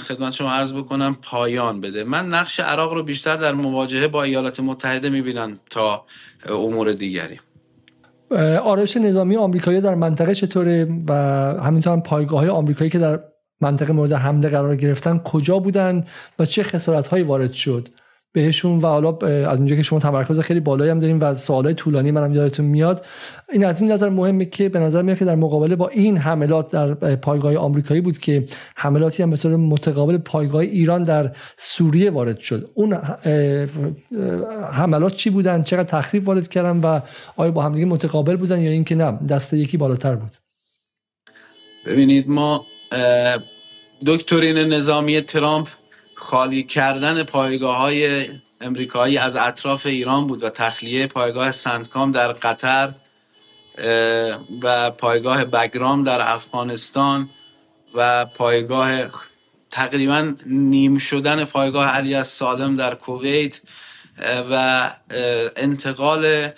خدمت 0.07 0.33
شما 0.33 0.51
عرض 0.51 0.73
بکنم 0.73 1.17
پایان 1.21 1.81
بده. 1.81 2.03
من 2.03 2.27
نقش 2.27 2.59
عراق 2.59 2.93
رو 2.93 3.03
بیشتر 3.03 3.35
در 3.35 3.53
مواجهه 3.53 4.07
با 4.07 4.23
ایالات 4.23 4.59
متحده 4.59 5.09
می‌بینم 5.09 5.59
تا 5.69 6.05
امور 6.49 6.93
دیگری. 6.93 7.39
آرایش 8.63 8.97
نظامی 8.97 9.35
آمریکایی 9.35 9.81
در 9.81 9.95
منطقه 9.95 10.33
چطوره 10.35 10.87
و 11.09 11.13
همینطور 11.63 11.99
پایگاه 11.99 12.39
های 12.39 12.49
آمریکایی 12.49 12.89
که 12.89 12.99
در 12.99 13.19
منطقه 13.61 13.93
مورد 13.93 14.13
حمله 14.13 14.49
قرار 14.49 14.75
گرفتن 14.75 15.17
کجا 15.17 15.59
بودن 15.59 16.03
و 16.39 16.45
چه 16.45 16.63
خسارت 16.63 17.07
هایی 17.07 17.23
وارد 17.23 17.51
شد؟ 17.51 17.89
بهشون 18.33 18.79
و 18.79 18.87
حالا 18.87 19.17
از 19.27 19.57
اونجا 19.57 19.75
که 19.75 19.83
شما 19.83 19.99
تمرکز 19.99 20.39
خیلی 20.39 20.59
بالایی 20.59 20.91
هم 20.91 20.99
داریم 20.99 21.21
و 21.21 21.35
سوالای 21.35 21.73
طولانی 21.73 22.11
منم 22.11 22.33
یادتون 22.33 22.65
میاد. 22.65 23.05
این 23.51 23.65
از 23.65 23.81
این 23.81 23.91
نظر 23.91 24.09
مهمه 24.09 24.45
که 24.45 24.69
به 24.69 24.79
نظر 24.79 25.01
میاد 25.01 25.17
که 25.17 25.25
در 25.25 25.35
مقابله 25.35 25.75
با 25.75 25.87
این 25.87 26.17
حملات 26.17 26.71
در 26.71 26.93
پایگاه 27.15 27.55
آمریکایی 27.55 28.01
بود 28.01 28.17
که 28.17 28.45
حملاتی 28.75 29.23
هم 29.23 29.29
به 29.29 29.35
صورت 29.35 29.59
متقابل 29.59 30.17
پایگاه 30.17 30.61
ایران 30.61 31.03
در 31.03 31.31
سوریه 31.57 32.11
وارد 32.11 32.39
شد. 32.39 32.69
اون 32.73 32.93
حملات 34.71 35.15
چی 35.15 35.29
بودن؟ 35.29 35.63
چقدر 35.63 35.83
تخریب 35.83 36.27
وارد 36.27 36.47
کردن 36.47 36.79
و 36.79 36.99
آیا 37.35 37.51
با 37.51 37.61
همدیگه 37.61 37.85
متقابل 37.85 38.35
بودن 38.35 38.61
یا 38.61 38.71
اینکه 38.71 38.95
نه 38.95 39.11
دست 39.29 39.53
یکی 39.53 39.77
بالاتر 39.77 40.15
بود؟ 40.15 40.31
ببینید 41.85 42.29
ما 42.29 42.65
دکترین 44.05 44.57
نظامی 44.57 45.21
ترامپ 45.21 45.67
خالی 46.23 46.63
کردن 46.63 47.23
پایگاه 47.23 47.77
های 47.77 48.27
امریکایی 48.61 49.17
از 49.17 49.35
اطراف 49.35 49.85
ایران 49.85 50.27
بود 50.27 50.43
و 50.43 50.49
تخلیه 50.49 51.07
پایگاه 51.07 51.51
سندکام 51.51 52.11
در 52.11 52.33
قطر 52.33 52.93
و 54.61 54.91
پایگاه 54.91 55.45
بگرام 55.45 56.03
در 56.03 56.33
افغانستان 56.33 57.29
و 57.93 58.25
پایگاه 58.25 58.91
تقریبا 59.71 60.33
نیم 60.45 60.97
شدن 60.97 61.45
پایگاه 61.45 61.87
علی 61.87 62.23
سالم 62.23 62.75
در 62.75 62.95
کویت. 62.95 63.59
و 64.51 64.91
انتقال 65.55 66.49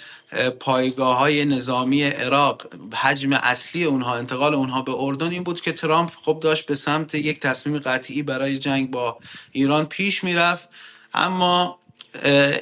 پایگاه 0.60 1.18
های 1.18 1.46
نظامی 1.46 2.04
عراق 2.04 2.68
حجم 2.94 3.34
اصلی 3.34 3.84
اونها 3.84 4.16
انتقال 4.16 4.54
اونها 4.54 4.82
به 4.82 4.92
اردن 4.96 5.32
این 5.32 5.44
بود 5.44 5.62
که 5.62 5.72
ترامپ 5.72 6.12
خب 6.22 6.40
داشت 6.40 6.66
به 6.66 6.76
سمت 6.76 7.16
یک 7.16 7.40
تصمیم 7.40 7.80
قطعی 7.80 8.24
برای 8.24 8.58
جنگ 8.58 8.92
با 8.92 9.18
ایران 9.52 9.86
پیش 9.86 10.24
می‌رفت. 10.24 10.70
اما 11.14 11.80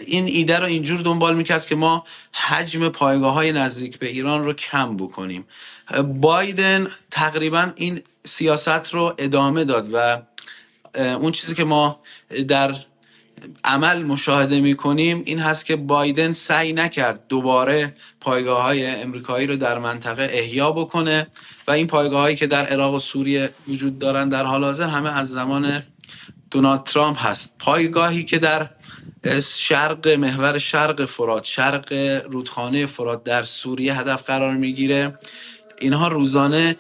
این 0.08 0.26
ایده 0.26 0.60
رو 0.60 0.66
اینجور 0.66 1.02
دنبال 1.02 1.36
می‌کرد 1.36 1.66
که 1.66 1.76
ما 1.76 2.06
حجم 2.34 2.90
پایگاه 2.90 3.34
های 3.34 3.52
نزدیک 3.52 4.00
به 4.00 4.08
ایران 4.08 4.46
رو 4.46 4.54
کم 4.54 4.98
بکنیم. 4.98 5.46
بایدن 6.04 6.88
تقریبا 7.12 7.72
این 7.76 8.02
سیاست 8.26 8.94
رو 8.94 9.14
ادامه 9.18 9.64
داد 9.64 9.90
و 9.94 10.22
اون 10.96 11.32
چیزی 11.32 11.56
که 11.56 11.64
ما 11.64 12.00
در 12.48 12.76
عمل 13.64 14.04
مشاهده 14.04 14.62
می 14.62 14.76
کنیم 14.76 15.24
این 15.26 15.40
هست 15.40 15.66
که 15.66 15.76
بایدن 15.76 16.32
سعی 16.32 16.74
نکرد 16.74 17.28
دوباره 17.28 17.96
پایگاه 18.22 18.64
های 18.64 18.86
امریکایی 18.86 19.48
رو 19.48 19.56
در 19.56 19.80
منطقه 19.80 20.28
احیا 20.32 20.72
بکنه 20.72 21.28
و 21.68 21.72
این 21.72 21.88
پایگاه 21.88 22.22
هایی 22.22 22.36
که 22.36 22.48
در 22.48 22.66
عراق 22.66 22.94
و 22.94 23.00
سوریه 23.00 23.50
وجود 23.68 24.00
دارن 24.00 24.30
در 24.30 24.46
حال 24.46 24.64
حاضر 24.64 24.88
همه 24.88 25.18
از 25.18 25.30
زمان 25.30 25.84
دونالد 26.52 26.84
ترامپ 26.84 27.26
هست. 27.26 27.56
پایگاهی 27.60 28.24
که 28.24 28.38
در 28.38 28.70
شرق 29.56 30.08
محور 30.08 30.58
شرق 30.58 31.06
فرات 31.06 31.44
شرق 31.44 31.94
رودخانه 32.30 32.86
فرات 32.86 33.24
در 33.24 33.44
سوریه 33.44 34.00
هدف 34.00 34.24
قرار 34.24 34.56
می‌گیره 34.56 35.20
اینها 35.80 36.08
روزانه 36.08 36.76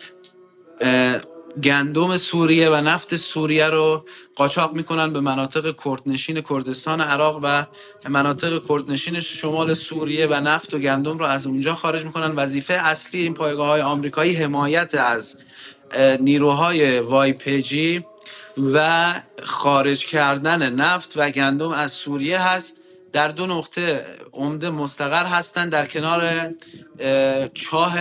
گندم 1.64 2.18
سوریه 2.18 2.70
و 2.70 2.76
نفت 2.76 3.16
سوریه 3.16 3.68
رو 3.68 4.06
قاچاق 4.36 4.74
می‌کنن 4.74 5.14
به 5.14 5.20
مناطق 5.20 5.76
کردنشین 5.86 6.42
کردستان 6.42 7.02
عراق 7.02 7.40
و 7.44 7.66
مناطق 8.10 8.62
کردنشین 8.70 9.20
شمال 9.20 9.74
سوریه 9.74 10.28
و 10.28 10.34
نفت 10.34 10.74
و 10.74 10.80
گندم 10.80 11.18
رو 11.18 11.26
از 11.26 11.48
اونجا 11.48 11.76
خارج 11.76 12.06
می‌کنن. 12.06 12.36
وظیفه 12.36 12.74
اصلی 12.74 13.22
این 13.22 13.34
پایگاه 13.34 13.68
های 13.68 13.82
آمریکایی 13.82 14.34
حمایت 14.34 14.96
از 14.96 15.38
نیروهای 16.20 17.00
وایپجی 17.00 18.06
و 18.74 19.14
خارج 19.44 20.06
کردن 20.06 20.74
نفت 20.74 21.14
و 21.16 21.30
گندم 21.30 21.70
از 21.70 21.92
سوریه 21.92 22.40
هست. 22.40 22.78
در 23.14 23.28
دو 23.28 23.48
نقطه 23.48 24.06
عمده 24.34 24.70
مستقر 24.70 25.26
هستند 25.26 25.72
در 25.72 25.86
کنار 25.86 26.50
چاه 27.54 27.94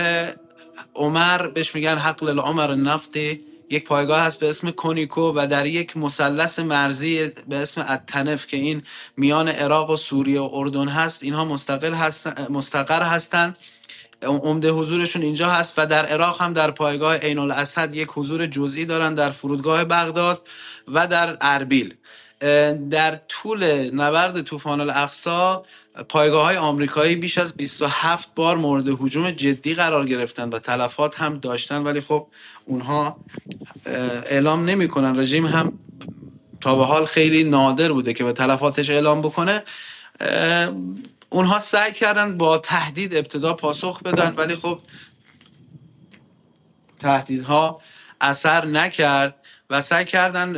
عمر 0.95 1.47
بهش 1.47 1.75
میگن 1.75 1.97
حقل 1.97 2.29
العمر 2.29 2.75
نفتی 2.75 3.41
یک 3.69 3.83
پایگاه 3.83 4.21
هست 4.21 4.39
به 4.39 4.49
اسم 4.49 4.71
کونیکو 4.71 5.33
و 5.35 5.47
در 5.47 5.65
یک 5.65 5.97
مثلث 5.97 6.59
مرزی 6.59 7.31
به 7.49 7.55
اسم 7.55 7.85
التنف 7.87 8.47
که 8.47 8.57
این 8.57 8.83
میان 9.17 9.47
عراق 9.47 9.89
و 9.89 9.95
سوریه 9.95 10.41
و 10.41 10.49
اردن 10.53 10.87
هست 10.87 11.23
اینها 11.23 11.45
مستقل 11.45 11.93
هست 11.93 12.49
مستقر 12.49 13.03
هستند 13.03 13.57
عمده 14.21 14.71
حضورشون 14.71 15.21
اینجا 15.21 15.49
هست 15.49 15.73
و 15.77 15.85
در 15.85 16.05
عراق 16.05 16.41
هم 16.41 16.53
در 16.53 16.71
پایگاه 16.71 17.17
عین 17.17 17.39
الاسد 17.39 17.95
یک 17.95 18.07
حضور 18.11 18.45
جزئی 18.45 18.85
دارن 18.85 19.15
در 19.15 19.29
فرودگاه 19.29 19.83
بغداد 19.83 20.47
و 20.87 21.07
در 21.07 21.37
اربیل. 21.41 21.95
در 22.89 23.19
طول 23.27 23.91
نبرد 23.95 24.41
طوفان 24.41 24.81
الاقصا 24.81 25.65
پایگاه 26.09 26.45
های 26.45 26.57
آمریکایی 26.57 27.15
بیش 27.15 27.37
از 27.37 27.57
27 27.57 28.35
بار 28.35 28.57
مورد 28.57 28.87
حجوم 28.87 29.31
جدی 29.31 29.73
قرار 29.73 30.07
گرفتن 30.07 30.49
و 30.49 30.59
تلفات 30.59 31.21
هم 31.21 31.39
داشتن 31.39 31.83
ولی 31.83 32.01
خب 32.01 32.27
اونها 32.65 33.17
اعلام 34.25 34.65
نمی‌کنن. 34.65 35.19
رژیم 35.19 35.45
هم 35.45 35.79
تا 36.61 36.75
به 36.75 36.85
حال 36.85 37.05
خیلی 37.05 37.43
نادر 37.43 37.91
بوده 37.91 38.13
که 38.13 38.23
به 38.23 38.33
تلفاتش 38.33 38.89
اعلام 38.89 39.21
بکنه. 39.21 39.63
اونها 41.29 41.59
سعی 41.59 41.93
کردن 41.93 42.37
با 42.37 42.57
تهدید 42.57 43.15
ابتدا 43.15 43.53
پاسخ 43.53 44.03
بدن 44.03 44.33
ولی 44.37 44.55
خب 44.55 44.79
تهدیدها 46.99 47.81
اثر 48.21 48.65
نکرد. 48.65 49.35
و 49.73 49.81
سعی 49.81 50.05
کردن 50.05 50.55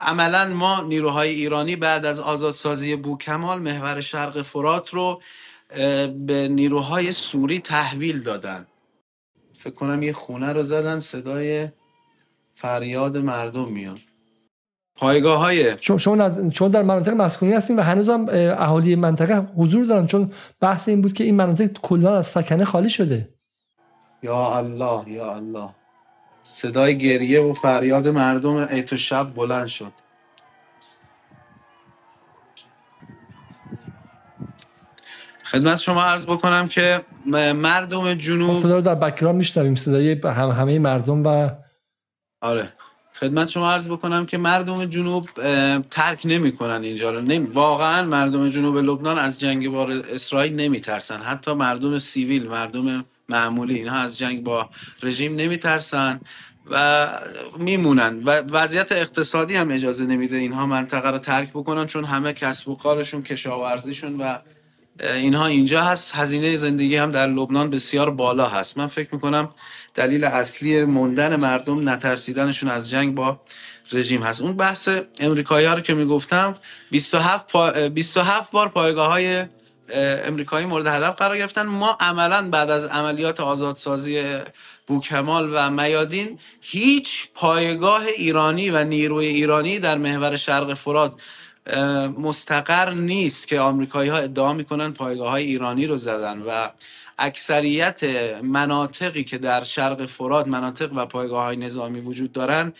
عملا 0.00 0.48
ما 0.48 0.80
نیروهای 0.80 1.30
ایرانی 1.30 1.76
بعد 1.76 2.04
از 2.04 2.20
آزادسازی 2.20 2.96
بوکمال 2.96 3.62
محور 3.62 4.00
شرق 4.00 4.42
فرات 4.42 4.90
رو 4.90 5.22
به 6.26 6.48
نیروهای 6.50 7.12
سوری 7.12 7.60
تحویل 7.60 8.22
دادن. 8.22 8.66
فکر 9.58 9.74
کنم 9.74 10.02
یه 10.02 10.12
خونه 10.12 10.52
رو 10.52 10.62
زدن 10.62 11.00
صدای 11.00 11.68
فریاد 12.54 13.16
مردم 13.16 13.68
میاد. 13.68 13.98
پایگاه 14.96 15.38
های 15.38 15.76
شما, 15.80 16.68
در 16.68 16.82
مناطق 16.82 17.12
مسکونی 17.12 17.52
هستین 17.52 17.78
و 17.78 17.82
هنوزم 17.82 18.26
اهالی 18.30 18.94
منطقه 18.96 19.34
حضور 19.56 19.84
دارن 19.84 20.06
چون 20.06 20.32
بحث 20.60 20.88
این 20.88 21.02
بود 21.02 21.12
که 21.12 21.24
این 21.24 21.34
مناطق 21.34 21.66
کلا 21.66 22.16
از 22.16 22.26
سکنه 22.26 22.64
خالی 22.64 22.90
شده. 22.90 23.28
یا 24.22 24.56
الله 24.56 25.08
یا 25.08 25.34
الله. 25.34 25.81
صدای 26.44 26.98
گریه 26.98 27.40
و 27.40 27.52
فریاد 27.52 28.08
مردم 28.08 28.56
ایت 28.56 28.96
شب 28.96 29.34
بلند 29.34 29.66
شد. 29.66 29.92
خدمت 35.44 35.78
شما 35.78 36.02
عرض 36.02 36.26
بکنم 36.26 36.68
که 36.68 37.00
مردم 37.54 38.14
جنوب 38.14 38.54
صدا 38.54 38.74
رو 38.74 38.80
در 38.80 38.94
بکرام 38.94 39.36
میشنویم 39.36 39.74
صدای 39.74 40.12
هم 40.24 40.48
همه 40.48 40.78
مردم 40.78 41.26
و 41.26 41.50
آره. 42.40 42.72
خدمت 43.14 43.48
شما 43.48 43.72
عرض 43.72 43.88
بکنم 43.88 44.26
که 44.26 44.38
مردم 44.38 44.84
جنوب 44.84 45.28
ترک 45.90 46.20
نمی‌کنن 46.24 46.82
اینجا 46.82 47.10
رو. 47.10 47.20
نمی... 47.20 47.46
واقعا 47.46 48.02
مردم 48.02 48.48
جنوب 48.48 48.76
لبنان 48.76 49.18
از 49.18 49.40
جنگ 49.40 49.68
با 49.68 49.88
اسرائیل 49.88 50.54
نمیترسن. 50.54 51.20
حتی 51.20 51.52
مردم 51.52 51.98
سیویل 51.98 52.48
مردم 52.48 53.04
معمولی. 53.32 53.74
اینها 53.74 53.98
از 53.98 54.18
جنگ 54.18 54.42
با 54.42 54.70
رژیم 55.02 55.36
نمیترسن 55.36 56.20
و 56.70 57.08
میمونن. 57.58 58.22
و 58.24 58.30
وضعیت 58.30 58.92
اقتصادی 58.92 59.54
هم 59.54 59.70
اجازه 59.70 60.04
نمیده 60.04 60.36
اینها 60.36 60.66
منطقه 60.66 61.10
رو 61.10 61.18
ترک 61.18 61.50
بکنن 61.50 61.86
چون 61.86 62.04
همه 62.04 62.32
کسب 62.32 62.68
و 62.68 62.76
کارشون 62.76 63.22
کشاورزیشون 63.22 64.20
و 64.20 64.38
اینها 65.00 65.46
اینجا 65.46 65.82
هست. 65.82 66.14
هزینه 66.14 66.56
زندگی 66.56 66.96
هم 66.96 67.10
در 67.10 67.26
لبنان 67.26 67.70
بسیار 67.70 68.10
بالا 68.10 68.48
هست. 68.48 68.78
من 68.78 68.86
فکر 68.86 69.08
می‌کنم 69.14 69.50
دلیل 69.94 70.24
اصلی 70.24 70.84
موندن 70.84 71.36
مردم 71.36 71.88
نترسیدنشون 71.88 72.68
از 72.68 72.90
جنگ 72.90 73.14
با 73.14 73.40
رژیم 73.92 74.22
هست. 74.22 74.40
اون 74.40 74.56
بحث 74.56 74.88
امریکایی 75.20 75.66
ها 75.66 75.74
رو 75.74 75.80
که 75.80 75.94
می‌گفتم 75.94 76.56
27 76.90 77.46
پا... 77.46 77.88
27 77.88 78.52
بار 78.52 78.68
پایگاه 78.68 79.08
های 79.08 79.44
امریکایی 80.24 80.66
مورد 80.66 80.86
هدف 80.86 81.16
قرار 81.16 81.38
گرفتن. 81.38 81.66
ما 81.66 81.96
عملا 82.00 82.50
بعد 82.50 82.70
از 82.70 82.84
عملیات 82.84 83.40
آزادسازی 83.40 84.22
بوکمال 84.86 85.50
و 85.54 85.70
میادین 85.70 86.38
هیچ 86.60 87.28
پایگاه 87.34 88.02
ایرانی 88.16 88.70
و 88.70 88.84
نیروی 88.84 89.26
ایرانی 89.26 89.78
در 89.78 89.98
محور 89.98 90.36
شرق 90.36 90.74
فرات 90.74 91.12
مستقر 92.18 92.90
نیست 92.90 93.48
که 93.48 93.60
آمریکایی 93.60 94.10
ها 94.10 94.16
ادعا 94.16 94.52
می‌کنن 94.52 94.92
پایگاه 94.92 95.30
های 95.30 95.44
ایرانی 95.44 95.86
رو 95.86 95.98
زدن 95.98 96.42
و 96.42 96.68
اکثریت 97.18 98.04
مناطقی 98.42 99.24
که 99.24 99.38
در 99.38 99.64
شرق 99.64 100.06
فرات 100.06 100.46
مناطق 100.46 100.92
و 100.94 101.06
پایگاه 101.06 101.44
های 101.44 101.56
نظامی 101.56 102.00
وجود 102.00 102.32
دارن 102.32 102.72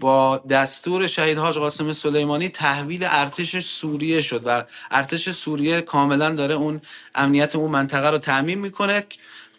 با 0.00 0.36
دستور 0.36 1.06
شهید 1.06 1.38
حاج 1.38 1.58
قاسم 1.58 1.92
سلیمانی 1.92 2.48
تحویل 2.48 3.06
ارتش 3.10 3.58
سوریه 3.58 4.20
شد 4.20 4.42
و 4.44 4.64
ارتش 4.90 5.30
سوریه 5.30 5.80
کاملا 5.80 6.30
داره 6.30 6.54
اون 6.54 6.80
امنیت 7.14 7.56
اون 7.56 7.70
منطقه 7.70 8.10
رو 8.10 8.18
تعمین 8.18 8.58
می‌کنه. 8.58 9.06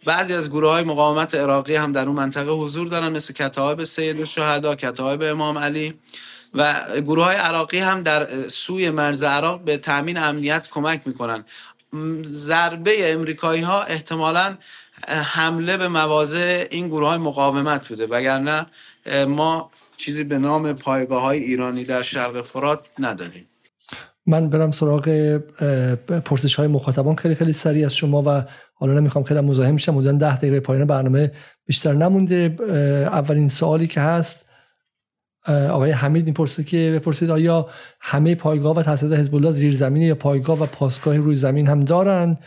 بعضی 0.06 0.34
از 0.34 0.50
گروه 0.50 0.70
های 0.70 0.84
مقاومت 0.84 1.36
عراقی 1.36 1.76
هم 1.76 1.92
در 1.92 2.06
اون 2.06 2.16
منطقه 2.16 2.52
حضور 2.52 2.88
دارن 2.88 3.12
مثل 3.12 3.34
کتاب 3.34 3.84
سید 3.84 4.20
الشهدا 4.20 4.76
کتاب 4.76 5.22
امام 5.22 5.58
علی 5.58 5.94
و 6.54 6.86
گروه 7.02 7.26
های 7.26 7.36
عراقی 7.36 7.80
هم 7.80 8.04
در 8.04 8.48
سوی 8.48 8.90
مرز 8.90 9.24
عراق 9.24 9.62
به 9.62 9.78
تامین 9.78 10.18
امنیت 10.18 10.68
کمک 10.72 11.02
می‌کنن. 11.06 11.46
ضربه 12.24 13.14
امریکایی 13.14 13.62
ها 13.62 13.84
احتمالا 13.84 14.58
حمله 15.08 15.78
به 15.78 15.88
مواضع 15.88 16.68
این 16.72 16.88
گروه 16.88 17.10
های 17.10 17.18
مقاومت 17.18 17.88
بوده. 17.88 18.06
وگرنه 18.06 18.66
ما 19.28 19.72
چیزی 20.00 20.24
به 20.24 20.38
نام 20.38 20.74
پایگاه 20.74 21.22
های 21.22 21.40
ایرانی 21.40 21.84
در 21.84 22.02
شرق 22.02 22.42
فرات 22.42 22.80
نداریم. 23.00 23.46
من 24.26 24.50
برم 24.50 24.72
سراغ 24.72 25.38
پرسش 26.26 26.56
های 26.56 26.68
مخاطبان. 26.68 27.16
خیلی 27.16 27.36
خیلی 27.36 27.54
سریع 27.54 27.86
از 27.86 27.96
شما 27.96 28.24
و 28.26 28.44
حالا 28.74 29.00
نمی‌خوام 29.00 29.24
خیلی 29.24 29.40
مزاحم 29.40 29.78
شم 29.78 29.92
بودن 29.92 30.18
ده 30.18 30.38
دقیقه 30.38 30.60
پایان 30.60 30.86
برنامه 30.86 31.32
بیشتر 31.66 31.94
نمونده. 31.94 32.56
اولین 33.12 33.50
سوالی 33.50 33.88
که 33.88 34.02
هست 34.02 34.50
آقای 35.48 35.92
حمید 35.92 36.26
می‌پرسه 36.26 36.64
که 36.64 36.92
بپرسید 36.96 37.30
آیا 37.30 37.70
همه 38.02 38.36
پایگاه 38.36 38.76
و 38.76 38.84
تاسیسات 38.84 39.20
حزب 39.20 39.36
الله 39.36 39.52
زیرزمینی 39.52 40.06
یا 40.06 40.16
پایگاه 40.16 40.60
و 40.60 40.66
پاسگاه 40.66 41.18
روی 41.18 41.36
زمین 41.36 41.68
هم 41.68 41.86
دارن؟ 41.86 42.38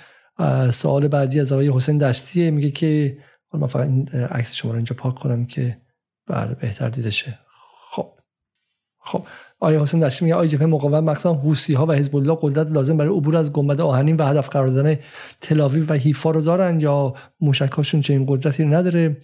سوال 0.71 1.09
بعدی 1.09 1.41
از 1.41 1.53
آقای 1.53 1.73
حسین 1.75 1.99
دشتیه. 1.99 2.51
میگه 2.51 2.71
که 2.71 3.19
من 3.55 3.67
فقط 3.67 3.87
این 3.87 4.09
عکس 4.09 4.55
شما 4.55 4.71
رو 4.71 4.77
اینجا 4.77 4.97
پاک 4.99 5.15
کنم 5.15 5.47
که 5.47 5.77
بله 6.27 6.55
بهتر 6.55 6.89
دیده 6.89 7.11
شه. 7.11 7.39
خب. 7.91 8.13
خب. 8.99 9.27
آیا 9.61 9.83
حسین 9.83 10.01
دشتی 10.01 10.25
میگه 10.25 10.35
آیا 10.35 10.49
جبهه 10.49 10.67
مقاومت 10.67 11.03
مخصوصا 11.03 11.35
حوسی 11.35 11.75
ها 11.75 11.87
و 11.87 11.93
حزب 11.93 12.17
الله 12.17 12.39
قدرت 12.41 12.71
لازم 12.71 12.97
برای 12.97 13.17
عبور 13.17 13.37
از 13.37 13.53
گنبد 13.53 13.81
آهنین 13.81 14.17
و 14.17 14.25
هدف 14.25 14.49
قرار 14.49 14.69
دادن 14.69 14.99
تلاویو 15.41 15.87
و 15.89 15.93
حیفا 15.93 16.31
رو 16.31 16.41
دارن 16.41 16.81
یا 16.81 17.15
موشکاشون 17.41 18.01
چنین 18.01 18.27
قدرتی 18.29 18.65
نداره؟ 18.65 19.17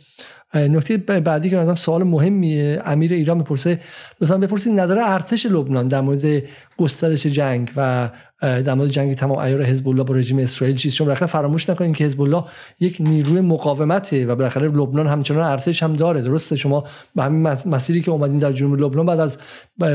نکته 0.54 0.96
بعدی 0.96 1.50
که 1.50 1.56
مثلا 1.56 1.74
سوال 1.74 2.02
مهمیه 2.02 2.82
امیر 2.84 3.12
ایران 3.12 3.36
می‌پرسه 3.36 3.78
مثلا 4.20 4.38
بپرسید 4.38 4.72
نظر 4.72 4.98
ارتش 5.04 5.46
لبنان 5.46 5.88
در 5.88 6.00
مورد 6.00 6.42
گسترش 6.78 7.26
جنگ 7.26 7.70
و 7.76 8.10
در 8.40 8.74
مورد 8.74 8.90
جنگ 8.90 9.14
تمام 9.14 9.40
عیار 9.40 9.62
حزب 9.62 9.88
الله 9.88 10.04
با 10.04 10.14
رژیم 10.14 10.38
اسرائیل 10.38 10.76
چیز 10.76 10.94
چون 10.94 11.04
بالاخره 11.06 11.26
فراموش 11.26 11.70
نکنید 11.70 11.96
که 11.96 12.04
حزب 12.04 12.20
الله 12.20 12.44
یک 12.80 12.96
نیروی 13.00 13.40
مقاومته 13.40 14.26
و 14.26 14.36
بالاخره 14.36 14.68
لبنان 14.68 15.06
همچنان 15.06 15.42
ارتش 15.42 15.82
هم 15.82 15.92
داره. 15.92 16.22
درسته؟ 16.22 16.56
شما 16.56 16.84
به 17.16 17.22
همین 17.22 17.56
مسیری 17.66 18.00
که 18.00 18.10
اومدین 18.10 18.38
در 18.38 18.52
جنوب 18.52 18.80
لبنان 18.80 19.06
بعد 19.06 19.20
از 19.20 19.38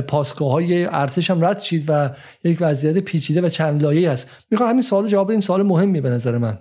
پاسگاه 0.08 0.52
های 0.52 0.86
ارتش 0.86 1.30
هم 1.30 1.46
رد 1.46 1.62
شید 1.62 1.86
و 1.88 2.10
یک 2.44 2.58
وضعیت 2.62 2.98
پیچیده 2.98 3.42
و 3.42 3.50
چند 3.50 3.84
لایه 3.84 4.10
است 4.10 4.30
می‌خوام 4.52 4.70
همین 4.70 4.82
سوال 4.82 5.08
جواب 5.08 5.28
بدیم. 5.28 5.42
سوال 5.42 5.64
مهمی 5.64 6.02
به 6.02 6.10
نظر 6.10 6.38
من. 6.38 6.58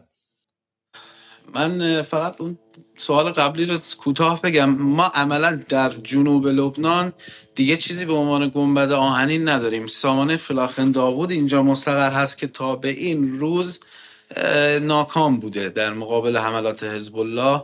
من 1.54 2.02
فقط 2.02 2.40
اون 2.40 2.58
سوال 2.96 3.32
قبلی 3.32 3.66
رو 3.66 3.78
کوتاه 3.98 4.42
بگم. 4.42 4.70
ما 4.70 5.04
عملا 5.04 5.62
در 5.68 5.90
جنوب 5.90 6.46
لبنان 6.46 7.12
دیگه 7.54 7.76
چیزی 7.76 8.04
به 8.04 8.12
عنوان 8.12 8.48
گنبد 8.54 8.92
آهنین 8.92 9.48
نداریم. 9.48 9.86
سامانه 9.86 10.36
فلاخن 10.36 10.90
داوود 10.90 11.30
اینجا 11.30 11.62
مستقر 11.62 12.12
هست 12.12 12.38
که 12.38 12.46
تا 12.46 12.76
به 12.76 12.88
این 12.88 13.38
روز 13.38 13.80
ناکام 14.82 15.40
بوده 15.40 15.68
در 15.68 15.92
مقابل 15.92 16.36
حملات 16.36 16.82
حزب 16.82 17.18
الله 17.18 17.62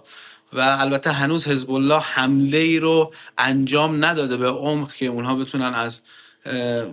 و 0.53 0.61
البته 0.61 1.12
هنوز 1.12 1.49
حزب 1.49 1.70
الله 1.70 1.99
حمله 1.99 2.59
ای 2.59 2.78
رو 2.78 3.12
انجام 3.39 4.05
نداده 4.05 4.36
به 4.36 4.49
عمق 4.49 4.93
که 4.95 5.07
اونها 5.07 5.34
بتونن 5.34 5.74
از 5.74 6.01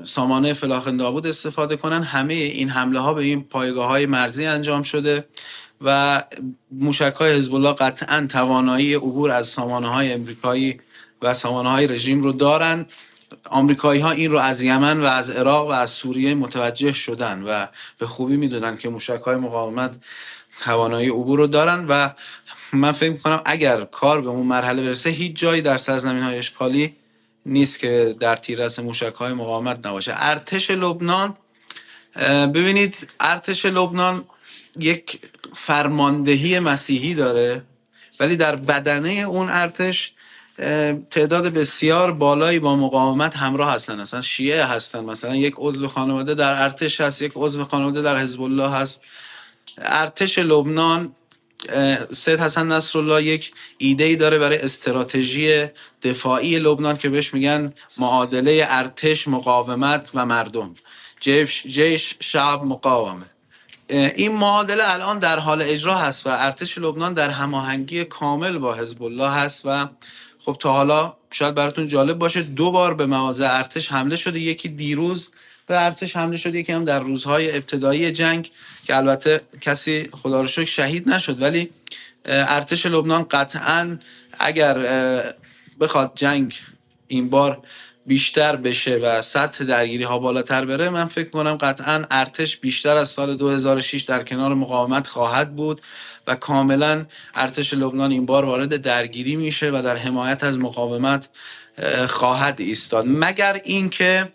سامانه 0.04 0.54
فلاخن 0.54 0.98
داوود 0.98 1.28
استفاده 1.28 1.76
کنن. 1.76 2.04
همه 2.04 2.34
این 2.34 2.70
حمله 2.70 3.00
ها 3.00 3.14
به 3.14 3.24
این 3.24 3.43
پایگاه 3.43 3.88
های 3.88 4.06
مرزی 4.06 4.46
انجام 4.46 4.84
شده. 4.84 5.28
و 5.82 6.24
موشک 6.72 7.14
های 7.20 7.34
حزب 7.34 7.54
الله 7.54 7.74
قطعا 7.74 8.28
توانایی 8.30 8.94
عبور 8.94 9.32
از 9.32 9.48
سامانه 9.48 9.88
های 9.88 10.14
امریکایی 10.14 10.80
و 11.22 11.34
سامانه 11.34 11.70
های 11.70 11.88
رژیم 11.88 12.24
رو 12.24 12.32
دارن. 12.32 12.86
آمریکایی 13.50 14.02
ها 14.02 14.12
این 14.12 14.32
رو 14.32 14.38
از 14.38 14.62
یمن 14.62 15.02
و 15.02 15.06
از 15.06 15.30
عراق 15.30 15.68
و 15.68 15.72
از 15.72 15.90
سوریه 15.90 16.36
متوجه 16.36 16.94
شدن 16.94 17.44
و 17.44 17.68
به 17.98 18.08
خوبی 18.08 18.38
می‌دونن 18.38 18.78
که 18.78 18.90
موشک 18.90 19.22
های 19.26 19.36
مقاومت 19.36 19.96
توانایی 20.64 21.10
عبور 21.10 21.40
رو 21.40 21.48
دارن 21.48 21.86
و 21.90 22.10
من 22.74 22.92
فکر 22.92 23.18
کنم 23.18 23.42
اگر 23.46 23.82
کار 23.82 24.22
به 24.22 24.30
اون 24.30 24.46
مرحله 24.46 24.84
برسه 24.84 25.10
هیچ 25.10 25.36
جایی 25.36 25.62
در 25.62 25.78
سرزمین 25.78 26.24
های 26.24 26.38
اشغالی 26.38 26.96
نیست 27.46 27.80
که 27.80 28.16
در 28.20 28.36
تیررس 28.36 28.80
موشک 28.80 29.14
های 29.14 29.34
مقاومت 29.34 29.86
نباشه. 29.86 30.14
ارتش 30.16 30.72
لبنان 30.72 31.38
ببینید 32.54 33.08
ارتش 33.20 33.66
لبنان 33.66 34.26
یک 34.80 35.20
فرماندهی 35.54 36.60
مسیحی 36.60 37.14
داره 37.14 37.64
ولی 38.20 38.38
در 38.38 38.56
بدنه 38.56 39.10
اون 39.10 39.48
ارتش 39.50 40.14
تعداد 41.12 41.48
بسیار 41.48 42.12
بالایی 42.12 42.60
با 42.60 42.76
مقاومت 42.76 43.36
همراه 43.36 43.74
هستن. 43.74 44.02
مثلا 44.02 44.22
شیعه 44.22 44.66
هستن 44.66 45.04
مثلا 45.04 45.36
یک 45.36 45.54
عضو 45.58 45.88
خانواده 45.88 46.34
در 46.34 46.64
ارتش 46.64 47.02
هست 47.02 47.22
یک 47.22 47.32
عضو 47.36 47.66
خانواده 47.66 48.02
در 48.02 48.18
حزب 48.18 48.42
الله 48.42 48.70
هست. 48.70 49.02
ارتش 49.78 50.40
لبنان 50.40 51.16
سید 52.12 52.40
حسن 52.40 52.68
نصرالله 52.68 53.24
یک 53.24 53.52
ایده 53.78 54.04
ای 54.04 54.16
داره 54.16 54.40
برای 54.40 54.58
استراتژی 54.58 55.68
دفاعی 56.04 56.60
لبنان 56.60 56.98
که 56.98 57.10
بهش 57.10 57.34
میگن 57.34 57.74
معادله 58.00 58.66
ارتش 58.70 59.28
مقاومت 59.28 60.12
و 60.14 60.26
مردم. 60.26 60.76
جیش, 61.20 62.16
شعب 62.20 62.64
مقاومه. 62.64 63.35
این 63.90 64.32
معادله 64.32 64.94
الان 64.94 65.20
در 65.20 65.40
حال 65.40 65.62
اجرا 65.62 65.96
هست 65.96 66.28
و 66.28 66.30
ارتش 66.34 66.78
لبنان 66.78 67.14
در 67.14 67.30
هماهنگی 67.30 68.06
کامل 68.06 68.58
با 68.58 68.74
حزب 68.74 69.04
الله 69.04 69.30
هست 69.30 69.62
و 69.66 69.90
خب 70.40 70.58
تا 70.60 70.74
حالا 70.74 71.14
شاید 71.32 71.56
براتون 71.56 71.88
جالب 71.88 72.18
باشه 72.18 72.42
دو 72.42 72.72
بار 72.72 72.94
به 72.94 73.06
مواضع 73.06 73.48
ارتش 73.58 73.92
حمله 73.92 74.16
شده 74.16 74.40
یکی 74.40 74.70
دیروز 74.70 75.32
به 75.68 75.86
ارتش 75.86 76.16
حمله 76.16 76.38
شده 76.38 76.60
یکی 76.60 76.72
هم 76.72 76.86
در 76.86 77.00
روزهای 77.00 77.56
ابتدایی 77.56 78.12
جنگ 78.12 78.52
که 78.84 78.96
البته 78.96 79.42
کسی 79.62 80.10
خدا 80.12 80.42
رو 80.42 80.48
شکر 80.48 80.66
شهید 80.66 81.10
نشد. 81.10 81.42
ولی 81.42 81.70
ارتش 82.26 82.86
لبنان 82.86 83.24
قطعا 83.24 84.00
اگر 84.40 84.78
بخواد 85.80 86.12
جنگ 86.16 86.54
این 87.08 87.30
بار 87.30 87.62
بیشتر 88.06 88.56
بشه 88.56 88.97
و 88.97 89.22
سطح 89.22 89.64
درگیری 89.64 90.03
ها 90.03 90.20
بالاتر 90.20 90.66
بره 90.66 90.89
من 90.89 91.06
فکر 91.06 91.30
کنم 91.30 91.56
قطعا 91.56 92.06
ارتش 92.12 92.58
بیشتر 92.58 92.97
از 92.97 93.10
سال 93.10 93.36
2006 93.36 94.01
در 94.01 94.24
کنار 94.24 94.53
مقاومت 94.53 95.08
خواهد 95.08 95.56
بود 95.56 95.82
و 96.28 96.36
کاملا 96.36 97.06
ارتش 97.36 97.74
لبنان 97.74 98.12
این 98.12 98.26
بار 98.26 98.45
وارد 98.45 98.78
درگیری 98.78 99.36
میشه 99.36 99.70
و 99.70 99.82
در 99.82 99.97
حمایت 99.97 100.43
از 100.43 100.58
مقاومت 100.58 101.30
خواهد 102.08 102.62
ایستاد. 102.62 103.06
مگر 103.08 103.62
اینکه 103.64 104.32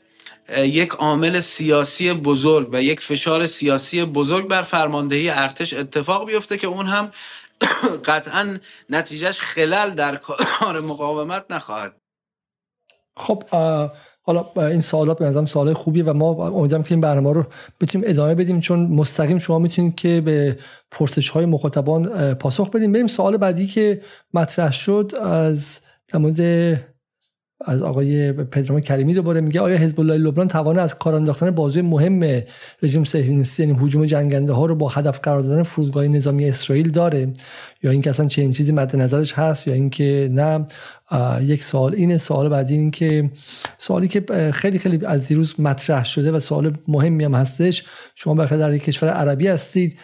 یک 0.59 0.91
عامل 0.91 1.41
سیاسی 1.41 2.13
بزرگ 2.13 2.69
و 2.73 2.83
یک 2.83 3.01
فشار 3.01 3.47
سیاسی 3.47 4.05
بزرگ 4.05 4.49
بر 4.49 4.63
فرماندهی 4.63 5.31
ارتش 5.31 5.75
اتفاق 5.75 6.27
بیفته 6.27 6.59
که 6.59 6.67
اون 6.67 6.87
هم 6.87 7.11
قطعا 8.09 8.59
نتیجهش 8.91 9.41
خلل 9.41 9.91
در 9.91 10.17
کار 10.17 10.81
مقاومت 10.81 11.45
نخواهد 11.51 12.00
خب 13.17 13.43
حالا 14.23 14.45
این 14.57 14.81
سوالات 14.81 15.19
به 15.19 15.25
نظرم 15.25 15.47
سوالای 15.47 15.75
خوبیه 15.75 16.05
و 16.05 16.13
ما 16.13 16.47
امیدوارم 16.49 16.83
که 16.83 16.95
این 16.95 17.01
برنامه 17.01 17.33
رو 17.33 17.45
بتونیم 17.81 18.11
ادامه 18.11 18.35
بدیم 18.35 18.61
چون 18.61 18.81
مستقیم 18.81 19.39
شما 19.39 19.59
می‌تونید 19.59 19.95
که 19.95 20.21
به 20.21 20.59
پرسش 20.91 21.29
های 21.29 21.47
مخاطبان 21.47 22.35
پاسخ 22.35 22.71
بدیم 22.71 22.93
بریم 22.93 23.07
سوال 23.07 23.37
بعدی 23.37 23.67
که 23.67 24.01
مطرح 24.35 24.73
شد 24.73 25.13
از 25.23 25.81
در 26.09 26.19
از 27.65 27.83
آقای 27.83 28.33
پدرام 28.33 28.81
کریمی 28.81 29.15
دوباره 29.15 29.41
میگه 29.41 29.61
آیا 29.61 29.77
حزب 29.77 30.01
الله 30.01 30.17
لبنان 30.17 30.49
توانه 30.49 30.81
از 30.81 30.99
کار 30.99 31.15
انداختن 31.15 31.51
بازوی 31.51 31.83
مهم 31.83 32.43
رژیم 32.83 33.05
صهیونیستی 33.05 33.63
یعنی 33.63 33.87
هجوم 33.87 34.07
جنگنده 34.07 34.53
ها 34.53 34.67
رو 34.67 34.75
با 34.75 34.89
هدف 34.89 35.21
قرار 35.21 35.41
دادن 35.41 35.63
فرودگاه 35.63 36.09
نظامی 36.09 36.49
اسرائیل 36.49 36.91
داره؟ 36.91 37.33
یا 37.83 37.91
اینکه 37.91 38.11
اصلا 38.11 38.27
چنین 38.27 38.53
چیزی 38.53 38.73
مد 38.73 38.97
نظرش 38.97 39.33
هست؟ 39.33 39.69
یا 39.69 39.75
اینکه 39.75 40.29
نه؟ 40.33 40.67
یک 41.41 41.65
سوال 41.65 41.95
اینه 41.95 42.19
سوال 42.19 42.49
بعدی 42.49 42.75
این 42.75 42.91
که 42.91 43.31
سوالی 43.79 44.09
که 44.09 44.51
خیلی 44.53 44.79
خیلی 44.79 45.07
از 45.07 45.29
دیروز 45.29 45.61
مطرح 45.61 46.05
شده 46.05 46.33
و 46.33 46.41
سوال 46.41 46.73
مهمی 46.89 47.25
هم 47.25 47.35
هستش. 47.35 47.85
شما 48.15 48.35
بخیر 48.35 48.59
در 48.59 48.75
یک 48.75 48.85
کشور 48.85 49.09
عربی 49.09 49.49
هستید. 49.49 49.99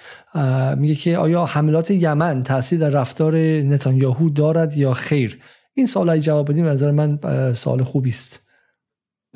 میگه 0.77 0.95
که 0.95 1.19
آیا 1.19 1.45
حملات 1.45 1.91
یمن 1.91 2.43
تاثیر 2.43 2.79
در 2.79 2.91
رفتار 2.91 3.37
نتانیاهو 3.37 4.31
دارد 4.31 4.77
یا 4.77 4.95
خیر؟ 4.95 5.39
این 5.77 5.87
سوال 5.87 6.09
های 6.09 6.21
جواب 6.21 6.51
بدیم 6.51 6.67
نظر 6.67 6.91
من 6.91 7.19
سوال 7.55 7.85
خوبی 7.85 8.11
است. 8.11 8.47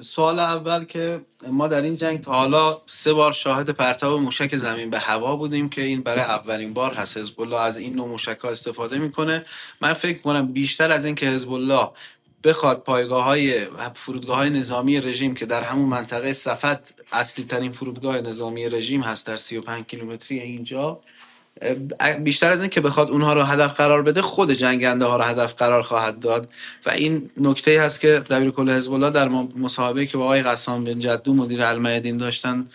سوال 0.00 0.38
اول 0.38 0.84
که 0.84 1.20
ما 1.48 1.68
در 1.68 1.82
این 1.82 1.96
جنگ 1.96 2.20
تا 2.20 2.32
حالا 2.32 2.78
سه 2.86 3.12
بار 3.12 3.32
شاهد 3.32 3.70
پرتاب 3.70 4.20
موشک 4.20 4.56
زمین 4.56 4.90
به 4.90 4.98
هوا 4.98 5.36
بودیم 5.36 5.68
که 5.68 5.82
این 5.82 6.00
برای 6.00 6.24
اولین 6.24 6.72
بار 6.72 6.94
هست. 6.94 7.16
حزب 7.16 7.40
الله 7.40 7.60
از 7.60 7.76
این 7.76 7.94
نوع 7.94 8.08
موشک 8.08 8.38
ها 8.38 8.50
استفاده 8.50 8.98
می‌کنه. 8.98 9.44
من 9.80 9.92
فکر 9.92 10.18
کنم 10.18 10.52
بیشتر 10.52 10.92
از 10.92 11.04
این 11.04 11.14
که 11.14 11.26
حزب 11.26 11.52
الله 11.52 11.90
بخواد 12.44 12.82
پایگاه 12.82 13.24
های 13.24 13.66
فرودگاه 13.94 14.36
های 14.36 14.50
نظامی 14.50 15.00
رژیم 15.00 15.34
که 15.34 15.46
در 15.46 15.62
همون 15.62 15.88
منطقه 15.88 16.32
صفت 16.32 16.94
اصلی 17.12 17.44
ترین 17.44 17.72
فرودگاه 17.72 18.20
نظامی 18.20 18.68
رژیم 18.68 19.00
هست 19.00 19.26
در 19.26 19.36
35 19.36 19.84
کیلومتری 19.84 20.40
اینجا 20.40 21.00
بیشتر 22.24 22.50
از 22.50 22.60
این 22.60 22.70
که 22.70 22.80
بخواد 22.80 23.10
اونها 23.10 23.32
رو 23.32 23.42
هدف 23.42 23.74
قرار 23.76 24.02
بده 24.02 24.22
خود 24.22 24.52
جنگنده 24.52 25.04
ها 25.04 25.16
رو 25.16 25.22
هدف 25.22 25.54
قرار 25.54 25.82
خواهد 25.82 26.20
داد. 26.20 26.48
و 26.86 26.90
این 26.90 27.30
نکته 27.36 27.80
هست 27.82 28.00
که 28.00 28.08
دبیر 28.08 28.50
کل 28.50 28.70
حزب 28.70 28.92
الله 28.92 29.10
در 29.10 29.28
مصاحبه 29.28 30.06
که 30.06 30.16
با 30.16 30.24
آقای 30.24 30.42
قسام 30.42 30.84
بن 30.84 30.98
جدو 30.98 31.34
مدیر 31.34 31.62
المعدین 31.62 32.16
داشتن 32.16 32.66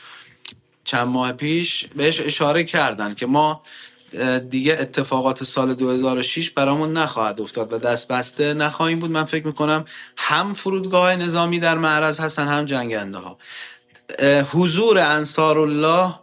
چند 0.83 1.07
ماه 1.07 1.31
پیش 1.31 1.87
بهش 1.95 2.21
اشاره 2.21 2.63
کردن 2.63 3.13
که 3.13 3.25
ما 3.25 3.61
دیگه 4.49 4.77
اتفاقات 4.79 5.43
سال 5.43 5.73
2006 5.73 6.49
برامون 6.49 6.93
نخواهد 6.93 7.41
افتاد 7.41 7.73
و 7.73 7.77
دست 7.77 8.07
بسته 8.07 8.53
نخواهیم 8.53 8.99
بود. 8.99 9.11
من 9.11 9.25
فکر 9.25 9.47
می‌کنم 9.47 9.85
هم 10.17 10.53
فرودگاه 10.53 11.15
نظامی 11.15 11.59
در 11.59 11.77
معرض 11.77 12.19
هستن 12.19 12.47
هم 12.47 12.65
جنگنده 12.65 13.17
ها 13.17 13.37
حضور 14.51 14.99
انصار 14.99 15.59
الله 15.59 16.15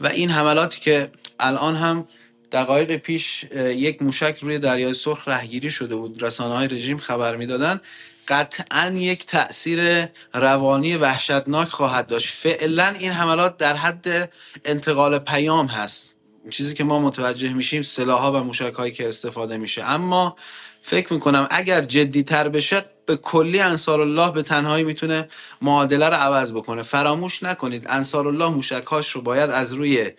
و 0.00 0.06
این 0.06 0.30
حملاتی 0.30 0.80
که 0.80 1.10
الان 1.40 1.76
هم 1.76 2.06
دقایق 2.52 2.96
پیش 2.96 3.44
یک 3.54 4.02
موشک 4.02 4.38
روی 4.40 4.58
دریای 4.58 4.94
سرخ 4.94 5.28
رهگیری 5.28 5.70
شده 5.70 5.96
بود. 5.96 6.22
رسانه 6.22 6.54
های 6.54 6.68
رژیم 6.68 6.98
خبر 6.98 7.36
می‌دادن 7.36 7.80
قطعا 8.28 8.88
یک 8.88 9.26
تاثیر 9.26 10.06
روانی 10.34 10.96
وحشتناک 10.96 11.68
خواهد 11.68 12.06
داشت. 12.06 12.28
فعلا 12.28 12.88
این 12.98 13.10
حملات 13.10 13.56
در 13.56 13.76
حد 13.76 14.32
انتقال 14.64 15.18
پیام 15.18 15.66
هست. 15.66 16.16
چیزی 16.50 16.74
که 16.74 16.84
ما 16.84 17.00
متوجه 17.00 17.52
میشیم 17.52 17.82
سلاح 17.82 18.26
و 18.26 18.42
موشک 18.42 18.74
هایی 18.74 18.92
که 18.92 19.08
استفاده 19.08 19.56
میشه. 19.56 19.84
اما 19.84 20.36
فکر 20.82 21.12
می‌کنم 21.12 21.48
اگر 21.50 21.80
جدی 21.80 22.22
تر 22.22 22.48
بشه 22.48 22.84
به 23.06 23.16
کلی 23.16 23.60
انصار 23.60 24.00
الله 24.00 24.32
به 24.32 24.42
تنهایی 24.42 24.84
می‌تونه 24.84 25.28
معادله 25.62 26.08
رو 26.08 26.14
عوض 26.14 26.52
بکنه. 26.52 26.82
فراموش 26.82 27.42
نکنید 27.42 27.86
انصار 27.88 28.28
الله 28.28 28.48
موشکاش 28.48 29.10
رو 29.10 29.22
باید 29.22 29.50
از 29.50 29.72
روی 29.72 30.10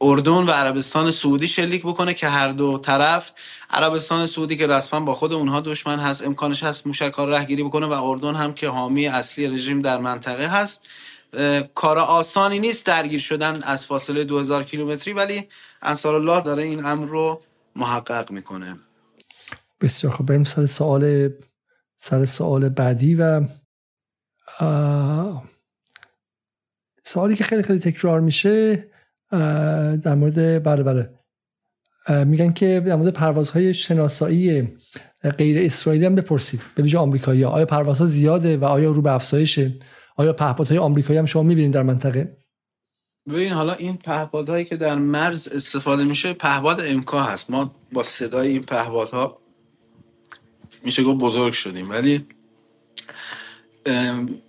اردن 0.00 0.32
و 0.32 0.50
عربستان 0.50 1.10
سعودی 1.10 1.46
شلیک 1.46 1.82
بکنه 1.82 2.14
که 2.14 2.28
هر 2.28 2.48
دو 2.48 2.78
طرف 2.78 3.32
عربستان 3.70 4.26
سعودی 4.26 4.56
که 4.56 4.66
رسما 4.66 5.00
با 5.00 5.14
خود 5.14 5.32
اونها 5.32 5.60
دشمن 5.60 5.98
هست 5.98 6.26
امکانش 6.26 6.62
هست 6.62 6.86
موشک 6.86 7.14
رهگیری 7.18 7.62
بکنه 7.62 7.86
و 7.86 7.92
اردن 7.92 8.34
هم 8.34 8.54
که 8.54 8.68
حامی 8.68 9.06
اصلی 9.06 9.46
رژیم 9.46 9.80
در 9.80 9.98
منطقه 9.98 10.46
هست. 10.46 10.84
کار 11.74 11.98
آسانی 11.98 12.58
نیست 12.58 12.86
درگیر 12.86 13.20
شدن 13.20 13.62
از 13.62 13.86
فاصله 13.86 14.24
2000 14.24 14.64
کیلومتری 14.64 15.12
ولی 15.12 15.48
انصار 15.82 16.14
الله 16.14 16.40
داره 16.40 16.62
این 16.62 16.84
امر 16.84 17.06
رو 17.06 17.40
محقق 17.76 18.30
می‌کنه. 18.30 18.78
بسیار 19.80 20.12
خب 20.12 20.26
بریم 20.26 20.44
سر 20.44 20.66
سوال 20.66 21.30
سر 21.96 22.24
سوال 22.24 22.68
بعدی 22.68 23.14
و 23.14 23.40
سوالی 27.04 27.36
که 27.36 27.44
خیلی 27.44 27.62
خیلی 27.62 27.78
تکرار 27.78 28.20
میشه. 28.20 28.88
در 30.02 30.14
مورد 30.14 30.64
بله 30.64 30.82
بله. 30.82 31.10
میگن 32.24 32.52
که 32.52 32.82
در 32.86 32.96
مورد 32.96 33.12
پروازهای 33.12 33.74
شناسایی 33.74 34.76
غیر 35.38 35.58
اسرائیلی 35.58 36.06
هم 36.06 36.14
بپرسید. 36.14 36.60
به 36.74 36.82
ویژه 36.82 36.98
آمریکایی 36.98 37.42
ها. 37.42 37.50
آیا 37.50 37.66
پروازها 37.66 38.06
زیاده 38.06 38.56
و 38.56 38.64
آیا 38.64 38.90
رو 38.90 39.02
به 39.02 39.12
افزایشه؟ 39.12 39.78
آیا 40.16 40.32
پهپادهای 40.32 40.78
آمریکایی 40.78 41.18
هم 41.18 41.24
شما 41.24 41.42
می‌بینید 41.42 41.72
در 41.72 41.82
منطقه؟ 41.82 42.36
ببین 43.28 43.52
حالا 43.52 43.72
این 43.72 43.96
پهپادهایی 43.96 44.64
که 44.64 44.76
در 44.76 44.94
مرز 44.94 45.48
استفاده 45.48 46.04
میشه 46.04 46.32
پهپاد 46.32 46.80
امکا 46.84 47.22
هست. 47.22 47.50
ما 47.50 47.72
با 47.92 48.02
صدای 48.02 48.48
این 48.48 48.62
پهپادها 48.62 49.38
میشه 50.84 51.02
گفت 51.02 51.20
بزرگ 51.20 51.52
شدیم. 51.52 51.90
ولی 51.90 52.26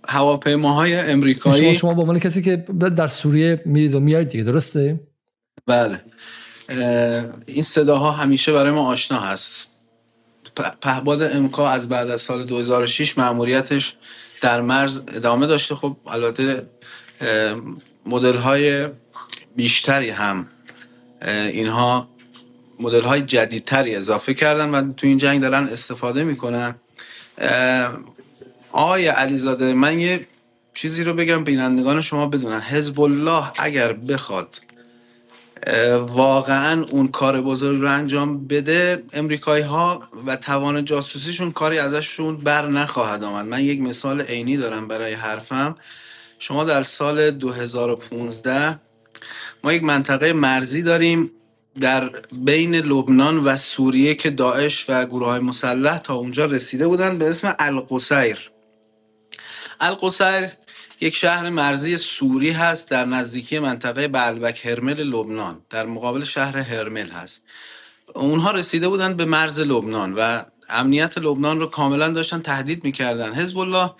هواپیماهای 0.08 0.94
امریکایی. 0.94 1.64
شما 1.64 1.74
شما 1.74 1.94
به 1.94 2.00
عنوان 2.00 2.18
کسی 2.18 2.42
که 2.42 2.56
در 2.96 3.06
سوریه 3.06 3.62
میرید 3.66 3.94
و 3.94 4.00
میایید 4.00 4.28
دیگه 4.28 4.44
درسته؟ 4.44 5.00
بله. 5.66 6.00
این 7.46 7.62
صداها 7.62 8.10
همیشه 8.10 8.52
برای 8.52 8.72
ما 8.72 8.86
آشنا 8.86 9.20
هست. 9.20 9.66
پهباد 10.82 11.22
امکا 11.22 11.70
از 11.70 11.88
بعد 11.88 12.10
از 12.10 12.22
سال 12.22 12.44
2006 12.44 13.18
مأموریتش 13.18 13.94
در 14.40 14.60
مرز 14.60 15.00
ادامه 15.14 15.46
داشته. 15.46 15.74
خب 15.74 15.96
البته 16.06 16.66
مدل 18.06 18.36
های 18.36 18.88
بیشتری 19.56 20.10
هم 20.10 20.46
اینها 21.26 22.08
مدل 22.80 23.02
های 23.02 23.22
جدیدتری 23.22 23.96
اضافه 23.96 24.34
کردن 24.34 24.70
و 24.70 24.92
تو 24.92 25.06
این 25.06 25.18
جنگ 25.18 25.42
دارن 25.42 25.64
استفاده 25.64 26.24
می‌کنن. 26.24 26.74
آقای 28.78 29.06
علیزاده 29.06 29.74
من 29.74 29.98
یه 29.98 30.26
چیزی 30.74 31.04
رو 31.04 31.14
بگم 31.14 31.44
بینندگان 31.44 32.00
شما 32.00 32.26
بدونن. 32.26 32.60
حزب 32.60 33.00
الله 33.00 33.44
اگر 33.58 33.92
بخواد 33.92 34.60
واقعا 35.98 36.84
اون 36.90 37.08
کار 37.08 37.40
بزرگ 37.40 37.80
رو 37.80 37.92
انجام 37.92 38.46
بده 38.46 39.02
امریکایی 39.12 39.64
ها 39.64 40.08
و 40.26 40.36
توان 40.36 40.84
جاسوسیشون 40.84 41.52
کاری 41.52 41.78
ازشون 41.78 42.36
بر 42.36 42.68
نخواهد 42.68 43.24
آمد. 43.24 43.46
من 43.46 43.60
یک 43.60 43.80
مثال 43.80 44.20
عینی 44.20 44.56
دارم 44.56 44.88
برای 44.88 45.14
حرفم. 45.14 45.76
شما 46.38 46.64
در 46.64 46.82
سال 46.82 47.30
2015 47.30 48.78
ما 49.64 49.72
یک 49.72 49.82
منطقه 49.84 50.32
مرزی 50.32 50.82
داریم 50.82 51.30
در 51.80 52.10
بین 52.32 52.74
لبنان 52.74 53.38
و 53.44 53.56
سوریه 53.56 54.14
که 54.14 54.30
داعش 54.30 54.84
و 54.88 55.04
گروه 55.06 55.28
های 55.28 55.40
مسلح 55.40 55.98
تا 55.98 56.14
اونجا 56.14 56.44
رسیده 56.44 56.88
بودن 56.88 57.18
به 57.18 57.28
اسم 57.28 57.54
القصیر. 57.58 58.50
القصیر 59.80 60.48
یک 61.00 61.16
شهر 61.16 61.50
مرزی 61.50 61.96
سوری 61.96 62.50
هست 62.50 62.90
در 62.90 63.04
نزدیکی 63.04 63.58
منطقه 63.58 64.08
بلبک 64.08 64.66
هرمل 64.66 65.02
لبنان. 65.02 65.62
در 65.70 65.86
مقابل 65.86 66.24
شهر 66.24 66.58
هرمل 66.58 67.10
هست. 67.10 67.44
اونها 68.14 68.50
رسیده 68.50 68.88
بودند 68.88 69.16
به 69.16 69.24
مرز 69.24 69.60
لبنان 69.60 70.14
و 70.14 70.42
امنیت 70.68 71.18
لبنان 71.18 71.60
رو 71.60 71.66
کاملا 71.66 72.08
داشتن 72.08 72.40
تهدید 72.40 72.84
می‌کردن. 72.84 73.34
حزب 73.34 73.58
الله 73.58 73.90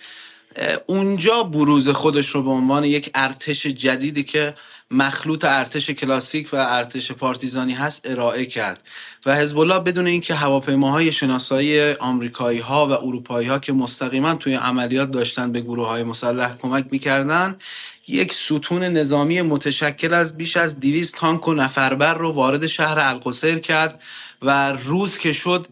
اونجا 0.85 1.43
بروز 1.43 1.89
خودش 1.89 2.29
رو 2.29 2.43
به 2.43 2.49
عنوان 2.49 2.83
یک 2.83 3.11
ارتش 3.15 3.67
جدیدی 3.67 4.23
که 4.23 4.55
مخلوط 4.91 5.45
ارتش 5.45 5.89
کلاسیک 5.89 6.49
و 6.53 6.55
ارتش 6.69 7.11
پارتیزانی 7.11 7.73
هست 7.73 8.09
ارائه 8.09 8.45
کرد 8.45 8.81
و 9.25 9.35
حزب 9.35 9.57
الله 9.57 9.79
بدون 9.79 10.07
اینکه 10.07 10.35
هواپیماهای 10.35 11.11
شناسایی 11.11 11.91
آمریکایی 11.91 12.59
ها 12.59 12.87
و 12.87 12.91
اروپایی 12.91 13.47
ها 13.47 13.59
که 13.59 13.73
مستقیما 13.73 14.35
توی 14.35 14.53
عملیات 14.53 15.11
داشتن 15.11 15.51
به 15.51 15.61
گروه 15.61 15.87
های 15.87 16.03
مسلح 16.03 16.57
کمک 16.57 16.85
می‌کردن 16.91 17.55
یک 18.07 18.33
ستون 18.33 18.83
نظامی 18.83 19.41
متشکل 19.41 20.13
از 20.13 20.37
بیش 20.37 20.57
از 20.57 20.79
200 20.79 21.15
تانک 21.15 21.47
و 21.47 21.53
نفربر 21.53 22.13
رو 22.13 22.31
وارد 22.31 22.67
شهر 22.67 22.99
القصیر 22.99 23.59
کرد 23.59 24.01
و 24.41 24.71
روز 24.71 25.17
که 25.17 25.33
شد 25.33 25.67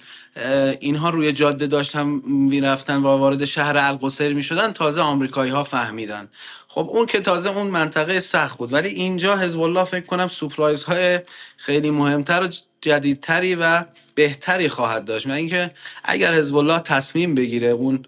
اینها 0.80 1.10
روی 1.10 1.32
جاده 1.32 1.68
داشتن 1.68 2.22
می‌رفتن 2.26 2.98
و 2.98 3.08
وارد 3.08 3.46
شهر 3.46 3.78
القصیر 3.78 4.34
می‌شدن 4.34 4.74
تازه 4.74 5.02
آمریکایی 5.02 5.52
ها 5.52 5.64
فهمیدن. 5.64 6.28
خب 6.68 6.88
اون 6.90 7.06
که 7.06 7.20
تازه 7.20 7.58
اون 7.58 7.68
منطقه 7.68 8.20
سخت 8.20 8.58
بود. 8.58 8.74
ولی 8.74 8.90
اینجا 8.90 9.38
حزب 9.38 9.62
الله 9.62 9.84
فکر 9.84 10.06
کنم 10.06 10.28
سپرایز 10.28 10.84
های 10.84 11.20
خیلی 11.58 11.92
مهمتر 11.92 12.44
و 12.44 12.50
جدیدتری 12.82 13.56
و 13.56 13.86
بهتری 14.16 14.70
خواهد 14.70 15.06
داشت. 15.06 15.28
من 15.28 15.34
اینکه 15.34 15.72
اگر 16.04 16.36
حزب 16.36 16.56
الله 16.56 16.80
تصمیم 16.80 17.36
بگیره 17.36 17.68
اون 17.68 18.06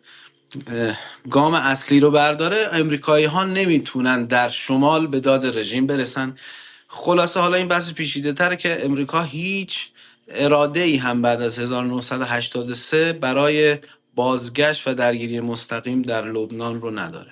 گام 1.29 1.53
اصلی 1.53 1.99
رو 1.99 2.11
برداره 2.11 2.67
امریکایی 2.73 3.25
ها 3.25 3.43
نمی‌تونن 3.43 4.25
در 4.25 4.49
شمال 4.49 5.07
به 5.07 5.19
داد 5.19 5.57
رژیم 5.57 5.87
برسن. 5.87 6.35
خلاصه 6.87 7.39
حالا 7.39 7.57
این 7.57 7.67
بحث 7.67 7.93
پیشیده 7.93 8.33
تره 8.33 8.55
که 8.55 8.85
امریکا 8.85 9.21
هیچ 9.21 9.89
اراده 10.29 10.79
ای 10.79 10.95
هم 10.95 11.21
بعد 11.21 11.41
از 11.41 11.59
1983 11.59 13.13
برای 13.13 13.77
بازگشت 14.15 14.87
و 14.87 14.93
درگیری 14.93 15.39
مستقیم 15.39 16.01
در 16.01 16.25
لبنان 16.25 16.81
رو 16.81 16.99
نداره. 16.99 17.31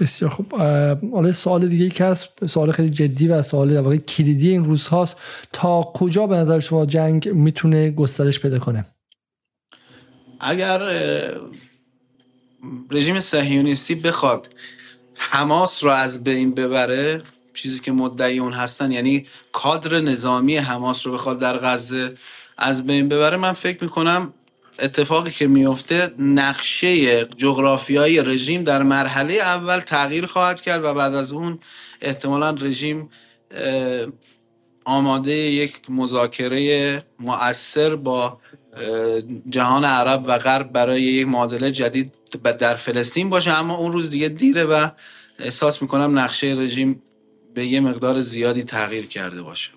بسیار 0.00 0.30
خوب. 0.30 0.54
حالا 1.12 1.32
سوال 1.32 1.68
دیگه 1.68 1.90
که 1.90 2.04
هست 2.04 2.46
سوال 2.46 2.72
خیلی 2.72 2.88
جدی 2.88 3.28
و 3.28 3.42
سوال 3.42 3.74
در 3.74 3.80
واقع 3.80 3.96
کلیدی 3.96 4.50
این 4.50 4.64
روز 4.64 4.88
هاست. 4.88 5.16
تا 5.52 5.82
کجا 5.94 6.26
به 6.26 6.36
نظر 6.36 6.60
شما 6.60 6.86
جنگ 6.86 7.28
می‌تونه 7.28 7.90
گسترش 7.90 8.40
پیدا 8.40 8.58
کنه؟ 8.58 8.84
اگر 10.40 10.80
رژیم 12.90 13.20
صهیونیستی 13.20 13.94
بخواد 13.94 14.48
حماس 15.14 15.84
رو 15.84 15.90
از 15.90 16.24
بین 16.24 16.54
ببره 16.54 17.22
چیزی 17.62 17.78
که 17.78 17.92
مدعی 17.92 18.38
اون 18.38 18.52
هستن 18.52 18.92
یعنی 18.92 19.26
کادر 19.52 20.00
نظامی 20.00 20.56
حماس 20.56 21.06
رو 21.06 21.12
بخواد 21.12 21.38
در 21.38 21.58
غزه 21.58 22.14
از 22.58 22.86
بین 22.86 23.08
ببره 23.08 23.36
من 23.36 23.52
فکر 23.52 23.84
می‌کنم 23.84 24.34
اتفاقی 24.78 25.30
که 25.30 25.46
میفته 25.46 26.14
نقشه 26.18 27.24
جغرافیایی 27.24 28.22
رژیم 28.22 28.62
در 28.62 28.82
مرحله 28.82 29.34
اول 29.34 29.80
تغییر 29.80 30.26
خواهد 30.26 30.60
کرد 30.60 30.84
و 30.84 30.94
بعد 30.94 31.14
از 31.14 31.32
اون 31.32 31.58
احتمالا 32.00 32.50
رژیم 32.50 33.10
آماده 34.84 35.32
یک 35.32 35.80
مذاکره 35.88 37.02
مؤثر 37.20 37.96
با 37.96 38.40
جهان 39.48 39.84
عرب 39.84 40.24
و 40.26 40.38
غرب 40.38 40.72
برای 40.72 41.02
یک 41.02 41.26
معادله 41.26 41.72
جدید 41.72 42.14
در 42.58 42.74
فلسطین 42.74 43.30
باشه. 43.30 43.52
اما 43.52 43.76
اون 43.76 43.92
روز 43.92 44.10
دیگه 44.10 44.28
دیره 44.28 44.64
و 44.64 44.88
احساس 45.38 45.82
می‌کنم 45.82 46.18
نقشه 46.18 46.46
رژیم 46.46 47.02
به 47.58 47.66
یه 47.66 47.80
مقدار 47.80 48.20
زیادی 48.20 48.62
تغییر 48.62 49.06
کرده 49.06 49.42
باشه. 49.42 49.70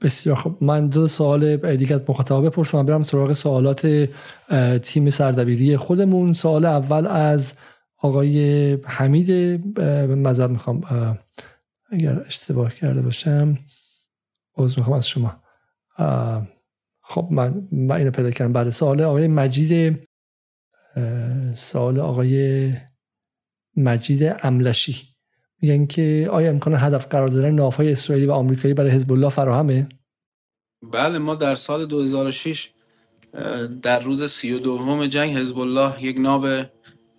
بسیار 0.00 0.36
خب 0.36 0.56
من 0.60 0.88
دو 0.88 1.08
سوال 1.08 1.76
دیگه 1.76 1.94
از 1.94 2.04
مخاطبا 2.08 2.40
بپرسم 2.40 2.86
برم 2.86 3.02
سراغ 3.02 3.32
سوالات 3.32 4.10
تیم 4.82 5.10
سردبیری 5.10 5.76
خودمون. 5.76 6.32
سوال 6.32 6.64
اول 6.64 7.06
از 7.06 7.54
آقای 7.96 8.72
حمید 8.84 9.30
مذر 10.10 10.46
می‌خوام 10.46 10.80
اگر 11.90 12.20
اشتباه 12.26 12.74
کرده 12.74 13.02
باشم 13.02 13.58
عذر 14.56 14.78
می‌خوام 14.78 14.96
از 14.96 15.08
شما. 15.08 15.42
خب 17.02 17.28
من, 17.30 17.68
من 17.72 17.96
اینو 17.96 18.10
پیدا 18.10 18.30
کردم. 18.30 18.52
بعد 18.52 18.70
سوال 18.70 19.00
آقای 19.00 19.28
مجید 19.28 19.98
سوال 21.54 22.00
آقای 22.00 22.72
مجید 23.76 24.36
املشی. 24.42 25.11
میگن 25.62 25.86
که 25.86 26.28
آیا 26.32 26.50
امکان 26.50 26.74
هدف 26.74 27.06
قرار 27.06 27.28
دادن 27.28 27.50
نافهای 27.50 27.92
اسرائیلی 27.92 28.26
و 28.26 28.32
آمریکایی 28.32 28.74
برای 28.74 28.90
حزب 28.90 29.12
الله 29.12 29.28
فراهمه؟ 29.28 29.88
بله 30.92 31.18
ما 31.18 31.34
در 31.34 31.54
سال 31.54 31.86
2006 31.86 32.70
در 33.82 34.00
روز 34.00 34.30
سی 34.30 34.52
و 34.52 34.58
دوم 34.58 35.06
جنگ 35.06 35.36
حزب 35.36 35.58
الله 35.58 36.04
یک 36.04 36.18
ناو 36.18 36.64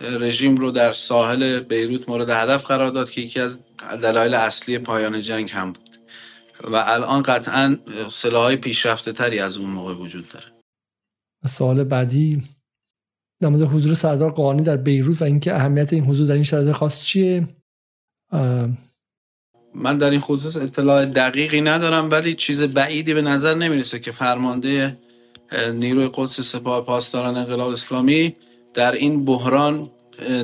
رژیم 0.02 0.56
رو 0.56 0.72
در 0.72 0.94
ساحل 0.94 1.60
بیروت 1.60 2.10
مورد 2.10 2.30
هدف 2.30 2.66
قرار 2.66 2.90
داد 2.90 3.10
که 3.10 3.22
یکی 3.22 3.40
از 3.40 3.64
دلایل 4.02 4.34
اصلی 4.34 4.78
پایان 4.78 5.22
جنگ 5.22 5.50
هم 5.52 5.74
بود. 5.74 5.90
و 6.64 6.76
الان 6.76 7.22
قطعا 7.22 7.78
سلاحهای 8.12 8.56
پیشرفته 8.56 9.12
تری 9.12 9.40
از 9.40 9.58
اون 9.58 9.70
موقع 9.70 9.94
وجود 9.94 10.26
داره. 10.34 10.46
سوال 11.46 11.84
بعدی 11.84 12.44
در 13.42 13.50
مورد 13.50 13.62
حضور 13.62 13.94
سردار 13.94 14.32
قانی 14.32 14.62
در 14.62 14.78
بیروت 14.78 15.22
و 15.22 15.26
اینکه 15.26 15.56
اهمیت 15.56 15.94
این 15.94 16.04
حضور 16.04 16.28
در 16.28 16.34
این 16.34 16.44
شرایط 16.44 16.72
خاص 16.72 17.02
چیه؟ 17.02 17.48
من 19.76 19.98
در 19.98 20.10
این 20.10 20.20
خصوص 20.20 20.58
اطلاع 20.58 21.06
دقیقی 21.06 21.62
ندارم 21.62 22.12
ولی 22.12 22.34
چیز 22.34 22.62
بعیدی 22.62 23.14
به 23.14 23.22
نظر 23.22 23.54
نمی‌رسه 23.54 24.00
که 24.00 24.12
فرمانده 24.12 24.98
نیروی 25.74 26.10
قدس 26.14 26.42
سپاه 26.42 26.86
پاسداران 26.86 27.38
انقلاب 27.38 27.72
اسلامی 27.72 28.36
در 28.74 28.92
این 28.92 29.26
بحران 29.26 29.90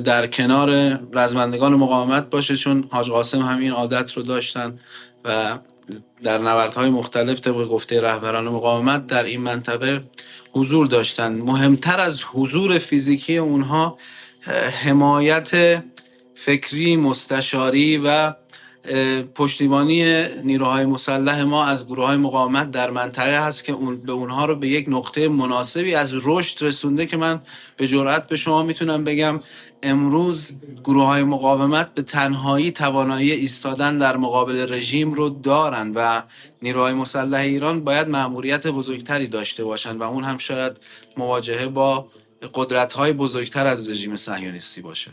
در 0.03 0.27
کنار 0.27 0.99
رزمندگان 1.13 1.75
مقاومت 1.75 2.29
باشه 2.29 2.55
چون 2.55 2.87
حاج 2.91 3.09
قاسم 3.09 3.41
همین 3.41 3.71
عادت 3.71 4.13
رو 4.13 4.23
داشتن 4.23 4.79
و 5.25 5.59
در 6.23 6.37
نبردهای 6.37 6.89
مختلف 6.89 7.39
طبق 7.41 7.67
گفته 7.67 8.01
رهبران 8.01 8.47
مقاومت 8.47 9.07
در 9.07 9.23
این 9.23 9.41
منطقه 9.41 10.03
حضور 10.51 10.87
داشتن. 10.87 11.31
مهمتر 11.31 11.99
از 11.99 12.23
حضور 12.23 12.77
فیزیکی 12.77 13.37
اونها 13.37 13.97
حمایت 14.83 15.81
فکری 16.45 16.95
مستشاری 16.95 17.97
و 17.97 18.33
پشتیبانی 19.35 20.23
نیروهای 20.43 20.85
مسلح 20.85 21.41
ما 21.41 21.65
از 21.65 21.87
گروه 21.87 22.05
های 22.05 22.17
مقاومت 22.17 22.71
در 22.71 22.89
منطقه 22.89 23.45
هست 23.45 23.63
که 23.63 23.73
اون 23.73 23.97
به 23.97 24.11
اونها 24.11 24.45
رو 24.45 24.55
به 24.55 24.67
یک 24.67 24.85
نقطه 24.87 25.27
مناسبی 25.27 25.95
از 25.95 26.13
رشد 26.23 26.65
رسونده 26.65 27.05
که 27.05 27.17
من 27.17 27.41
به 27.77 27.87
جرأت 27.87 28.27
به 28.27 28.35
شما 28.35 28.63
می‌تونم 28.63 29.03
بگم 29.03 29.39
امروز 29.83 30.57
گروه 30.83 31.05
های 31.05 31.23
مقاومت 31.23 31.93
به 31.93 32.01
تنهایی 32.01 32.71
توانایی 32.71 33.31
ایستادن 33.31 33.97
در 33.97 34.17
مقابل 34.17 34.73
رژیم 34.73 35.13
رو 35.13 35.29
دارن 35.29 35.91
و 35.95 36.21
نیروهای 36.61 36.93
مسلح 36.93 37.39
ایران 37.39 37.83
باید 37.83 38.09
مأموریت 38.09 38.67
بزرگتری 38.67 39.27
داشته 39.27 39.63
باشند 39.63 40.01
و 40.01 40.03
اون 40.03 40.23
هم 40.23 40.37
شاید 40.37 40.77
مواجهه 41.17 41.67
با 41.67 42.07
قدرت 42.53 42.93
های 42.93 43.13
بزرگتر 43.13 43.67
از 43.67 43.89
رژیم 43.89 44.15
صهیونیستی 44.15 44.81
باشه. 44.81 45.11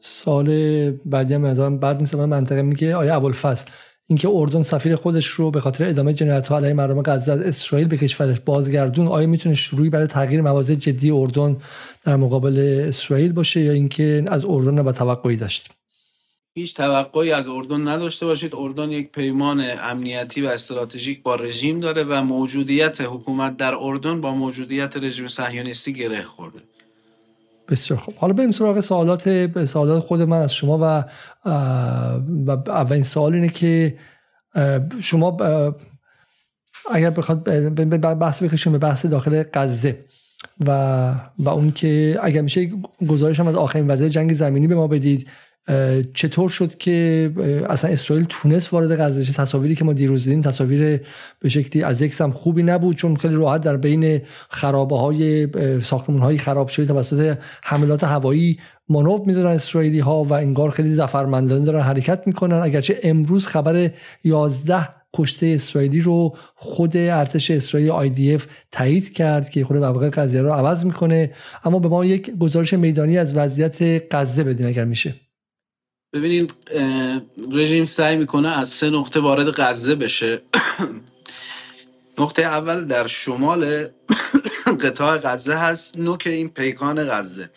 سال 0.00 0.90
بعدی 0.90 1.34
هم 1.34 1.44
از 1.44 1.60
بعد 1.60 2.00
نیست 2.00 2.14
من 2.14 2.24
منطقه 2.24 2.62
میگه 2.62 2.96
آیا 2.96 3.14
ابوالفضل. 3.14 3.70
اینکه 4.06 4.28
اردن 4.32 4.62
سفیر 4.62 4.96
خودش 4.96 5.26
رو 5.26 5.50
به 5.50 5.60
خاطر 5.60 5.88
ادامه 5.88 6.12
جنایت 6.12 6.48
ها 6.48 6.56
علیه 6.56 6.72
مردم 6.72 7.02
غزه 7.02 7.32
از 7.32 7.40
اسرائیل 7.40 7.88
به 7.88 7.96
کشورش 7.96 8.40
بازگردون 8.40 9.08
آیا 9.08 9.26
می‌تونه 9.26 9.54
شروعی 9.54 9.90
برای 9.90 10.06
تغییر 10.06 10.40
مواضع 10.40 10.74
جدی 10.74 11.10
اردن 11.10 11.56
در 12.02 12.16
مقابل 12.16 12.84
اسرائیل 12.88 13.32
باشه 13.32 13.60
یا 13.60 13.72
اینکه 13.72 14.24
از 14.28 14.44
اردن 14.44 14.78
نباید 14.78 14.96
توقعی 14.96 15.36
داشت؟ 15.36 15.70
هیچ 16.54 16.76
توقعی 16.76 17.32
از 17.32 17.48
اردن 17.48 17.88
نداشته 17.88 18.26
باشید. 18.26 18.54
اردن 18.54 18.90
یک 18.90 19.12
پیمان 19.12 19.64
امنیتی 19.82 20.42
و 20.42 20.46
استراتژیک 20.46 21.22
با 21.22 21.34
رژیم 21.34 21.80
داره 21.80 22.04
و 22.04 22.22
موجودیت 22.22 23.00
حکومت 23.00 23.56
در 23.56 23.74
اردن 23.74 24.20
با 24.20 24.34
موجودیت 24.34 24.96
رژیم 24.96 25.28
صهیونیستی 25.28 25.92
گره 25.92 26.22
خورده. 26.22 26.60
بسیار 27.70 28.00
خوب. 28.00 28.14
حالا 28.18 28.32
بریم 28.32 28.50
سراغ 28.50 28.80
سوالات 28.80 29.64
سوالات 29.64 30.02
خود 30.02 30.22
من 30.22 30.38
از 30.38 30.54
شما 30.54 30.78
و 30.78 31.04
و 32.46 32.50
اولین 32.66 33.02
سوال 33.02 33.34
اینه 33.34 33.48
که 33.48 33.96
شما 35.00 35.36
اگر 36.90 37.10
بخواد 37.10 37.44
بحث 38.18 38.42
بکشیم 38.42 38.72
به 38.72 38.78
بحث 38.78 39.06
داخل 39.06 39.42
غزه 39.54 39.98
و 40.66 40.70
و 41.38 41.48
اون 41.48 41.72
که 41.72 42.18
اگر 42.22 42.40
میشه 42.40 42.70
گزارش 43.08 43.40
هم 43.40 43.46
از 43.46 43.56
آخرین 43.56 43.86
وضع 43.86 44.08
جنگ 44.08 44.32
زمینی 44.32 44.66
به 44.66 44.74
ما 44.74 44.86
بدید 44.86 45.28
چطور 46.14 46.48
شد 46.48 46.78
که 46.78 47.30
اصلا 47.68 47.90
اسرائیل 47.90 48.26
تونست 48.28 48.72
وارد 48.72 49.00
غزه 49.00 49.24
شه؟ 49.24 49.32
تصاویری 49.32 49.74
که 49.74 49.84
ما 49.84 49.92
دیروز 49.92 50.24
دیدیم 50.24 50.40
تصاویر 50.40 51.00
به 51.40 51.48
شکلی 51.48 51.82
از 51.82 52.02
یک 52.02 52.14
سم 52.14 52.30
خوبی 52.30 52.62
نبود 52.62 52.96
چون 52.96 53.16
خیلی 53.16 53.34
راحت 53.34 53.60
در 53.60 53.76
بین 53.76 54.20
خرابه 54.48 54.96
های 54.96 55.48
ساختمون 55.80 56.20
های 56.20 56.38
خراب 56.38 56.68
شده 56.68 56.86
توسط 56.86 57.38
حملات 57.62 58.04
هوایی 58.04 58.58
مانور 58.88 59.20
می‌دونن 59.26 59.46
اسرائیلی 59.46 59.98
ها 59.98 60.24
و 60.24 60.32
انگار 60.32 60.70
خیلی 60.70 60.94
زفرمندانه 60.94 61.64
دارن 61.64 61.80
حرکت 61.80 62.26
می‌کنن. 62.26 62.56
اگرچه 62.56 63.00
امروز 63.02 63.46
خبر 63.46 63.90
11 64.24 64.88
کشته 65.14 65.46
اسرائیلی 65.46 66.00
رو 66.00 66.36
خود 66.54 66.96
ارتش 66.96 67.50
اسرائیل 67.50 67.90
IDF 67.90 68.42
تایید 68.72 69.12
کرد 69.12 69.48
که 69.48 69.64
خود 69.64 69.76
واقع 69.76 70.10
قضیه 70.10 70.42
رو 70.42 70.52
عوض 70.52 70.84
می‌کنه. 70.84 71.30
اما 71.64 71.78
به 71.78 71.88
ما 71.88 72.04
یک 72.04 72.30
گزارش 72.38 72.74
میدانی 72.74 73.18
از 73.18 73.36
وضعیت 73.36 74.02
غزه 74.14 74.44
بدین 74.44 74.66
اگر 74.66 74.84
میشه. 74.84 75.14
ببینید 76.12 76.54
رژیم 77.52 77.84
سعی 77.84 78.16
می‌کنه 78.16 78.58
از 78.58 78.68
سه 78.68 78.90
نقطه 78.90 79.20
وارد 79.20 79.50
غزه 79.60 79.94
بشه. 79.94 80.42
نقطه 82.18 82.42
اول 82.42 82.84
در 82.84 83.06
شمال 83.06 83.88
قطاع 84.80 85.18
غزه 85.18 85.54
هست 85.54 85.98
نوک 85.98 86.26
این 86.26 86.48
پیکان 86.48 87.04
غزه. 87.10 87.50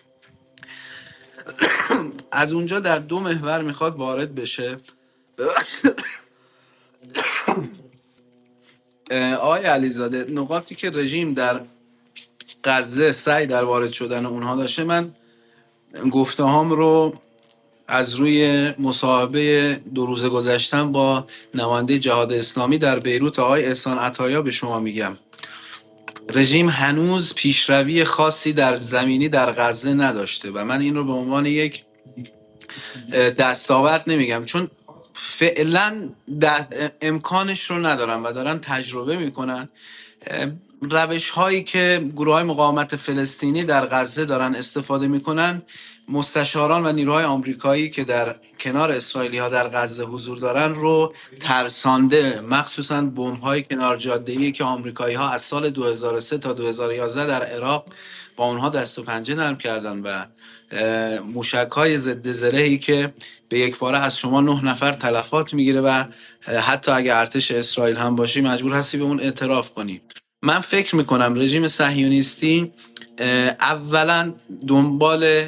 از 2.32 2.54
اونجا 2.54 2.80
در 2.80 3.00
دو 3.00 3.20
محور 3.20 3.62
می‌خواد 3.62 3.96
وارد 3.96 4.36
بشه. 4.36 4.78
آقای 9.40 9.64
علیزاده 9.64 10.26
نقاطی 10.32 10.76
که 10.76 10.90
رژیم 10.90 11.34
در 11.34 11.62
غزه 12.64 13.12
سعی 13.12 13.48
در 13.48 13.64
وارد 13.64 13.92
شدن 13.92 14.26
اونها 14.26 14.56
داشته 14.56 14.84
من 14.84 15.16
گفته 16.12 16.44
هام 16.44 16.70
رو 16.72 17.14
از 17.88 18.16
روی 18.16 18.74
مصاحبه 18.80 19.80
دو 19.96 20.06
روز 20.06 20.26
گذشتم 20.26 20.92
با 20.92 21.28
نماینده 21.54 22.00
جهاد 22.00 22.34
اسلامی 22.34 22.78
در 22.78 23.00
بیروت 23.00 23.40
آقای 23.40 23.66
احسان 23.66 23.98
عطایا 23.98 24.42
به 24.42 24.52
شما 24.52 24.80
میگم. 24.80 25.18
رژیم 26.34 26.70
هنوز 26.70 27.34
پیشروی 27.34 28.04
خاصی 28.04 28.54
در 28.54 28.76
زمینی 28.76 29.30
در 29.30 29.52
غزه 29.52 29.94
نداشته 29.94 30.52
و 30.52 30.64
من 30.64 30.82
این 30.82 30.96
رو 30.96 31.04
به 31.04 31.12
عنوان 31.12 31.46
یک 31.46 31.84
دستاورد 33.38 34.04
نمیگم 34.08 34.44
چون 34.46 34.72
فعلا 35.14 36.10
امکانش 37.02 37.64
رو 37.64 37.86
ندارن 37.86 38.24
و 38.24 38.32
دارن 38.32 38.60
تجربه 38.60 39.18
می‌کنن. 39.18 39.70
روش 40.82 41.30
هایی 41.30 41.64
که 41.64 42.10
گروه 42.16 42.34
های 42.34 42.44
مقاومت 42.44 42.96
فلسطینی 42.96 43.64
در 43.64 43.86
غزه 43.86 44.26
دارن 44.26 44.56
استفاده 44.56 45.08
می‌کنن 45.08 45.62
مستشاران 46.10 46.86
و 46.86 46.92
نیروهای 46.92 47.24
آمریکایی 47.24 47.90
که 47.90 48.04
در 48.04 48.36
کنار 48.60 48.92
اسرائیلی 48.92 49.38
ها 49.38 49.50
در 49.50 49.68
غزه 49.68 50.04
حضور 50.04 50.38
دارن 50.38 50.76
رو 50.76 51.14
ترسانده 51.40 52.42
مخصوصا 52.42 53.02
بمب 53.02 53.40
های 53.40 53.64
کنار 53.64 53.98
جاده 53.98 54.52
که 54.52 54.64
آمریکایی 54.64 55.16
ها 55.16 55.30
از 55.30 55.42
سال 55.42 55.70
2003 55.70 56.38
تا 56.38 56.54
2011 56.54 57.26
در 57.26 57.44
عراق 57.44 57.86
با 58.36 58.46
اونها 58.46 58.70
دست 58.70 59.00
و 59.00 59.04
پنجه 59.04 59.36
نرم 59.36 59.58
کردن 59.58 60.00
و 60.00 60.26
موشک 61.34 61.68
های 61.72 61.98
ضد 61.98 62.32
زرهی 62.32 62.78
که 62.78 63.14
به 63.50 63.60
یک 63.60 63.78
باره 63.78 63.98
از 63.98 64.18
شما 64.18 64.42
نه 64.42 64.66
نفر 64.66 64.92
تلفات 64.92 65.54
می‌گیره 65.54 65.82
و 65.82 66.04
حتی 66.48 66.92
اگر 66.92 67.16
ارتش 67.16 67.52
اسرائیل 67.52 67.98
هم 67.98 68.16
باشی 68.16 68.42
مجبور 68.42 68.74
هستی 68.74 68.98
به 68.98 69.04
اون 69.04 69.20
اعتراف 69.20 69.74
کنی. 69.74 70.02
من 70.42 70.60
فکر 70.60 70.96
می‌کنم 70.96 71.36
رژیم 71.36 71.68
صهیونیستی 71.68 72.72
اولا 73.60 74.34
دنبال 74.68 75.46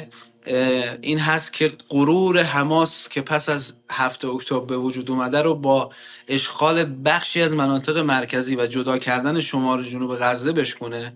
این 1.02 1.18
هست 1.18 1.52
که 1.52 1.72
غرور 1.88 2.42
حماس 2.42 3.08
که 3.08 3.20
پس 3.20 3.48
از 3.48 3.74
هفته 3.90 4.28
اکتبر 4.28 4.66
به 4.66 4.76
وجود 4.76 5.10
اومده 5.10 5.42
رو 5.42 5.54
با 5.54 5.90
اشغال 6.28 6.94
بخشی 7.04 7.42
از 7.42 7.54
مناطق 7.54 7.98
مرکزی 7.98 8.56
و 8.56 8.66
جدا 8.66 8.98
کردن 8.98 9.40
شمال 9.40 9.84
جنوب 9.84 10.18
غزه 10.18 10.52
بشکنه 10.52 11.12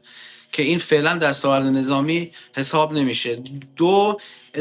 که 0.52 0.62
این 0.62 0.78
فعلا 0.78 1.18
دستاورد 1.18 1.66
نظامی 1.66 2.30
حساب 2.52 2.92
نمیشه. 2.92 3.42
دو 3.76 4.18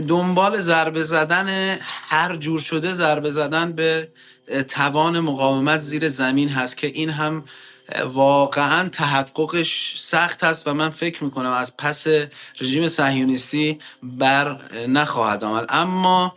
دنبال 0.08 0.62
ضربه 0.62 1.04
زدن 1.04 1.78
هر 1.82 2.36
جور 2.36 2.60
شده 2.60 2.94
ضربه 2.94 3.30
زدن 3.30 3.72
به 3.72 4.08
توان 4.68 5.20
مقاومت 5.20 5.80
زیر 5.80 6.10
زمین 6.10 6.50
هست 6.50 6.78
که 6.78 6.88
این 6.88 7.10
هم 7.10 7.44
واقعا 8.14 8.90
تحققش 8.90 9.94
سخت 9.98 10.44
است 10.44 10.68
و 10.68 10.74
من 10.74 10.90
فکر 10.90 11.24
می‌کنم 11.24 11.52
از 11.52 11.78
پس 11.78 12.08
رژیم 12.62 12.88
صهیونیستی 12.88 13.80
بر 14.04 14.58
نخواهد 14.88 15.44
آمد. 15.44 15.66
اما 15.70 16.34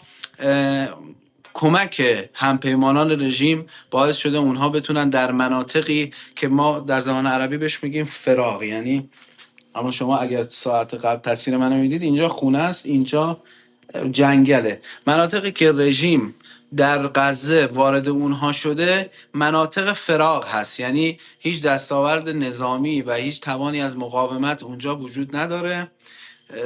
کمک 1.55 2.29
همپیمانان 2.35 3.23
رژیم 3.23 3.67
باعث 3.91 4.17
شده 4.17 4.39
اونها 4.39 4.69
بتونن 4.69 5.11
در 5.11 5.33
مناطقی 5.33 6.11
که 6.37 6.49
ما 6.49 6.81
در 6.81 7.01
زمان 7.01 7.27
عربی 7.27 7.57
بهش 7.57 7.83
میگیم 7.83 8.05
فراغ. 8.05 8.63
یعنی 8.63 9.09
اما 9.75 9.91
شما 9.91 10.19
اگر 10.19 10.43
ساعت 10.43 10.95
قبل 10.95 11.31
تصویر 11.31 11.57
منو 11.57 11.77
می‌دید 11.77 12.03
اینجا 12.03 12.29
خونه 12.29 12.59
است 12.59 12.87
اینجا 12.87 13.41
جنگله. 14.11 14.81
مناطقی 15.07 15.53
که 15.53 15.73
رژیم 15.73 16.35
در 16.77 17.09
غزه 17.15 17.67
وارد 17.67 18.09
اونها 18.09 18.53
شده 18.53 19.11
مناطق 19.35 19.93
فراغ 19.93 20.49
هست. 20.49 20.81
یعنی 20.81 21.19
هیچ 21.39 21.63
دستاورد 21.63 22.29
نظامی 22.29 23.03
و 23.03 23.15
هیچ 23.15 23.41
توانی 23.41 23.83
از 23.83 23.97
مقاومت 23.97 24.63
اونجا 24.63 24.97
وجود 24.97 25.37
نداره. 25.37 25.91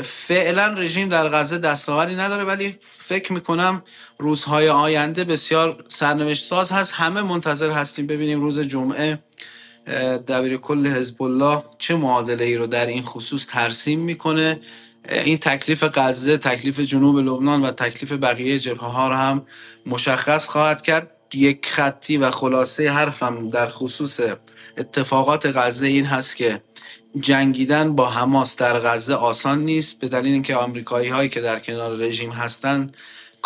فعلا 0.02 0.66
رژیم 0.66 1.08
در 1.08 1.28
غزه 1.28 1.58
دستاوری 1.58 2.16
نداره 2.16 2.44
ولی 2.44 2.76
فکر 2.80 3.32
می‌کنم 3.32 3.82
روزهای 4.18 4.68
آینده 4.68 5.24
بسیار 5.24 5.84
سرنوشت 5.88 6.44
ساز 6.44 6.72
هست. 6.72 6.92
همه 6.94 7.22
منتظر 7.22 7.70
هستیم 7.70 8.06
ببینیم 8.06 8.40
روز 8.40 8.60
جمعه 8.60 9.18
دبیر 10.28 10.56
کل 10.56 10.86
حزب 10.86 11.22
الله 11.22 11.62
چه 11.78 11.96
معادله 11.96 12.44
ای 12.44 12.56
رو 12.56 12.66
در 12.66 12.86
این 12.86 13.02
خصوص 13.02 13.46
ترسیم 13.46 14.00
می‌کنه. 14.00 14.60
این 15.08 15.38
تکلیف 15.38 15.84
غزه 15.94 16.38
تکلیف 16.38 16.80
جنوب 16.80 17.18
لبنان 17.18 17.62
و 17.62 17.70
تکلیف 17.70 18.12
بقیه 18.12 18.58
جبهه 18.58 18.88
ها 18.88 19.08
رو 19.08 19.14
هم 19.14 19.46
مشخص 19.86 20.46
خواهد 20.46 20.82
کرد. 20.82 21.10
یک 21.34 21.66
خطی 21.66 22.16
و 22.16 22.30
خلاصه 22.30 22.90
حرفم 22.90 23.50
در 23.50 23.68
خصوص 23.68 24.20
اتفاقات 24.78 25.46
غزه 25.56 25.86
این 25.86 26.04
هست 26.04 26.36
که 26.36 26.62
جنگیدن 27.20 27.96
با 27.96 28.10
حماس 28.10 28.56
در 28.56 28.78
غزه 28.78 29.14
آسان 29.14 29.64
نیست. 29.64 30.00
به 30.00 30.08
دلیل 30.08 30.32
اینکه 30.32 30.56
آمریکایی 30.56 31.08
هایی 31.08 31.28
که 31.28 31.40
در 31.40 31.60
کنار 31.60 31.96
رژیم 31.96 32.30
هستند 32.30 32.96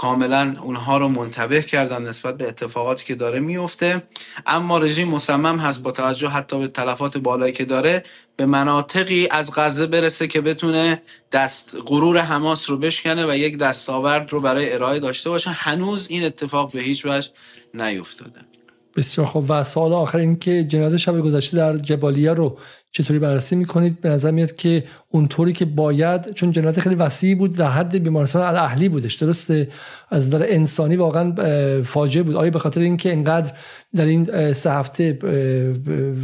کاملا 0.01 0.57
اونها 0.63 0.99
رو 0.99 1.09
منتبه 1.09 1.63
کردن 1.63 2.03
نسبت 2.03 2.37
به 2.37 2.49
اتفاقاتی 2.49 3.05
که 3.05 3.15
داره 3.15 3.41
میفته. 3.41 4.03
اما 4.47 4.79
رژیم 4.79 5.09
مصمم 5.09 5.59
هست 5.59 5.83
با 5.83 5.91
توجه 5.91 6.29
حتی 6.29 6.59
به 6.59 6.69
تلفات 6.69 7.19
بالایی 7.19 7.53
که 7.53 7.65
داره 7.65 8.03
به 8.37 8.47
مناطقی 8.47 9.29
از 9.31 9.51
غزه 9.55 9.87
برسه 9.87 10.27
که 10.27 10.41
بتونه 10.41 11.03
دست 11.33 11.77
غرور 11.87 12.19
حماس 12.19 12.71
رو 12.71 12.77
بشکنه 12.79 13.27
و 13.27 13.37
یک 13.37 13.59
دستاورد 13.59 14.33
رو 14.33 14.41
برای 14.41 14.73
ارائه 14.73 14.99
داشته 14.99 15.31
باشه. 15.31 15.51
هنوز 15.51 16.07
این 16.11 16.25
اتفاق 16.25 16.73
به 16.73 16.81
هیچ 16.81 17.07
وجه 17.07 17.31
نیفتاده. 17.75 18.50
بسیار 18.97 19.26
خوب. 19.26 19.45
و 19.49 19.64
سال 19.64 19.93
آخر 19.93 20.18
این 20.18 20.36
که 20.36 20.64
جنازه 20.64 20.99
شب 20.99 21.20
گذشته 21.20 21.57
در 21.57 21.76
جبالیه 21.76 22.32
رو 22.32 22.59
چطوری 22.93 23.18
بررسی 23.18 23.57
می‌کنید؟ 23.57 24.01
به 24.01 24.09
نظر 24.09 24.30
میاد 24.30 24.53
که 24.53 24.84
اونطوری 25.09 25.53
که 25.53 25.64
باید 25.64 26.32
چون 26.32 26.53
جنازه 26.53 26.80
خیلی 26.80 26.95
وسیعی 26.95 27.34
بود 27.34 27.57
در 27.57 27.70
حد 27.70 28.03
بیمارستان 28.03 28.43
الاهلی 28.43 28.88
بودش. 28.88 29.14
درسته؟ 29.14 29.68
از 30.11 30.26
نظر 30.26 30.47
انسانی 30.49 30.97
واقعا 30.97 31.34
فاجعه 31.82 32.22
بود. 32.22 32.36
آیا 32.36 32.51
به 32.51 32.59
خاطر 32.59 32.80
اینکه 32.80 33.11
اینقدر 33.11 33.53
در 33.95 34.05
این 34.05 34.53
سه 34.53 34.72
هفته 34.72 35.18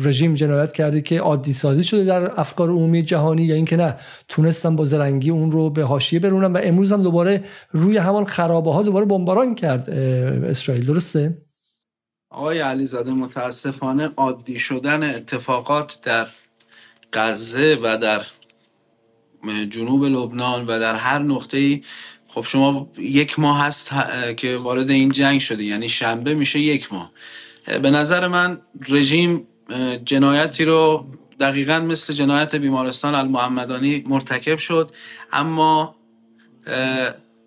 رژیم 0.02 0.34
جنایت 0.34 0.72
کرده 0.72 1.00
که 1.00 1.20
عادی 1.20 1.52
سازی 1.52 1.82
شده 1.82 2.04
در 2.04 2.40
افکار 2.40 2.68
عمومی 2.68 3.02
جهانی 3.02 3.42
یا 3.42 3.54
اینکه 3.54 3.76
نه 3.76 3.94
تونستن 4.28 4.76
با 4.76 4.84
زرنگی 4.84 5.30
اون 5.30 5.50
رو 5.50 5.70
به 5.70 5.82
حاشیه 5.82 6.20
برونن 6.20 6.52
و 6.52 6.60
امروز 6.62 6.92
هم 6.92 7.02
دوباره 7.02 7.42
روی 7.70 7.96
همان 7.96 8.24
خرابه 8.24 8.72
ها 8.72 8.82
دوباره 8.82 9.06
بمباران 9.06 9.54
کرد 9.54 9.90
اسرائیل. 9.90 10.86
درسته؟ 10.86 11.45
آقای 12.36 12.58
علیزاده 12.58 13.12
متاسفانه 13.12 14.10
عادی 14.16 14.58
شدن 14.58 15.14
اتفاقات 15.14 15.98
در 16.02 16.26
غزه 17.12 17.78
و 17.82 17.96
در 17.96 18.22
جنوب 19.70 20.04
لبنان 20.04 20.66
و 20.66 20.78
در 20.80 20.94
هر 20.94 21.18
نقطه 21.18 21.56
ای 21.56 21.82
خب 22.28 22.42
شما 22.42 22.90
یک 22.98 23.38
ماه 23.38 23.64
هست 23.64 23.90
که 24.36 24.56
وارد 24.56 24.90
این 24.90 25.08
جنگ 25.08 25.40
شده 25.40 25.64
یعنی 25.64 25.88
شنبه 25.88 26.34
میشه 26.34 26.60
یک 26.60 26.92
ماه. 26.92 27.12
به 27.82 27.90
نظر 27.90 28.28
من 28.28 28.60
رژیم 28.88 29.46
جنایتی 30.04 30.64
رو 30.64 31.06
دقیقا 31.40 31.80
مثل 31.80 32.12
جنایت 32.12 32.54
بیمارستان 32.54 33.14
المحمدانی 33.14 34.04
مرتکب 34.06 34.58
شد 34.58 34.90
اما 35.32 35.96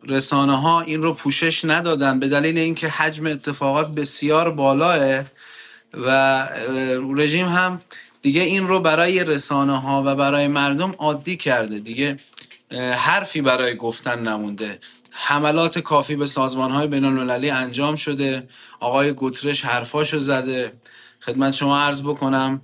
رسانه 0.08 0.62
ها 0.62 0.82
این 0.82 1.02
رو 1.02 1.14
پوشش 1.14 1.66
ندادن 1.66 2.20
به 2.20 2.28
دلیل 2.28 2.58
اینکه 2.58 2.88
حجم 2.88 3.26
اتفاقات 3.26 3.88
بسیار 3.96 4.52
بالاه 4.52 5.24
و 5.94 6.48
رژیم 7.16 7.48
هم 7.48 7.80
دیگه 8.22 8.42
این 8.42 8.68
رو 8.68 8.80
برای 8.80 9.24
رسانه 9.24 9.80
ها 9.80 10.04
و 10.06 10.16
برای 10.16 10.48
مردم 10.48 10.92
عادی 10.98 11.38
کرده. 11.38 11.80
دیگه 11.80 12.18
حرفی 12.96 13.42
برای 13.42 13.76
گفتن 13.76 14.20
نمونده. 14.28 14.80
حملات 15.12 15.80
کافی 15.80 16.16
به 16.16 16.28
سازمان 16.28 16.72
های 16.72 16.88
بین 16.88 17.06
المللی 17.06 17.50
انجام 17.50 17.96
شده. 17.96 18.48
آقای 18.80 19.12
گوترش 19.12 19.66
حرفاشو 19.66 20.20
زده. 20.20 20.74
خدمت 21.26 21.54
شما 21.54 21.80
عرض 21.80 22.02
بکنم. 22.04 22.62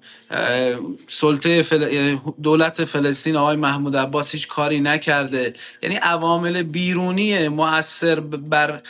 سلطه 1.08 1.62
فل... 1.62 2.16
دولت 2.44 2.86
فلسطین 2.86 3.36
آقای 3.36 3.56
محمود 3.56 3.98
عباس 3.98 4.32
هیچ 4.32 4.48
کاری 4.48 4.80
نکرده. 4.80 5.54
یعنی 5.84 5.96
عوامل 5.96 6.64
بیرونی 6.64 7.48
مؤثر 7.48 8.20
بر 8.20 8.82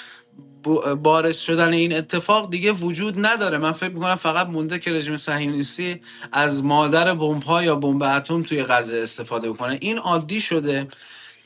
بارز 1.04 1.38
شدن 1.38 1.74
این 1.74 1.96
اتفاق 1.96 2.50
دیگه 2.52 2.72
وجود 2.72 3.26
نداره. 3.26 3.58
من 3.58 3.72
فکر 3.72 3.90
می‌کنم 3.90 4.16
فقط 4.16 4.48
مونده 4.48 4.80
که 4.80 4.92
رژیم 4.92 5.16
صهیونیستی 5.16 6.02
از 6.32 6.64
مادر 6.64 7.14
بمب 7.14 7.44
یا 7.64 7.76
بمب 7.76 8.04
اتم 8.04 8.44
توی 8.44 8.64
غزه 8.64 8.96
استفاده 8.96 9.50
بکنه. 9.50 9.78
این 9.82 9.98
عادی 9.98 10.42
شده. 10.42 10.88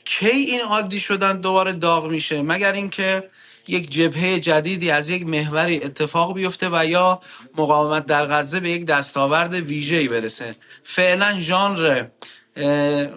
کی 0.04 0.26
این 0.26 0.60
عادی 0.60 1.00
شدن 1.00 1.40
دوباره 1.40 1.72
داغ 1.72 2.10
میشه؟ 2.10 2.42
مگر 2.42 2.72
اینکه 2.72 3.30
یک 3.68 3.90
جبهه 3.90 4.40
جدیدی 4.40 4.90
از 4.90 5.08
یک 5.08 5.26
محوری 5.26 5.82
اتفاق 5.82 6.34
بیفته 6.34 6.68
و 6.72 6.86
یا 6.86 7.20
مقاومت 7.58 8.06
در 8.06 8.26
غزه 8.26 8.60
به 8.60 8.70
یک 8.70 8.86
دستاورد 8.86 9.54
ویژه‌ای 9.54 10.08
برسه. 10.08 10.54
فعلا 10.82 11.40
ژانر 11.40 12.06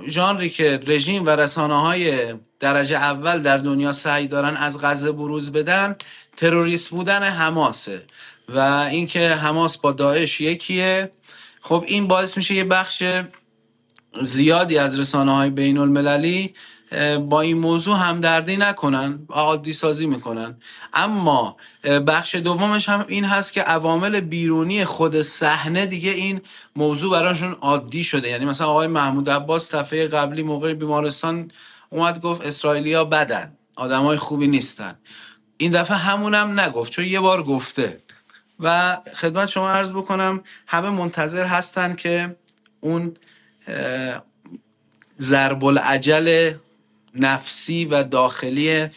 ژانری 0.08 0.50
که 0.50 0.80
رژیم 0.88 1.26
و 1.26 1.30
رسانه 1.30 1.82
های 1.82 2.34
درجه 2.60 2.96
اول 2.96 3.40
در 3.40 3.58
دنیا 3.58 3.92
سعی 3.92 4.28
دارن 4.28 4.56
از 4.56 4.82
غزه 4.82 5.12
بروز 5.12 5.52
بدن 5.52 5.96
تروریست 6.38 6.90
بودن 6.90 7.24
حماسه. 7.24 8.04
و 8.50 8.60
اینکه 8.92 9.30
حماس 9.30 9.78
با 9.78 9.92
داعش 9.92 10.42
یکیه. 10.42 11.12
خب 11.62 11.84
این 11.88 12.08
باعث 12.08 12.38
میشه 12.38 12.56
یه 12.56 12.64
بخش 12.64 13.04
زیادی 14.22 14.78
از 14.78 15.00
رسانه 15.00 15.32
های 15.36 15.50
بین 15.50 15.78
المللی 15.78 16.54
با 17.30 17.42
این 17.42 17.58
موضوع 17.58 17.98
همدردی 17.98 18.58
نکنن 18.58 19.20
عادی 19.30 19.74
سازی 19.74 20.06
می‌کنن. 20.08 20.56
اما 20.94 21.58
بخش 22.08 22.36
دومش 22.36 22.90
هم 22.90 23.06
این 23.08 23.26
هست 23.26 23.54
که 23.54 23.62
عوامل 23.62 24.20
بیرونی 24.20 24.86
خود 24.86 25.22
صحنه 25.22 25.86
دیگه 25.86 26.12
این 26.12 26.42
موضوع 26.76 27.12
براشون 27.12 27.52
عادی 27.52 28.04
شده. 28.04 28.30
یعنی 28.30 28.46
مثلا 28.46 28.68
آقای 28.68 28.88
محمود 28.88 29.30
عباس 29.30 29.76
دفعه 29.76 30.08
قبلی 30.08 30.44
موقع 30.44 30.74
بیمارستان 30.74 31.52
اومد 31.90 32.22
گفت 32.22 32.46
اسرائیلیا 32.46 33.06
بدن 33.06 33.58
آدمای 33.76 34.18
خوبی 34.18 34.48
نیستن. 34.48 34.96
این 35.58 35.72
دفعه 35.72 35.98
همونم 35.98 36.60
نگفت 36.60 36.92
چون 36.92 37.06
یه 37.06 37.20
بار 37.20 37.44
گفته. 37.44 38.02
و 38.60 38.98
خدمت 39.16 39.50
شما 39.50 39.70
عرض 39.70 39.92
بکنم 39.92 40.44
همه 40.68 40.90
منتظر 40.90 41.46
هستن 41.46 41.96
که 41.96 42.36
اون 42.82 43.18
ضرب 45.22 45.66
العجل 45.66 46.54
نفسی 47.16 47.86
و 47.86 48.04
داخلی 48.04 48.88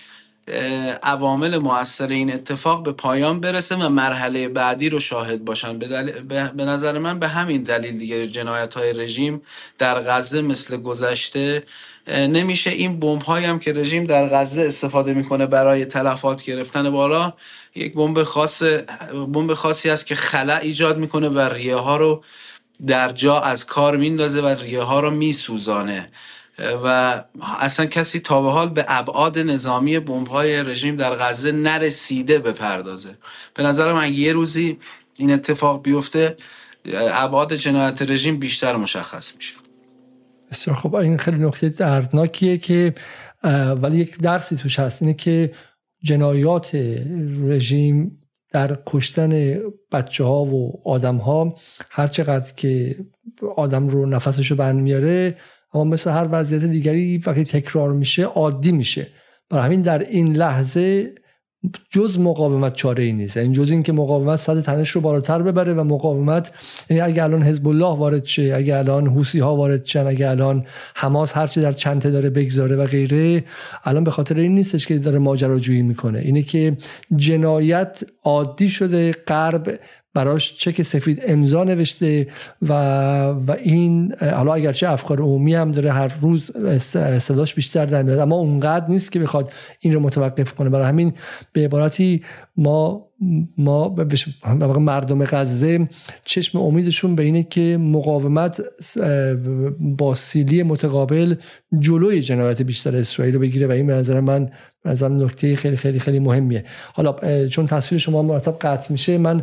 عوامل 1.03 1.59
موثر 1.59 2.07
این 2.07 2.35
اتفاق 2.35 2.83
به 2.83 2.93
پایان 2.93 3.41
برسه 3.41 3.77
و 3.77 3.89
مرحله 3.89 4.49
بعدی 4.49 4.89
رو 4.89 5.01
شاهد 5.01 5.45
باشن. 5.45 5.79
به, 5.79 6.65
نظر 6.65 6.99
من 6.99 7.19
به 7.19 7.29
همین 7.29 7.63
دلیل 7.63 7.99
دیگه 7.99 8.27
جنایت 8.27 8.75
های 8.75 8.93
رژیم 8.93 9.43
در 9.79 10.01
غزه 10.01 10.43
مثل 10.43 10.77
گذشته 10.77 11.63
نمیشه 12.09 12.71
این 12.71 13.01
بمب 13.01 13.23
هم 13.29 13.59
که 13.59 13.73
رژیم 13.73 14.05
در 14.05 14.29
غزه 14.29 14.63
استفاده 14.63 15.15
می‌کنه 15.15 15.47
برای 15.47 15.85
تلفات 15.85 16.43
گرفتن 16.43 16.91
بالا 16.91 17.33
یک 17.75 17.95
بمب 17.95 18.23
خاص 18.23 18.63
بمب 19.13 19.55
خاصی 19.55 19.91
است 19.91 20.07
که 20.07 20.15
خلع 20.15 20.59
ایجاد 20.63 20.99
می‌کنه 20.99 21.29
و 21.29 21.39
ریه 21.41 21.77
ها 21.77 21.97
رو 21.97 22.25
در 22.87 23.13
جا 23.13 23.41
از 23.41 23.67
کار 23.67 23.97
میندازه 23.97 24.41
و 24.41 24.47
ریه 24.47 24.83
ها 24.83 25.01
رو 25.01 25.11
میسوزانه. 25.11 26.09
و 26.59 27.25
اصلا 27.61 27.87
کسی 27.87 28.21
تا 28.21 28.43
به 28.43 28.51
حال 28.51 28.69
به 28.69 28.85
ابعاد 28.89 29.39
نظامی 29.39 29.95
های 30.31 30.63
رژیم 30.63 30.97
در 30.97 31.15
غزه 31.15 31.53
نرسیده 31.53 32.39
بپردازه. 32.39 33.19
به 33.55 33.63
نظر 33.63 33.93
من 33.93 34.13
یه 34.13 34.33
روزی 34.33 34.79
این 35.19 35.33
اتفاق 35.33 35.83
بیفته 35.83 36.37
ابعاد 36.95 37.55
جنایت 37.55 38.03
رژیم 38.03 38.39
بیشتر 38.39 38.77
مشخص 38.77 39.37
میشه. 39.37 39.55
بسیار 40.51 40.77
خب 40.77 40.95
این 40.95 41.17
خیلی 41.17 41.45
نکته 41.45 41.69
دردناکیه 41.69 42.59
که 42.59 42.95
ولی 43.83 43.97
یک 43.97 44.19
درسی 44.19 44.57
توش 44.57 44.79
هست 44.79 45.03
اینه 45.03 45.15
که 45.15 45.53
جنایات 46.03 46.71
رژیم 47.41 48.21
در 48.53 48.79
کشتن 48.87 49.59
بچه 49.93 50.25
ها 50.25 50.45
و 50.45 50.83
آدم 50.85 51.17
ها 51.17 51.57
هر 51.91 52.07
چقدر 52.07 52.53
که 52.57 52.97
آدم 53.57 53.89
رو 53.89 54.07
نفسش 54.07 54.51
رو 54.51 54.73
میاره 54.73 55.37
اما 55.75 55.85
مثل 55.85 56.11
هر 56.11 56.29
وضعیت 56.31 56.65
دیگری 56.65 57.19
وقتی 57.19 57.45
تکرار 57.45 57.93
میشه 57.93 58.25
عادی 58.25 58.73
میشه. 58.73 59.07
برای 59.51 59.65
همین 59.65 59.83
در 59.83 59.99
این 59.99 60.37
لحظه 60.37 61.15
جز 61.91 62.19
مقاومت 62.19 62.75
چاره 62.75 63.05
ای 63.05 63.13
نیست. 63.13 63.37
این 63.37 63.47
یعنی 63.47 63.57
جز 63.57 63.71
اینکه 63.71 63.93
مقاومت 63.93 64.37
صد 64.37 64.61
تنش 64.61 64.91
رو 64.91 65.01
بالاتر 65.01 65.43
ببره 65.43 65.75
و 65.75 65.85
مقاومت 65.85 66.53
یعنی 66.91 67.01
اگه 67.01 67.23
الان 67.23 67.43
حزب 67.43 67.69
الله 67.69 67.97
وارد 67.97 68.25
شه 68.25 68.53
اگه 68.57 68.77
الان 68.77 69.07
حوسی 69.07 69.39
ها 69.39 69.57
وارد 69.57 69.85
شن 69.85 70.07
اگه 70.07 70.31
الان 70.31 70.65
حماس 70.95 71.37
هرچی 71.37 71.61
در 71.63 71.73
چنته 71.73 72.11
داره 72.11 72.31
بگذاره 72.31 72.77
و 72.77 72.87
غیره 72.87 73.45
الان 73.85 74.05
به 74.05 74.11
خاطر 74.11 74.37
این 74.37 74.55
نیستش 74.55 74.87
که 74.87 74.99
داره 74.99 75.19
ماجراجویی 75.19 75.83
می‌کنه. 75.83 76.19
اینه 76.19 76.43
که 76.43 76.77
جنایت 77.17 78.03
عادی 78.25 78.69
شده 78.69 79.11
غرب 79.11 79.79
براش 80.17 80.57
چک 80.57 80.83
سفید 80.83 81.23
امضا 81.27 81.65
نوشته 81.65 82.27
و 82.63 82.73
و 83.47 83.57
این 83.63 84.15
حالا 84.21 84.55
اگرچه 84.55 84.89
افکار 84.89 85.21
عمومی 85.21 85.55
هم 85.55 85.73
داره 85.73 85.93
هر 85.93 86.21
روز 86.21 86.51
صداش 87.19 87.55
بیشتر 87.55 87.87
در 87.87 88.03
میاد 88.03 88.19
اما 88.19 88.37
اونقدر 88.37 88.89
نیست 88.89 89.13
که 89.13 89.21
بخواد 89.21 89.53
این 89.81 89.95
رو 89.95 90.01
متوقف 90.01 90.55
کنه. 90.55 90.71
برای 90.71 90.87
همین 90.87 91.13
به 91.53 91.65
عبارتی 91.65 92.23
ما 92.57 93.07
ما 93.59 93.95
مردم 94.79 95.25
غزه 95.25 95.89
چشم 96.25 96.59
امیدشون 96.59 97.15
به 97.15 97.23
اینه 97.23 97.43
که 97.43 97.77
مقاومت 97.81 98.63
با 99.81 100.15
سیلی 100.15 100.63
متقابل 100.63 101.35
جلوی 101.79 102.21
جنایت 102.21 102.63
بیشتر 102.63 102.97
اسرائیل 102.97 103.35
رو 103.35 103.41
بگیره 103.41 103.67
و 103.67 103.73
این 103.73 103.87
به 103.87 103.93
نظر 103.93 104.21
من 104.21 104.51
به 104.87 105.09
نکته 105.09 105.57
خیلی 105.57 105.77
خیلی 105.77 105.99
خیلی 105.99 106.19
مهمیه. 106.19 106.65
حالا 106.93 107.17
چون 107.49 107.67
تصویر 107.67 108.01
شما 108.01 108.23
مرتب 108.23 108.57
قطع 108.61 108.93
میشه 108.93 109.19
من 109.19 109.43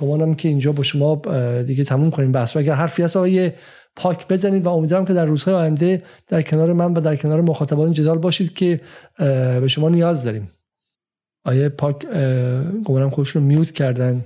گمانم 0.00 0.34
که 0.34 0.48
اینجا 0.48 0.72
با 0.72 0.82
شما 0.82 1.22
دیگه 1.62 1.84
تموم 1.84 2.10
کنیم 2.10 2.32
بحث 2.32 2.56
و 2.56 2.58
اگر 2.58 2.74
حرفی 2.74 3.02
هست 3.02 3.16
آقای 3.16 3.52
پاک 3.96 4.28
بزنید 4.28 4.64
و 4.64 4.68
امیدوارم 4.68 5.04
که 5.04 5.14
در 5.14 5.24
روزهای 5.24 5.54
آینده 5.54 6.02
در 6.28 6.42
کنار 6.42 6.72
من 6.72 6.92
و 6.92 7.00
در 7.00 7.16
کنار 7.16 7.40
مخاطبان 7.40 7.92
جدال 7.92 8.18
باشید 8.18 8.54
که 8.54 8.80
به 9.60 9.68
شما 9.68 9.88
نیاز 9.88 10.24
داریم. 10.24 10.50
آیه 11.44 11.68
پاک 11.68 12.06
گمانم 12.84 13.10
خودش 13.10 13.28
رو 13.28 13.40
میوت 13.40 13.72
کردن. 13.72 14.24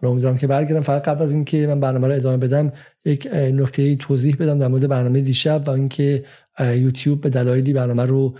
حالا 0.00 0.12
امیدوارم 0.12 0.38
که 0.38 0.46
برگردم. 0.46 0.80
فقط 0.80 1.02
قبل 1.02 1.22
از 1.22 1.32
اینکه 1.32 1.66
من 1.66 1.80
برنامه 1.80 2.08
رو 2.08 2.14
ادامه 2.14 2.36
بدم 2.36 2.72
یک 3.04 3.26
نکته 3.34 3.96
توضیح 3.96 4.36
بدم 4.40 4.58
در 4.58 4.68
مورد 4.68 4.88
برنامه 4.88 5.20
دیشب 5.20 5.62
و 5.66 5.70
اینکه 5.70 6.24
یوتیوب 6.60 7.20
به 7.20 7.30
دلایلی 7.30 7.72
برنامه 7.72 8.06
رو 8.06 8.34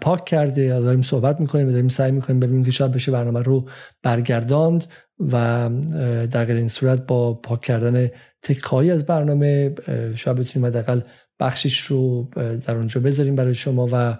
پاک 0.00 0.24
کرده 0.24 0.68
داریم 0.80 1.02
صحبت 1.02 1.40
می‌کنیم 1.40 1.68
و 1.68 1.70
داریم 1.70 1.88
سعی 1.88 2.10
می‌کنیم 2.10 2.40
ببینیم 2.40 2.64
که 2.64 2.70
شاید 2.70 2.92
بشه 2.92 3.12
برنامه 3.12 3.42
رو 3.42 3.68
برگرداند 4.02 4.84
و 5.32 5.70
در 6.30 6.44
غیر 6.44 6.56
این 6.56 6.68
صورت 6.68 7.06
با 7.06 7.34
پاک 7.34 7.60
کردن 7.60 8.08
تکایی 8.42 8.90
از 8.90 9.06
برنامه 9.06 9.74
شاید 10.14 10.36
بتونیم 10.36 10.66
حداقل 10.66 11.00
بخشش 11.40 11.78
رو 11.78 12.30
در 12.66 12.76
اونجا 12.76 13.00
بذاریم 13.00 13.36
برای 13.36 13.54
شما 13.54 13.88
و 13.92 14.18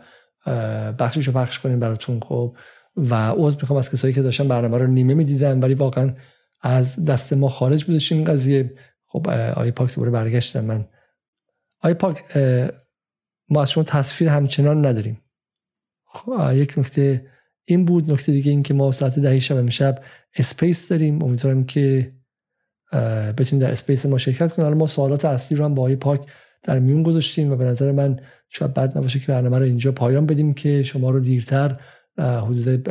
بخشش 0.92 1.26
رو 1.26 1.32
پخش 1.32 1.58
کنیم 1.58 1.80
براتون 1.80 2.20
خب. 2.20 2.56
و 2.96 3.14
عذر 3.14 3.56
می‌خوام 3.60 3.78
از 3.78 3.92
کسایی 3.92 4.14
که 4.14 4.22
داشتن 4.22 4.48
برنامه 4.48 4.78
رو 4.78 4.86
نیمه 4.86 5.14
می‌دیدن 5.14 5.60
ولی 5.60 5.74
واقعا 5.74 6.14
از 6.62 7.04
دست 7.04 7.32
ما 7.32 7.48
خارج 7.48 7.84
بودش 7.84 8.12
این 8.12 8.24
قضیه. 8.24 8.74
خب 9.06 9.28
آقای 9.56 9.70
پاک 9.70 9.94
دوباره 9.94 10.10
برگشتم 10.10 10.64
من. 10.64 10.84
آقای 11.82 11.94
پاک 11.94 12.22
ما 13.50 13.62
از 13.62 13.70
شما 13.70 13.84
تصویر 13.84 14.30
همچنان 14.30 14.86
نداریم. 14.86 15.20
خب 16.16 16.52
یک 16.54 16.78
نکته 16.78 17.26
این 17.64 17.84
بود. 17.84 18.10
نکته 18.10 18.32
دیگه 18.32 18.50
این 18.50 18.62
که 18.62 18.74
ما 18.74 18.92
ساعت 18.92 19.18
ده 19.18 19.38
شب 19.38 19.56
امشب 19.56 19.98
space 20.36 20.88
داریم. 20.88 21.22
امیدوارم 21.22 21.64
که 21.64 22.12
بتونید 23.38 23.64
در 23.64 23.70
space 23.70 24.06
ما 24.06 24.18
شرکت 24.18 24.52
کنید 24.52 24.64
حالا 24.64 24.76
ما 24.76 24.86
سوالات 24.86 25.24
اصلی 25.24 25.58
رو 25.58 25.64
هم 25.64 25.74
با 25.74 25.82
آقای 25.82 25.96
پاک 25.96 26.20
در 26.62 26.78
میون 26.78 27.02
گذاشتیم 27.02 27.52
و 27.52 27.56
به 27.56 27.64
نظر 27.64 27.92
من 27.92 28.20
شاید 28.48 28.74
بد 28.74 28.98
نباشه 28.98 29.18
که 29.18 29.26
برنامه 29.26 29.58
رو 29.58 29.64
اینجا 29.64 29.92
پایان 29.92 30.26
بدیم 30.26 30.54
که 30.54 30.82
شما 30.82 31.10
رو 31.10 31.20
دیرتر 31.20 31.76
حدود 32.18 32.88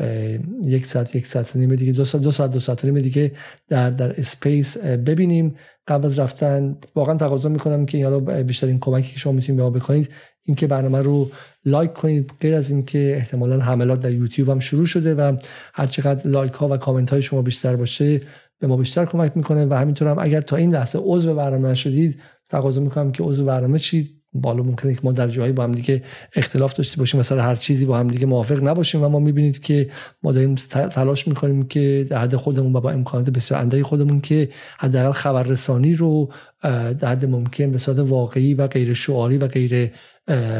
یک 0.63 0.85
ساعت 0.85 1.15
یک 1.15 1.27
ساعت 1.27 1.55
نیم 1.55 1.75
دیگه 1.75 1.91
دو 1.91 2.05
ساعت 2.05 2.23
دو 2.23 2.31
ساعت 2.31 2.51
دو 2.51 2.59
ساعت 2.59 2.85
نیم 2.85 3.01
دیگه 3.01 3.31
در 3.67 3.89
در 3.89 4.19
space 4.19 4.77
ببینیم. 4.77 5.55
قبل 5.87 6.05
از 6.05 6.19
رفتن 6.19 6.77
واقعا 6.95 7.17
تقاضا 7.17 7.49
می‌کنم 7.49 7.85
که 7.85 8.03
حالا 8.03 8.43
بیشترین 8.43 8.79
کمکی 8.79 9.13
که 9.13 9.19
شما 9.19 9.33
می‌تونید 9.33 9.57
به 9.57 9.63
ما 9.63 9.69
بکنید 9.69 10.09
اینکه 10.43 10.67
برنامه 10.67 11.01
رو 11.01 11.31
like 11.65 11.93
کنید 11.93 12.31
غیر 12.41 12.53
از 12.53 12.69
اینکه 12.69 13.13
احتمالا 13.15 13.59
حملات 13.59 13.99
در 13.99 14.11
یوتیوب 14.11 14.49
هم 14.49 14.59
شروع 14.59 14.85
شده 14.85 15.15
و 15.15 15.37
هر 15.73 15.85
چقدر 15.85 16.27
لایک 16.27 16.53
ها 16.53 16.69
و 16.69 16.77
کامنت 16.77 17.09
های 17.09 17.21
شما 17.21 17.41
بیشتر 17.41 17.75
باشه 17.75 18.21
به 18.59 18.67
ما 18.67 18.77
بیشتر 18.77 19.05
کمک 19.05 19.31
می‌کنه 19.35 19.65
و 19.65 19.73
همینطور 19.73 20.07
هم 20.07 20.17
اگر 20.19 20.41
تا 20.41 20.55
این 20.55 20.73
لحظه 20.73 20.99
عضو 21.01 21.35
برنامه 21.35 21.75
شدید 21.75 22.19
تقاضا 22.49 22.81
می‌کنم 22.81 23.11
که 23.11 23.23
عضو 23.23 23.45
برنامه 23.45 23.77
شید 23.77 24.15
بالا 24.33 24.63
ممکنه 24.63 24.93
که 24.93 24.99
ما 25.03 25.11
در 25.11 25.27
جایی 25.27 25.53
با 25.53 25.63
هم 25.63 25.71
دیگه 25.71 26.03
اختلاف 26.35 26.73
داشته 26.73 26.97
باشیم 26.97 27.19
مثلا 27.19 27.43
هر 27.43 27.55
چیزی 27.55 27.85
با 27.85 27.97
هم 27.97 28.07
دیگه 28.07 28.25
موافق 28.25 28.63
نباشیم 28.63 29.03
و 29.03 29.09
ما 29.09 29.19
می‌بینید 29.19 29.59
که 29.59 29.89
ما 30.23 30.31
داریم 30.31 30.55
تلاش 30.55 31.27
می‌کنیم 31.27 31.67
که 31.67 32.07
در 32.09 32.17
حد 32.17 32.35
خودمون 32.35 32.75
و 32.75 32.79
با 32.81 32.91
امکانات 32.91 33.29
بسیار 33.29 33.59
اندکی 33.61 33.83
خودمون 33.83 34.21
که 34.21 34.49
حداقل 34.79 35.11
خبررسانی 35.11 35.93
رو 35.93 36.31
در 36.61 37.07
حد 37.07 37.25
ممکن 37.25 37.71
به 37.71 37.77
صورت 37.77 37.99
واقعی 37.99 38.53
و 38.53 38.67
غیر 38.67 38.93
شعاری 38.93 39.37
و 39.37 39.47
غیر 39.47 39.91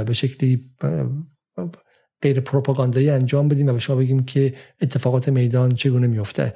به 0.05 0.13
شکلی 0.13 0.69
غیر 2.21 2.39
پروپاگاندایی 2.39 3.09
انجام 3.09 3.47
بدیم 3.47 3.67
و 3.67 3.73
به 3.73 3.79
شما 3.79 3.95
بگیم 3.95 4.25
که 4.25 4.53
اتفاقات 4.81 5.29
میدان 5.29 5.75
چگونه 5.75 6.07
میفته 6.07 6.53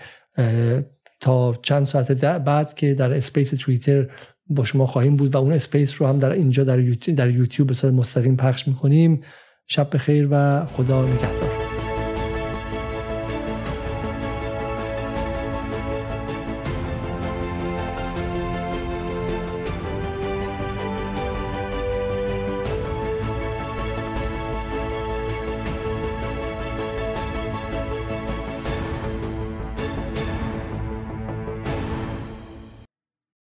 تا 1.19 1.55
چند 1.61 1.85
ساعت 1.85 2.25
بعد 2.25 2.73
که 2.73 2.93
در 2.93 3.13
space 3.13 3.49
توییتر 3.49 4.07
با 4.49 4.65
شما 4.65 4.87
خواهیم 4.87 5.15
بود 5.15 5.35
و 5.35 5.37
اون 5.37 5.51
space 5.51 6.01
رو 6.01 6.07
هم 6.07 6.19
در 6.19 6.31
اینجا 6.31 6.63
در 6.63 6.79
یوتیوب, 6.79 7.17
در 7.17 7.29
یوتیوب 7.29 7.67
به 7.67 7.73
صورت 7.73 7.93
مستقیم 7.93 8.35
پخش 8.35 8.67
می‌کنیم. 8.67 9.21
شب 9.67 9.95
بخیر 9.95 10.27
و 10.31 10.65
خدا 10.65 11.05
نگهدار. 11.05 11.68